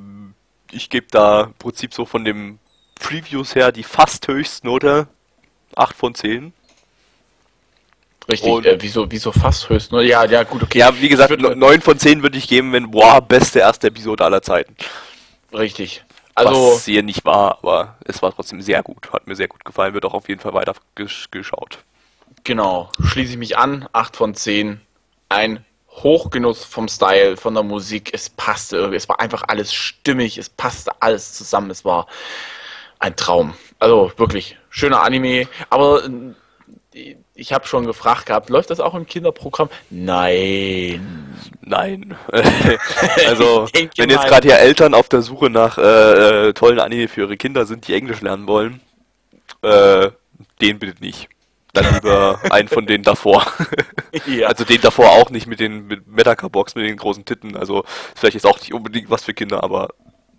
ich 0.71 0.89
gebe 0.89 1.07
da 1.09 1.43
im 1.43 1.53
Prinzip 1.53 1.93
so 1.93 2.05
von 2.05 2.25
den 2.25 2.59
Previews 2.95 3.55
her 3.55 3.71
die 3.71 3.83
fast 3.83 4.27
Höchstnote 4.27 5.07
8 5.75 5.95
von 5.95 6.15
10. 6.15 6.53
Richtig, 8.29 8.65
äh, 8.65 8.77
wieso, 8.79 9.09
wieso 9.11 9.31
fast 9.31 9.69
Höchstnote? 9.69 10.05
Ja, 10.05 10.25
ja, 10.25 10.43
gut, 10.43 10.63
okay. 10.63 10.79
Ja, 10.79 10.99
wie 10.99 11.09
gesagt, 11.09 11.37
9 11.39 11.81
von 11.81 11.97
10 11.97 12.23
würde 12.23 12.37
ich 12.37 12.47
geben, 12.47 12.71
wenn, 12.71 12.91
boah, 12.91 13.21
beste 13.21 13.59
erste 13.59 13.87
Episode 13.87 14.23
aller 14.23 14.41
Zeiten. 14.41 14.75
Richtig. 15.53 16.03
Also, 16.35 16.73
Was 16.75 16.85
hier 16.85 17.03
nicht 17.03 17.25
war, 17.25 17.59
aber 17.61 17.97
es 18.05 18.21
war 18.21 18.33
trotzdem 18.33 18.61
sehr 18.61 18.83
gut. 18.83 19.11
Hat 19.11 19.27
mir 19.27 19.35
sehr 19.35 19.47
gut 19.47 19.65
gefallen, 19.65 19.93
wird 19.93 20.05
auch 20.05 20.13
auf 20.13 20.29
jeden 20.29 20.39
Fall 20.39 20.53
weiter 20.53 20.73
gesch 20.95 21.29
geschaut. 21.31 21.79
Genau, 22.43 22.89
schließe 23.03 23.33
ich 23.33 23.37
mich 23.37 23.57
an, 23.57 23.87
8 23.91 24.15
von 24.15 24.33
10 24.33 24.81
ein 25.29 25.65
Hochgenuss 25.89 26.63
vom 26.63 26.87
Style, 26.87 27.37
von 27.37 27.53
der 27.53 27.63
Musik. 27.63 28.11
Es 28.13 28.29
passte 28.29 28.77
irgendwie, 28.77 28.97
es 28.97 29.09
war 29.09 29.19
einfach 29.19 29.43
alles 29.47 29.73
stimmig, 29.73 30.37
es 30.37 30.49
passte 30.49 30.91
alles 31.01 31.33
zusammen. 31.33 31.69
Es 31.69 31.83
war 31.83 32.07
ein 32.99 33.15
Traum. 33.15 33.53
Also 33.79 34.11
wirklich 34.17 34.57
schöner 34.69 35.03
Anime. 35.03 35.47
Aber 35.69 36.05
äh, 36.05 36.09
ich 36.93 37.53
habe 37.53 37.65
schon 37.67 37.85
gefragt 37.85 38.25
gehabt, 38.25 38.49
läuft 38.49 38.69
das 38.69 38.79
auch 38.79 38.95
im 38.95 39.05
Kinderprogramm? 39.05 39.69
Nein. 39.89 41.35
Nein. 41.61 42.15
also, 43.27 43.67
wenn 43.71 44.09
jetzt 44.09 44.27
gerade 44.27 44.47
hier 44.47 44.59
Eltern 44.59 44.93
auf 44.93 45.07
der 45.07 45.21
Suche 45.21 45.49
nach 45.49 45.77
äh, 45.77 46.49
äh, 46.49 46.53
tollen 46.53 46.79
Anime 46.79 47.07
für 47.07 47.21
ihre 47.21 47.37
Kinder 47.37 47.65
sind, 47.65 47.87
die 47.87 47.93
Englisch 47.93 48.21
lernen 48.21 48.47
wollen, 48.47 48.81
äh, 49.61 50.11
den 50.59 50.79
bitte 50.79 51.01
nicht. 51.01 51.29
Dann 51.73 51.93
lieber 51.93 52.39
einen 52.49 52.67
von 52.67 52.85
denen 52.85 53.03
davor. 53.03 53.45
ja. 54.25 54.47
Also 54.47 54.65
den 54.65 54.81
davor 54.81 55.11
auch 55.11 55.29
nicht 55.29 55.47
mit 55.47 55.59
den 55.61 55.87
mit 55.87 56.07
Metaka-Box, 56.07 56.75
mit 56.75 56.85
den 56.85 56.97
großen 56.97 57.23
Titten. 57.23 57.55
Also 57.55 57.85
vielleicht 58.15 58.35
ist 58.35 58.45
auch 58.45 58.59
nicht 58.59 58.73
unbedingt 58.73 59.09
was 59.09 59.23
für 59.23 59.33
Kinder, 59.33 59.63
aber 59.63 59.89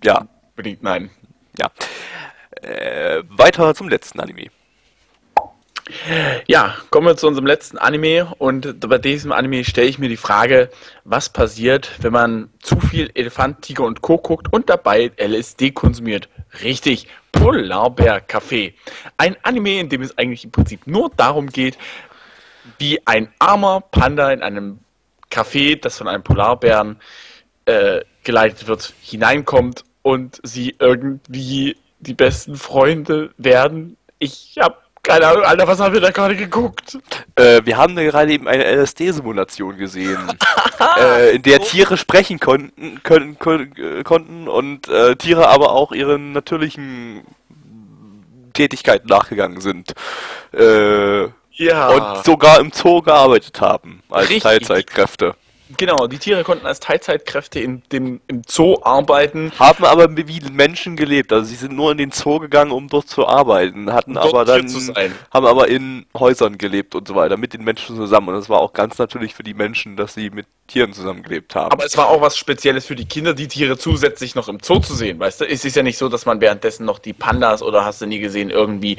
ja. 0.05 0.27
Unbedingt 0.51 0.83
nein. 0.83 1.11
Ja. 1.59 1.71
Äh, 2.61 3.23
weiter 3.29 3.75
zum 3.75 3.89
letzten 3.89 4.21
Anime. 4.21 4.51
Ja, 6.47 6.75
kommen 6.91 7.07
wir 7.07 7.17
zu 7.17 7.27
unserem 7.27 7.47
letzten 7.47 7.79
Anime 7.79 8.33
und 8.39 8.81
bei 8.81 8.99
diesem 8.99 9.33
Anime 9.33 9.65
stelle 9.65 9.89
ich 9.89 9.99
mir 9.99 10.09
die 10.09 10.17
Frage, 10.17 10.71
was 11.05 11.29
passiert, 11.29 11.91
wenn 12.01 12.13
man 12.13 12.51
zu 12.61 12.81
viel 12.81 13.11
Elefant, 13.15 13.63
Tiger 13.63 13.85
und 13.85 14.03
Co. 14.03 14.19
guckt 14.19 14.53
und 14.53 14.71
dabei 14.71 15.13
LSD 15.17 15.73
konsumiert. 15.73 16.29
Richtig, 16.63 17.09
Polarbär 17.33 18.27
Café. 18.27 18.75
Ein 19.17 19.37
Anime, 19.43 19.81
in 19.81 19.89
dem 19.89 20.03
es 20.03 20.17
eigentlich 20.19 20.45
im 20.45 20.51
Prinzip 20.51 20.87
nur 20.87 21.11
darum 21.17 21.49
geht, 21.49 21.79
wie 22.79 23.05
ein 23.07 23.33
armer 23.39 23.81
Panda 23.81 24.31
in 24.33 24.43
einem 24.43 24.79
Café, 25.31 25.81
das 25.81 25.99
von 25.99 26.09
einem 26.09 26.23
Polarbären 26.23 27.01
äh, 27.65 28.03
geleitet 28.23 28.67
wird, 28.67 28.93
hineinkommt 29.03 29.85
und 30.03 30.41
sie 30.43 30.77
irgendwie 30.79 31.77
die 32.01 32.15
besten 32.15 32.57
Freunde 32.57 33.31
werden. 33.39 33.97
Ich 34.19 34.59
habe 34.61 34.82
keine 35.03 35.27
Ahnung, 35.27 35.45
Alter, 35.45 35.67
was 35.67 35.81
haben 35.81 35.95
wir 35.95 36.01
da 36.01 36.11
gerade 36.11 36.37
geguckt? 36.37 36.99
Äh, 37.35 37.61
wir 37.65 37.77
haben 37.77 37.97
da 37.97 38.03
gerade 38.03 38.33
eben 38.33 38.47
eine 38.47 38.65
LSD-Simulation 38.65 39.77
gesehen, 39.77 40.19
äh, 40.99 41.35
in 41.37 41.43
der 41.43 41.61
Tiere 41.61 41.97
sprechen 41.97 42.39
konnten, 42.39 43.03
können, 43.03 43.39
können, 43.39 43.75
äh, 43.77 44.03
konnten 44.05 44.49
und 44.49 44.89
äh, 44.89 45.17
Tiere 45.17 45.49
aber 45.49 45.73
auch 45.73 45.93
ihren 45.93 46.33
natürlichen 46.33 47.23
Tätigkeiten 48.55 49.09
nachgegangen 49.09 49.61
sind. 49.61 49.93
Äh, 50.53 51.29
Ja. 51.55 51.89
Und 51.89 52.25
sogar 52.25 52.61
im 52.61 52.73
Zoo 52.73 53.03
gearbeitet 53.03 53.61
haben 53.61 54.03
als 54.09 54.29
Richtig. 54.29 54.43
Teilzeitkräfte. 54.45 55.35
Genau, 55.77 56.07
die 56.07 56.19
Tiere 56.19 56.45
konnten 56.45 56.67
als 56.67 56.81
Teilzeitkräfte 56.81 57.61
in 57.61 57.83
dem, 57.93 58.21
im 58.27 58.43
Zoo 58.47 58.77
arbeiten. 58.83 59.53
Haben 59.59 59.85
aber 59.85 60.15
wie 60.17 60.41
Menschen 60.51 60.97
gelebt. 60.97 61.33
Also 61.33 61.47
sie 61.47 61.55
sind 61.55 61.75
nur 61.75 61.93
in 61.93 61.99
den 61.99 62.11
Zoo 62.11 62.39
gegangen, 62.39 62.73
um 62.73 62.89
dort 62.89 63.09
zu 63.09 63.27
arbeiten. 63.27 63.93
Hatten 63.93 64.15
dort 64.15 64.29
aber 64.29 64.45
dann, 64.45 64.67
haben 65.33 65.47
aber 65.47 65.69
in 65.69 66.07
Häusern 66.15 66.59
gelebt 66.59 66.95
und 66.95 67.09
so 67.09 67.15
weiter, 67.15 67.37
mit 67.37 67.55
den 67.55 67.65
Menschen 67.65 67.97
zusammen. 67.97 68.29
Und 68.29 68.35
das 68.35 68.49
war 68.49 68.61
auch 68.61 68.73
ganz 68.73 68.99
natürlich 68.99 69.35
für 69.35 69.43
die 69.43 69.55
Menschen, 69.55 69.97
dass 69.97 70.15
sie 70.15 70.31
mit 70.31 70.47
Tieren 70.73 70.95
zusammengelebt 70.95 71.55
haben. 71.55 71.71
Aber 71.71 71.85
es 71.85 71.99
war 71.99 72.09
auch 72.09 72.23
was 72.23 72.39
Spezielles 72.39 72.87
für 72.87 72.95
die 72.95 73.05
Kinder, 73.05 73.35
die 73.35 73.47
Tiere 73.47 73.77
zusätzlich 73.77 74.35
noch 74.35 74.49
im 74.49 74.59
Zoo 74.63 74.79
zu 74.79 74.95
sehen, 74.95 75.21
weißt 75.21 75.43
du? 75.43 75.45
Es 75.45 75.67
ist 75.67 75.77
ja 75.77 75.83
nicht 75.83 75.99
so, 75.99 76.09
dass 76.09 76.25
man 76.25 76.41
währenddessen 76.41 76.87
noch 76.87 76.99
die 76.99 77.13
Pandas 77.13 77.63
oder 77.63 77.85
hast 77.85 78.01
du 78.01 78.07
nie 78.07 78.21
gesehen, 78.21 78.49
irgendwie 78.49 78.97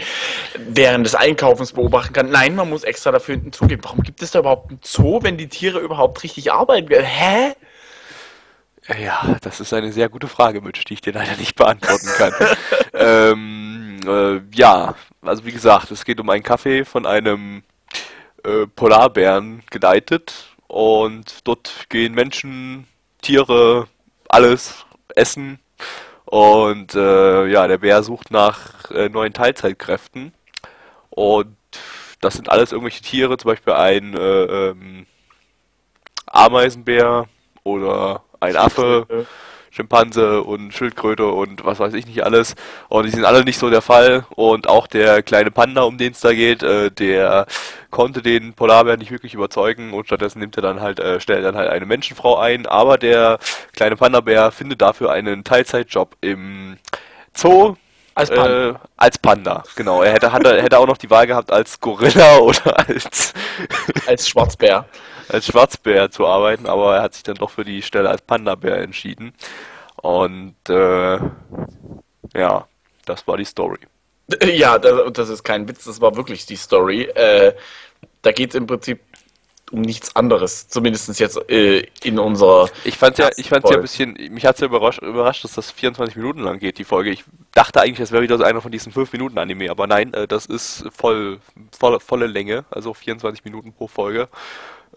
während 0.56 1.08
des 1.08 1.16
Einkaufens 1.16 1.74
beobachten 1.74 2.14
kann. 2.14 2.30
Nein, 2.30 2.56
man 2.56 2.70
muss 2.70 2.84
extra 2.84 3.12
dafür 3.12 3.36
einen 3.36 3.52
Zoo 3.54 3.66
geben. 3.66 3.84
Warum 3.84 4.04
gibt 4.04 4.22
es 4.22 4.30
da 4.30 4.40
überhaupt 4.40 4.70
einen 4.70 4.82
Zoo, 4.84 5.24
wenn 5.24 5.38
die 5.38 5.48
Tiere 5.48 5.80
überhaupt 5.80 6.22
richtig 6.22 6.52
arbeiten? 6.52 6.94
Hä? 6.94 7.54
Ja, 9.02 9.38
das 9.42 9.60
ist 9.60 9.74
eine 9.74 9.92
sehr 9.92 10.10
gute 10.10 10.28
Frage, 10.28 10.62
Mitch, 10.62 10.84
die 10.88 10.94
ich 10.94 11.02
dir 11.02 11.14
leider 11.14 11.38
nicht 11.38 11.56
beantworten 11.56 12.08
kann. 12.18 12.34
ähm, 12.94 14.00
äh, 14.06 14.42
ja, 14.56 14.94
also 15.24 15.44
wie 15.44 15.54
gesagt, 15.54 15.90
es 15.90 16.06
geht 16.06 16.20
um 16.20 16.30
einen 16.30 16.44
Kaffee 16.44 16.86
von 16.86 17.08
einem 17.08 17.64
äh, 18.44 18.68
Polarbären 18.68 19.64
geleitet 19.72 20.53
und 20.74 21.48
dort 21.48 21.86
gehen 21.90 22.16
Menschen, 22.16 22.88
Tiere, 23.22 23.88
alles 24.28 24.88
essen. 25.16 25.60
Und 26.26 26.96
äh, 26.96 27.46
ja, 27.46 27.68
der 27.68 27.78
Bär 27.78 28.02
sucht 28.02 28.32
nach 28.32 28.90
äh, 28.90 29.08
neuen 29.08 29.34
Teilzeitkräften. 29.34 30.34
Und 31.12 31.56
das 32.22 32.34
sind 32.34 32.50
alles 32.50 32.72
irgendwelche 32.72 33.04
Tiere, 33.04 33.38
zum 33.38 33.52
Beispiel 33.52 33.74
ein 33.74 34.18
äh, 34.18 34.70
ähm, 34.70 35.06
Ameisenbär 36.26 37.28
oder 37.64 38.24
ein 38.40 38.56
Affe. 38.56 39.28
Schimpanse 39.74 40.44
und 40.44 40.72
Schildkröte 40.72 41.26
und 41.26 41.66
was 41.66 41.80
weiß 41.80 41.96
ich 41.96 42.06
nicht 42.06 42.24
alles. 42.24 42.54
Und 42.90 43.06
die 43.06 43.10
sind 43.10 43.26
alle 43.26 43.44
nicht 43.44 43.58
so 43.58 43.72
der 43.72 43.82
Fall. 43.82 44.26
Und 44.30 44.70
auch 44.70 44.86
der 44.86 45.24
kleine 45.24 45.50
Panda, 45.50 45.82
um 45.82 45.98
den 45.98 46.12
es 46.12 46.22
da 46.22 46.32
geht, 46.32 46.62
äh, 46.62 46.92
der 46.92 47.48
konnte 47.90 48.22
den 48.22 48.54
Polarbär 48.54 48.98
nicht 48.98 49.10
wirklich 49.12 49.34
überzeugen 49.34 49.94
und 49.94 50.06
stattdessen 50.06 50.40
nimmt 50.40 50.56
er 50.58 50.62
dann 50.62 50.80
halt, 50.82 51.00
äh, 51.00 51.20
stellt 51.20 51.44
dann 51.44 51.56
halt 51.56 51.70
eine 51.70 51.88
Menschenfrau 51.88 52.38
ein. 52.38 52.68
Aber 52.68 53.00
der 53.00 53.40
kleine 53.76 53.96
Panda-Bär 53.96 54.52
findet 54.52 54.82
dafür 54.82 55.12
einen 55.12 55.44
Teilzeitjob 55.44 56.18
im 56.22 56.78
Zoo. 57.34 57.76
Als 58.16 58.30
Panda. 58.30 58.70
Äh, 58.70 58.74
als 58.98 59.18
Panda, 59.18 59.64
genau. 59.76 60.04
Er 60.04 60.14
hätte, 60.14 60.32
hatte, 60.32 60.62
hätte 60.62 60.78
auch 60.78 60.88
noch 60.88 60.98
die 60.98 61.10
Wahl 61.10 61.28
gehabt, 61.28 61.52
als 61.52 61.80
Gorilla 61.80 62.38
oder 62.40 62.88
als. 62.88 63.34
als 64.08 64.28
Schwarzbär 64.28 64.86
als 65.30 65.48
Schwarzbär 65.48 66.12
zu 66.12 66.28
arbeiten, 66.28 66.68
aber 66.68 66.98
er 66.98 67.04
hat 67.04 67.14
sich 67.14 67.24
dann 67.24 67.36
doch 67.36 67.50
für 67.50 67.64
die 67.64 67.82
Stelle 67.82 68.10
als 68.10 68.22
Panda-Bär 68.22 68.78
entschieden. 68.78 69.34
Und 69.96 70.56
äh, 70.70 71.18
ja, 72.34 72.68
das 73.06 73.28
war 73.28 73.38
die 73.38 73.46
Story. 73.46 73.80
Ja, 74.46 74.80
das, 74.80 75.14
das, 75.14 75.30
ist 75.30 75.44
kein 75.44 75.68
Witz, 75.68 75.84
das 75.84 76.00
war 76.00 76.16
wirklich 76.16 76.46
die 76.46 76.56
Story. 76.56 77.04
Äh, 77.04 77.54
da 78.22 78.32
geht 78.32 78.52
es 78.52 78.56
im 78.56 78.66
Prinzip 78.66 79.02
um 79.74 79.82
nichts 79.82 80.16
anderes, 80.16 80.68
zumindest 80.68 81.20
jetzt 81.20 81.38
äh, 81.50 81.88
in 82.04 82.20
unserer. 82.20 82.70
Ich 82.84 82.98
fand 82.98 83.18
ja, 83.18 83.30
ich 83.36 83.50
fand's 83.50 83.70
ja 83.70 83.78
ein 83.78 83.82
bisschen, 83.82 84.14
mich 84.32 84.46
hat 84.46 84.56
es 84.56 84.62
ja 84.62 84.68
überrascht, 84.68 85.02
überrascht, 85.02 85.44
dass 85.44 85.54
das 85.54 85.72
24 85.72 86.16
Minuten 86.16 86.42
lang 86.42 86.60
geht, 86.60 86.78
die 86.78 86.84
Folge. 86.84 87.10
Ich 87.10 87.24
dachte 87.54 87.82
eigentlich, 87.82 88.00
das 88.00 88.12
wäre 88.12 88.22
wieder 88.22 88.38
so 88.38 88.44
einer 88.44 88.62
von 88.62 88.72
diesen 88.72 88.92
5 88.92 89.12
Minuten 89.12 89.38
Anime, 89.38 89.70
aber 89.70 89.88
nein, 89.88 90.14
äh, 90.14 90.28
das 90.28 90.46
ist 90.46 90.86
voll, 90.96 91.40
voll, 91.78 92.00
volle 92.00 92.28
Länge, 92.28 92.66
also 92.70 92.94
24 92.94 93.44
Minuten 93.44 93.74
pro 93.74 93.88
Folge 93.88 94.30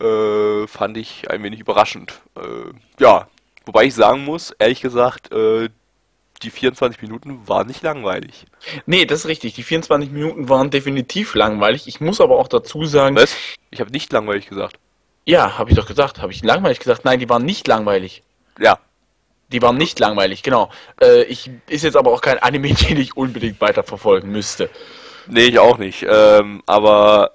äh, 0.00 0.66
fand 0.66 0.96
ich 0.96 1.30
ein 1.30 1.42
wenig 1.42 1.60
überraschend. 1.60 2.20
Äh, 2.36 2.72
ja, 3.00 3.28
wobei 3.64 3.84
ich 3.84 3.94
sagen 3.94 4.24
muss, 4.24 4.50
ehrlich 4.58 4.80
gesagt, 4.80 5.32
äh, 5.32 5.70
die 6.42 6.50
24 6.50 7.02
Minuten 7.02 7.46
waren 7.48 7.66
nicht 7.66 7.82
langweilig. 7.82 8.46
Nee, 8.86 9.04
das 9.04 9.20
ist 9.20 9.26
richtig. 9.26 9.54
Die 9.54 9.62
24 9.62 10.10
Minuten 10.10 10.48
waren 10.48 10.70
definitiv 10.70 11.34
langweilig. 11.34 11.86
Ich 11.86 12.00
muss 12.00 12.20
aber 12.20 12.38
auch 12.38 12.48
dazu 12.48 12.84
sagen. 12.84 13.16
Was? 13.16 13.36
Ich 13.70 13.80
habe 13.80 13.90
nicht 13.90 14.12
langweilig 14.12 14.48
gesagt. 14.48 14.76
Ja, 15.24 15.58
habe 15.58 15.70
ich 15.70 15.76
doch 15.76 15.86
gesagt. 15.86 16.20
Habe 16.20 16.32
ich 16.32 16.42
langweilig 16.42 16.78
gesagt? 16.78 17.04
Nein, 17.04 17.18
die 17.18 17.28
waren 17.28 17.44
nicht 17.44 17.66
langweilig. 17.66 18.22
Ja. 18.58 18.78
Die 19.52 19.62
waren 19.62 19.76
nicht 19.76 19.98
langweilig, 19.98 20.42
genau. 20.42 20.70
Äh, 21.00 21.22
ich 21.24 21.50
ist 21.68 21.84
jetzt 21.84 21.96
aber 21.96 22.12
auch 22.12 22.20
kein 22.20 22.38
Anime, 22.38 22.74
den 22.88 22.96
ich 22.96 23.16
unbedingt 23.16 23.60
weiterverfolgen 23.60 24.30
müsste. 24.30 24.70
Nee, 25.28 25.46
ich 25.46 25.58
auch 25.58 25.78
nicht. 25.78 26.06
Ähm, 26.08 26.62
aber 26.66 27.32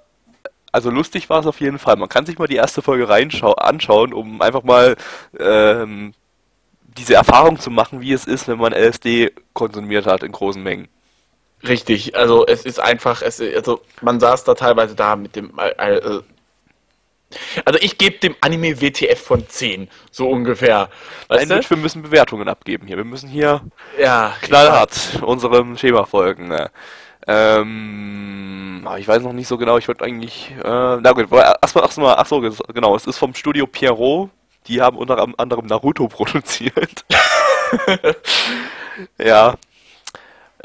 also 0.72 0.90
lustig 0.90 1.28
war 1.28 1.40
es 1.40 1.46
auf 1.46 1.60
jeden 1.60 1.78
Fall. 1.78 1.96
Man 1.96 2.08
kann 2.08 2.24
sich 2.24 2.38
mal 2.38 2.48
die 2.48 2.56
erste 2.56 2.80
Folge 2.80 3.06
anschauen, 3.08 4.14
um 4.14 4.40
einfach 4.40 4.62
mal 4.62 4.96
ähm, 5.38 6.14
diese 6.96 7.14
Erfahrung 7.14 7.58
zu 7.58 7.70
machen, 7.70 8.00
wie 8.00 8.12
es 8.12 8.26
ist, 8.26 8.48
wenn 8.48 8.58
man 8.58 8.72
LSD 8.72 9.32
konsumiert 9.52 10.06
hat 10.06 10.22
in 10.22 10.32
großen 10.32 10.62
Mengen. 10.62 10.88
Richtig, 11.66 12.16
also 12.16 12.44
es 12.46 12.64
ist 12.64 12.80
einfach, 12.80 13.22
es, 13.22 13.40
also 13.40 13.80
man 14.00 14.18
saß 14.18 14.44
da 14.44 14.54
teilweise 14.54 14.96
da 14.96 15.14
mit 15.14 15.36
dem, 15.36 15.52
äh, 15.58 16.20
also 17.64 17.78
ich 17.80 17.98
gebe 17.98 18.18
dem 18.18 18.34
Anime 18.40 18.80
WTF 18.80 19.20
von 19.20 19.48
10, 19.48 19.88
so 20.10 20.28
ungefähr. 20.28 20.88
Weißt 21.28 21.48
Nein, 21.48 21.64
wir 21.66 21.76
müssen 21.76 22.02
Bewertungen 22.02 22.48
abgeben 22.48 22.86
hier. 22.86 22.96
Wir 22.96 23.04
müssen 23.04 23.28
hier 23.28 23.62
ja, 23.98 24.34
knallhart 24.42 25.20
unserem 25.22 25.76
Schema 25.78 26.04
folgen. 26.04 26.48
Ne? 26.48 26.70
Ähm, 27.26 28.86
ich 28.98 29.06
weiß 29.06 29.22
noch 29.22 29.32
nicht 29.32 29.48
so 29.48 29.56
genau, 29.56 29.78
ich 29.78 29.88
würde 29.88 30.04
eigentlich, 30.04 30.50
äh, 30.62 30.62
na 30.64 31.12
gut, 31.12 31.30
erstmal, 31.30 31.84
erstmal, 31.84 32.16
ach 32.16 32.26
so, 32.26 32.40
genau, 32.40 32.96
es 32.96 33.06
ist 33.06 33.18
vom 33.18 33.34
Studio 33.34 33.66
Pierrot, 33.66 34.30
die 34.68 34.80
haben 34.80 34.96
unter 34.96 35.26
anderem 35.38 35.66
Naruto 35.66 36.08
produziert. 36.08 37.04
ja. 39.18 39.54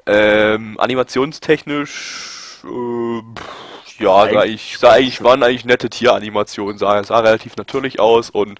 Ähm, 0.05 0.79
animationstechnisch, 0.79 2.61
äh, 2.63 4.03
ja, 4.03 4.31
sah 4.31 4.43
ich, 4.45 4.77
sah 4.77 4.91
eigentlich, 4.91 5.23
waren 5.23 5.43
eigentlich 5.43 5.65
nette 5.65 5.89
Tieranimationen, 5.89 6.77
sah, 6.77 7.03
sah 7.03 7.19
relativ 7.19 7.57
natürlich 7.57 7.99
aus 7.99 8.29
und 8.29 8.59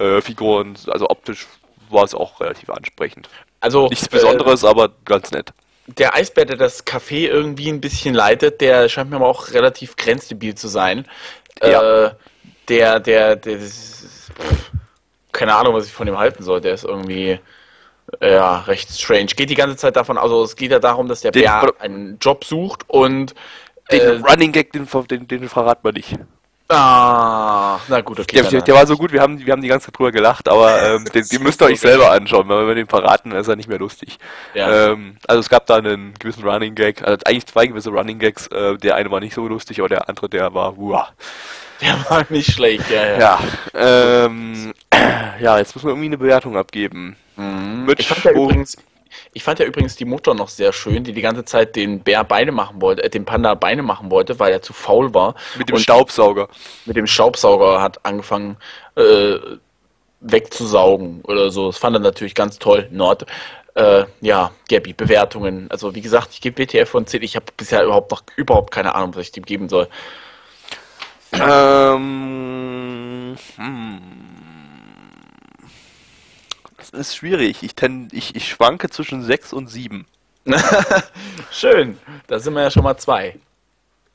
äh, 0.00 0.20
Figuren, 0.20 0.76
also 0.88 1.08
optisch 1.08 1.46
war 1.88 2.04
es 2.04 2.14
auch 2.14 2.40
relativ 2.40 2.70
ansprechend. 2.70 3.28
Also 3.60 3.88
nichts 3.88 4.08
Besonderes, 4.08 4.64
äh, 4.64 4.66
aber 4.66 4.90
ganz 5.04 5.30
nett 5.30 5.52
der 5.96 6.14
Eisbär, 6.14 6.44
der 6.44 6.56
das 6.56 6.86
Café 6.86 7.28
irgendwie 7.28 7.70
ein 7.70 7.80
bisschen 7.80 8.14
leitet, 8.14 8.60
der 8.60 8.88
scheint 8.88 9.10
mir 9.10 9.16
aber 9.16 9.26
auch 9.26 9.52
relativ 9.52 9.96
grenzdebil 9.96 10.54
zu 10.54 10.68
sein. 10.68 11.06
Ja. 11.62 12.06
Äh, 12.06 12.10
der, 12.68 13.00
der, 13.00 13.36
der, 13.36 13.56
ist, 13.56 14.30
keine 15.32 15.54
Ahnung, 15.54 15.74
was 15.74 15.86
ich 15.86 15.92
von 15.92 16.08
ihm 16.08 16.18
halten 16.18 16.42
soll. 16.42 16.60
Der 16.60 16.74
ist 16.74 16.84
irgendwie, 16.84 17.40
ja, 18.20 18.60
recht 18.60 18.90
strange. 18.90 19.26
Geht 19.26 19.50
die 19.50 19.54
ganze 19.54 19.76
Zeit 19.76 19.96
davon, 19.96 20.18
also 20.18 20.42
es 20.42 20.56
geht 20.56 20.70
ja 20.70 20.78
darum, 20.78 21.08
dass 21.08 21.20
der 21.20 21.32
den, 21.32 21.42
Bär 21.42 21.72
einen 21.78 22.18
Job 22.20 22.44
sucht 22.44 22.84
und. 22.88 23.34
Den 23.90 24.00
äh, 24.00 24.30
Running 24.30 24.52
Gag, 24.52 24.72
den, 24.72 24.86
den, 25.08 25.26
den 25.26 25.48
verraten 25.48 25.82
wir 25.82 25.92
nicht. 25.92 26.18
Ah, 26.70 27.80
na 27.88 28.02
gut, 28.02 28.20
okay. 28.20 28.42
Der, 28.42 28.50
der, 28.50 28.60
der, 28.60 28.74
war 28.74 28.86
so 28.86 28.94
gut, 28.98 29.10
wir 29.10 29.22
haben, 29.22 29.38
wir 29.44 29.52
haben 29.52 29.62
die 29.62 29.68
ganze 29.68 29.86
Zeit 29.86 29.98
drüber 29.98 30.12
gelacht, 30.12 30.50
aber 30.50 30.82
ähm, 30.96 31.06
den, 31.06 31.26
den 31.26 31.42
müsst 31.42 31.62
ihr 31.62 31.66
euch 31.66 31.80
selber 31.80 32.10
anschauen, 32.10 32.46
weil 32.46 32.66
wir 32.66 32.74
den 32.74 32.86
verraten, 32.86 33.32
ist 33.32 33.48
er 33.48 33.56
nicht 33.56 33.70
mehr 33.70 33.78
lustig. 33.78 34.18
Ja. 34.52 34.90
Ähm, 34.90 35.16
also 35.26 35.40
es 35.40 35.48
gab 35.48 35.64
da 35.64 35.76
einen 35.76 36.12
gewissen 36.18 36.46
Running 36.46 36.74
Gag, 36.74 37.02
also 37.02 37.16
eigentlich 37.24 37.46
zwei 37.46 37.66
gewisse 37.66 37.88
Running 37.88 38.18
Gags, 38.18 38.48
äh, 38.48 38.76
der 38.76 38.96
eine 38.96 39.10
war 39.10 39.20
nicht 39.20 39.32
so 39.32 39.48
lustig, 39.48 39.78
aber 39.78 39.88
der 39.88 40.10
andere, 40.10 40.28
der 40.28 40.52
war, 40.52 40.76
uah. 40.76 41.08
Der 41.80 42.10
war 42.10 42.26
nicht 42.28 42.52
schlecht, 42.52 42.90
ja, 42.90 43.06
ja. 43.06 43.18
Ja, 43.18 43.40
ähm, 44.26 44.74
ja 45.40 45.58
jetzt 45.58 45.74
müssen 45.74 45.86
wir 45.86 45.90
irgendwie 45.90 46.06
eine 46.06 46.18
Bewertung 46.18 46.56
abgeben. 46.56 47.16
Mhm. 47.36 47.92
Ich 47.96 48.08
fand 48.08 48.24
ja 48.24 48.32
übrigens, 48.32 48.76
ich 49.32 49.42
fand 49.42 49.58
ja 49.58 49.64
übrigens 49.66 49.96
die 49.96 50.04
Mutter 50.04 50.34
noch 50.34 50.48
sehr 50.48 50.72
schön, 50.72 51.04
die 51.04 51.12
die 51.12 51.20
ganze 51.20 51.44
Zeit 51.44 51.76
den 51.76 52.00
Bär 52.00 52.24
Beine 52.24 52.52
machen 52.52 52.80
wollte, 52.80 53.04
äh, 53.04 53.10
den 53.10 53.24
Panda 53.24 53.54
Beine 53.54 53.82
machen 53.82 54.10
wollte, 54.10 54.38
weil 54.38 54.52
er 54.52 54.62
zu 54.62 54.72
faul 54.72 55.14
war. 55.14 55.34
Mit 55.56 55.68
dem 55.68 55.76
und 55.76 55.82
Staubsauger. 55.82 56.48
Mit 56.86 56.96
dem 56.96 57.06
Staubsauger 57.06 57.80
hat 57.80 58.04
angefangen 58.04 58.56
äh, 58.96 59.36
wegzusaugen 60.20 61.22
oder 61.22 61.50
so. 61.50 61.68
Das 61.68 61.78
fand 61.78 61.96
er 61.96 62.00
natürlich 62.00 62.34
ganz 62.34 62.58
toll. 62.58 62.88
Nord. 62.90 63.26
Äh, 63.74 64.04
ja, 64.20 64.50
Gabby, 64.68 64.92
Bewertungen. 64.92 65.70
Also 65.70 65.94
wie 65.94 66.00
gesagt, 66.00 66.30
ich 66.32 66.40
gebe 66.40 66.60
WTF 66.60 66.88
von 66.88 67.06
10. 67.06 67.22
Ich 67.22 67.36
habe 67.36 67.46
bisher 67.56 67.84
überhaupt 67.84 68.10
noch 68.10 68.22
überhaupt 68.36 68.72
keine 68.72 68.94
Ahnung, 68.94 69.14
was 69.14 69.22
ich 69.22 69.32
dem 69.32 69.44
geben 69.44 69.68
soll. 69.68 69.86
Ähm, 71.32 72.16
hm 73.56 74.17
ist 76.90 77.16
schwierig. 77.16 77.62
Ich, 77.62 77.74
ten, 77.74 78.08
ich, 78.12 78.34
ich 78.36 78.48
schwanke 78.48 78.90
zwischen 78.90 79.22
6 79.22 79.52
und 79.52 79.68
7. 79.68 80.06
Schön, 81.50 81.98
da 82.26 82.38
sind 82.38 82.54
wir 82.54 82.62
ja 82.62 82.70
schon 82.70 82.84
mal 82.84 82.96
zwei. 82.96 83.36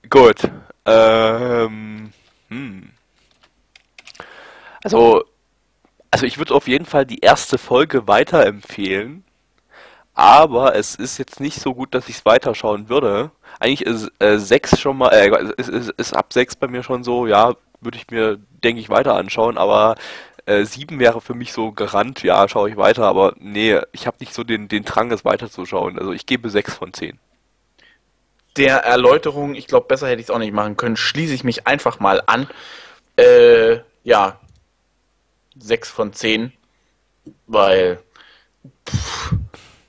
Gut. 0.09 0.37
Ähm, 0.85 2.11
hm. 2.49 2.89
Also, 4.83 5.23
also 6.11 6.25
ich 6.25 6.37
würde 6.37 6.53
auf 6.53 6.67
jeden 6.67 6.85
Fall 6.85 7.05
die 7.05 7.19
erste 7.19 7.57
Folge 7.57 8.07
weiterempfehlen. 8.07 9.23
aber 10.15 10.75
es 10.75 10.95
ist 10.95 11.17
jetzt 11.17 11.39
nicht 11.39 11.59
so 11.59 11.73
gut, 11.73 11.93
dass 11.95 12.09
ich 12.09 12.17
es 12.17 12.25
weiterschauen 12.25 12.89
würde. 12.89 13.31
Eigentlich 13.59 13.83
ist 13.83 14.11
äh, 14.19 14.37
6 14.37 14.79
schon 14.79 14.97
mal, 14.97 15.09
äh, 15.09 15.29
ist, 15.57 15.69
ist, 15.69 15.89
ist 15.91 16.13
ab 16.15 16.33
6 16.33 16.55
bei 16.57 16.67
mir 16.67 16.83
schon 16.83 17.03
so, 17.03 17.27
ja, 17.27 17.55
würde 17.81 17.97
ich 17.97 18.09
mir, 18.09 18.37
denke 18.63 18.81
ich, 18.81 18.89
weiter 18.89 19.15
anschauen, 19.15 19.57
aber 19.57 19.95
äh, 20.45 20.65
7 20.65 20.99
wäre 20.99 21.21
für 21.21 21.33
mich 21.33 21.53
so 21.53 21.71
gerannt, 21.71 22.23
ja, 22.23 22.47
schaue 22.47 22.69
ich 22.69 22.77
weiter, 22.77 23.05
aber 23.05 23.33
nee, 23.39 23.79
ich 23.91 24.07
habe 24.07 24.17
nicht 24.19 24.33
so 24.33 24.43
den, 24.43 24.67
den 24.67 24.83
Drang, 24.83 25.11
es 25.11 25.25
weiterzuschauen. 25.25 25.97
Also 25.97 26.11
ich 26.11 26.25
gebe 26.25 26.49
6 26.49 26.73
von 26.73 26.93
10. 26.93 27.19
Der 28.57 28.79
Erläuterung, 28.79 29.55
ich 29.55 29.67
glaube, 29.67 29.87
besser 29.87 30.07
hätte 30.07 30.19
ich 30.19 30.27
es 30.27 30.31
auch 30.31 30.39
nicht 30.39 30.53
machen 30.53 30.77
können, 30.77 30.97
schließe 30.97 31.33
ich 31.33 31.43
mich 31.43 31.65
einfach 31.65 31.99
mal 31.99 32.21
an. 32.25 32.47
Äh, 33.15 33.79
ja, 34.03 34.39
6 35.57 35.89
von 35.89 36.13
10, 36.13 36.51
weil, 37.47 37.99
pff, 38.87 39.33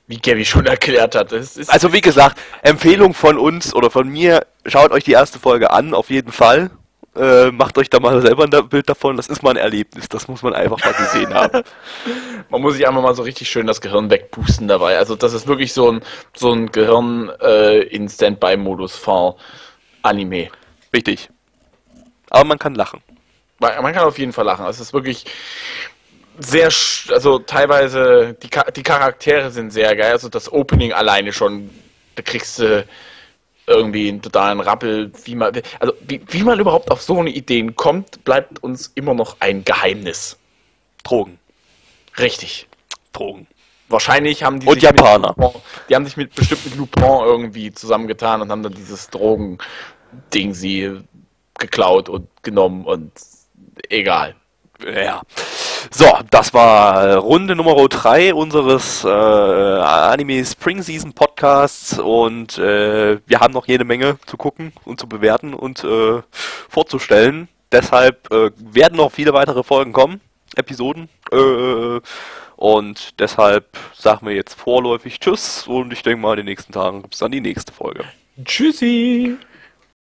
wie 0.07 0.17
Gabby 0.17 0.45
schon 0.45 0.65
erklärt 0.67 1.15
hat. 1.15 1.33
also 1.33 1.93
wie 1.93 2.01
gesagt, 2.01 2.39
Empfehlung 2.61 3.13
von 3.13 3.37
uns 3.37 3.73
oder 3.73 3.91
von 3.91 4.07
mir, 4.07 4.45
schaut 4.65 4.91
euch 4.91 5.03
die 5.03 5.11
erste 5.11 5.39
Folge 5.39 5.71
an, 5.71 5.93
auf 5.93 6.09
jeden 6.09 6.31
Fall. 6.31 6.71
Äh, 7.15 7.51
macht 7.51 7.77
euch 7.77 7.89
da 7.89 7.99
mal 7.99 8.21
selber 8.21 8.43
ein 8.43 8.69
Bild 8.69 8.89
davon. 8.89 9.15
Das 9.15 9.27
ist 9.27 9.41
mal 9.41 9.51
ein 9.51 9.57
Erlebnis. 9.57 10.09
Das 10.09 10.27
muss 10.27 10.43
man 10.43 10.53
einfach 10.53 10.83
mal 10.83 10.93
gesehen 10.93 11.33
haben. 11.33 11.63
Man 12.49 12.61
muss 12.61 12.75
sich 12.75 12.87
einfach 12.87 13.01
mal 13.01 13.15
so 13.15 13.23
richtig 13.23 13.49
schön 13.49 13.65
das 13.65 13.81
Gehirn 13.81 14.09
wegpusten 14.09 14.67
dabei. 14.67 14.97
Also 14.97 15.15
das 15.15 15.33
ist 15.33 15.47
wirklich 15.47 15.73
so 15.73 15.91
ein, 15.91 16.01
so 16.35 16.51
ein 16.51 16.71
Gehirn 16.71 17.31
äh, 17.41 17.79
in 17.79 18.07
Standby-Modus 18.07 18.95
vor 18.97 19.37
Anime. 20.03 20.49
Richtig. 20.93 21.29
Aber 22.29 22.43
man 22.43 22.59
kann 22.59 22.75
lachen. 22.75 23.01
Man, 23.59 23.81
man 23.81 23.93
kann 23.93 24.03
auf 24.03 24.19
jeden 24.19 24.33
Fall 24.33 24.45
lachen. 24.45 24.65
Es 24.67 24.79
ist 24.79 24.93
wirklich 24.93 25.25
sehr, 26.37 26.69
also 27.09 27.39
teilweise, 27.39 28.35
die, 28.43 28.49
die 28.75 28.83
Charaktere 28.83 29.51
sind 29.51 29.71
sehr 29.71 29.95
geil. 29.95 30.11
Also 30.11 30.29
das 30.29 30.51
Opening 30.51 30.93
alleine 30.93 31.33
schon, 31.33 31.69
da 32.15 32.21
kriegst 32.21 32.59
du 32.59 32.85
irgendwie 33.67 34.09
einen 34.09 34.21
totalen 34.21 34.59
Rappel, 34.59 35.11
wie 35.23 35.35
man, 35.35 35.53
also 35.79 35.93
wie, 36.01 36.21
wie 36.27 36.43
man 36.43 36.59
überhaupt 36.59 36.91
auf 36.91 37.01
so 37.01 37.19
eine 37.19 37.31
Ideen 37.31 37.75
kommt, 37.75 38.23
bleibt 38.23 38.61
uns 38.63 38.91
immer 38.95 39.13
noch 39.13 39.37
ein 39.39 39.63
Geheimnis. 39.63 40.37
Drogen. 41.03 41.39
Richtig. 42.17 42.67
Drogen. 43.11 43.47
Wahrscheinlich 43.87 44.43
haben 44.43 44.59
die 44.59 44.67
und 44.67 44.75
sich 44.75 44.83
Japaner. 44.83 45.35
Lupin, 45.37 45.61
die 45.89 45.95
haben 45.95 46.05
sich 46.05 46.17
mit 46.17 46.33
bestimmt 46.33 46.65
mit 46.65 46.75
Lupin 46.75 47.03
irgendwie 47.03 47.71
zusammengetan 47.71 48.41
und 48.41 48.51
haben 48.51 48.63
dann 48.63 48.73
dieses 48.73 49.09
Drogen-Ding 49.09 50.53
sie 50.53 51.01
geklaut 51.59 52.09
und 52.09 52.27
genommen 52.41 52.85
und 52.85 53.11
egal. 53.89 54.35
Ja. 54.83 55.21
So, 55.91 56.05
das 56.31 56.53
war 56.53 57.17
Runde 57.17 57.55
Nummer 57.55 57.75
3 57.75 58.33
unseres 58.33 59.03
äh, 59.03 59.07
Anime 59.07 60.45
Spring 60.45 60.81
Season 60.81 61.13
Podcasts 61.13 61.99
und 61.99 62.57
äh, 62.57 63.19
wir 63.25 63.39
haben 63.39 63.53
noch 63.53 63.67
jede 63.67 63.85
Menge 63.85 64.17
zu 64.25 64.37
gucken 64.37 64.73
und 64.83 64.99
zu 64.99 65.07
bewerten 65.07 65.53
und 65.53 65.83
äh, 65.83 66.21
vorzustellen. 66.69 67.47
Deshalb 67.71 68.31
äh, 68.31 68.51
werden 68.57 68.97
noch 68.97 69.11
viele 69.11 69.33
weitere 69.33 69.63
Folgen 69.63 69.93
kommen, 69.93 70.21
Episoden. 70.55 71.09
Äh, 71.31 71.99
und 72.55 73.19
deshalb 73.19 73.77
sagen 73.93 74.27
wir 74.27 74.33
jetzt 74.33 74.53
vorläufig 74.53 75.19
Tschüss 75.19 75.67
und 75.67 75.91
ich 75.91 76.03
denke 76.03 76.21
mal, 76.21 76.33
in 76.33 76.37
den 76.37 76.45
nächsten 76.45 76.71
Tagen 76.71 77.01
gibt 77.01 77.13
es 77.13 77.19
dann 77.19 77.31
die 77.31 77.41
nächste 77.41 77.73
Folge. 77.73 78.05
Tschüssi! 78.43 79.37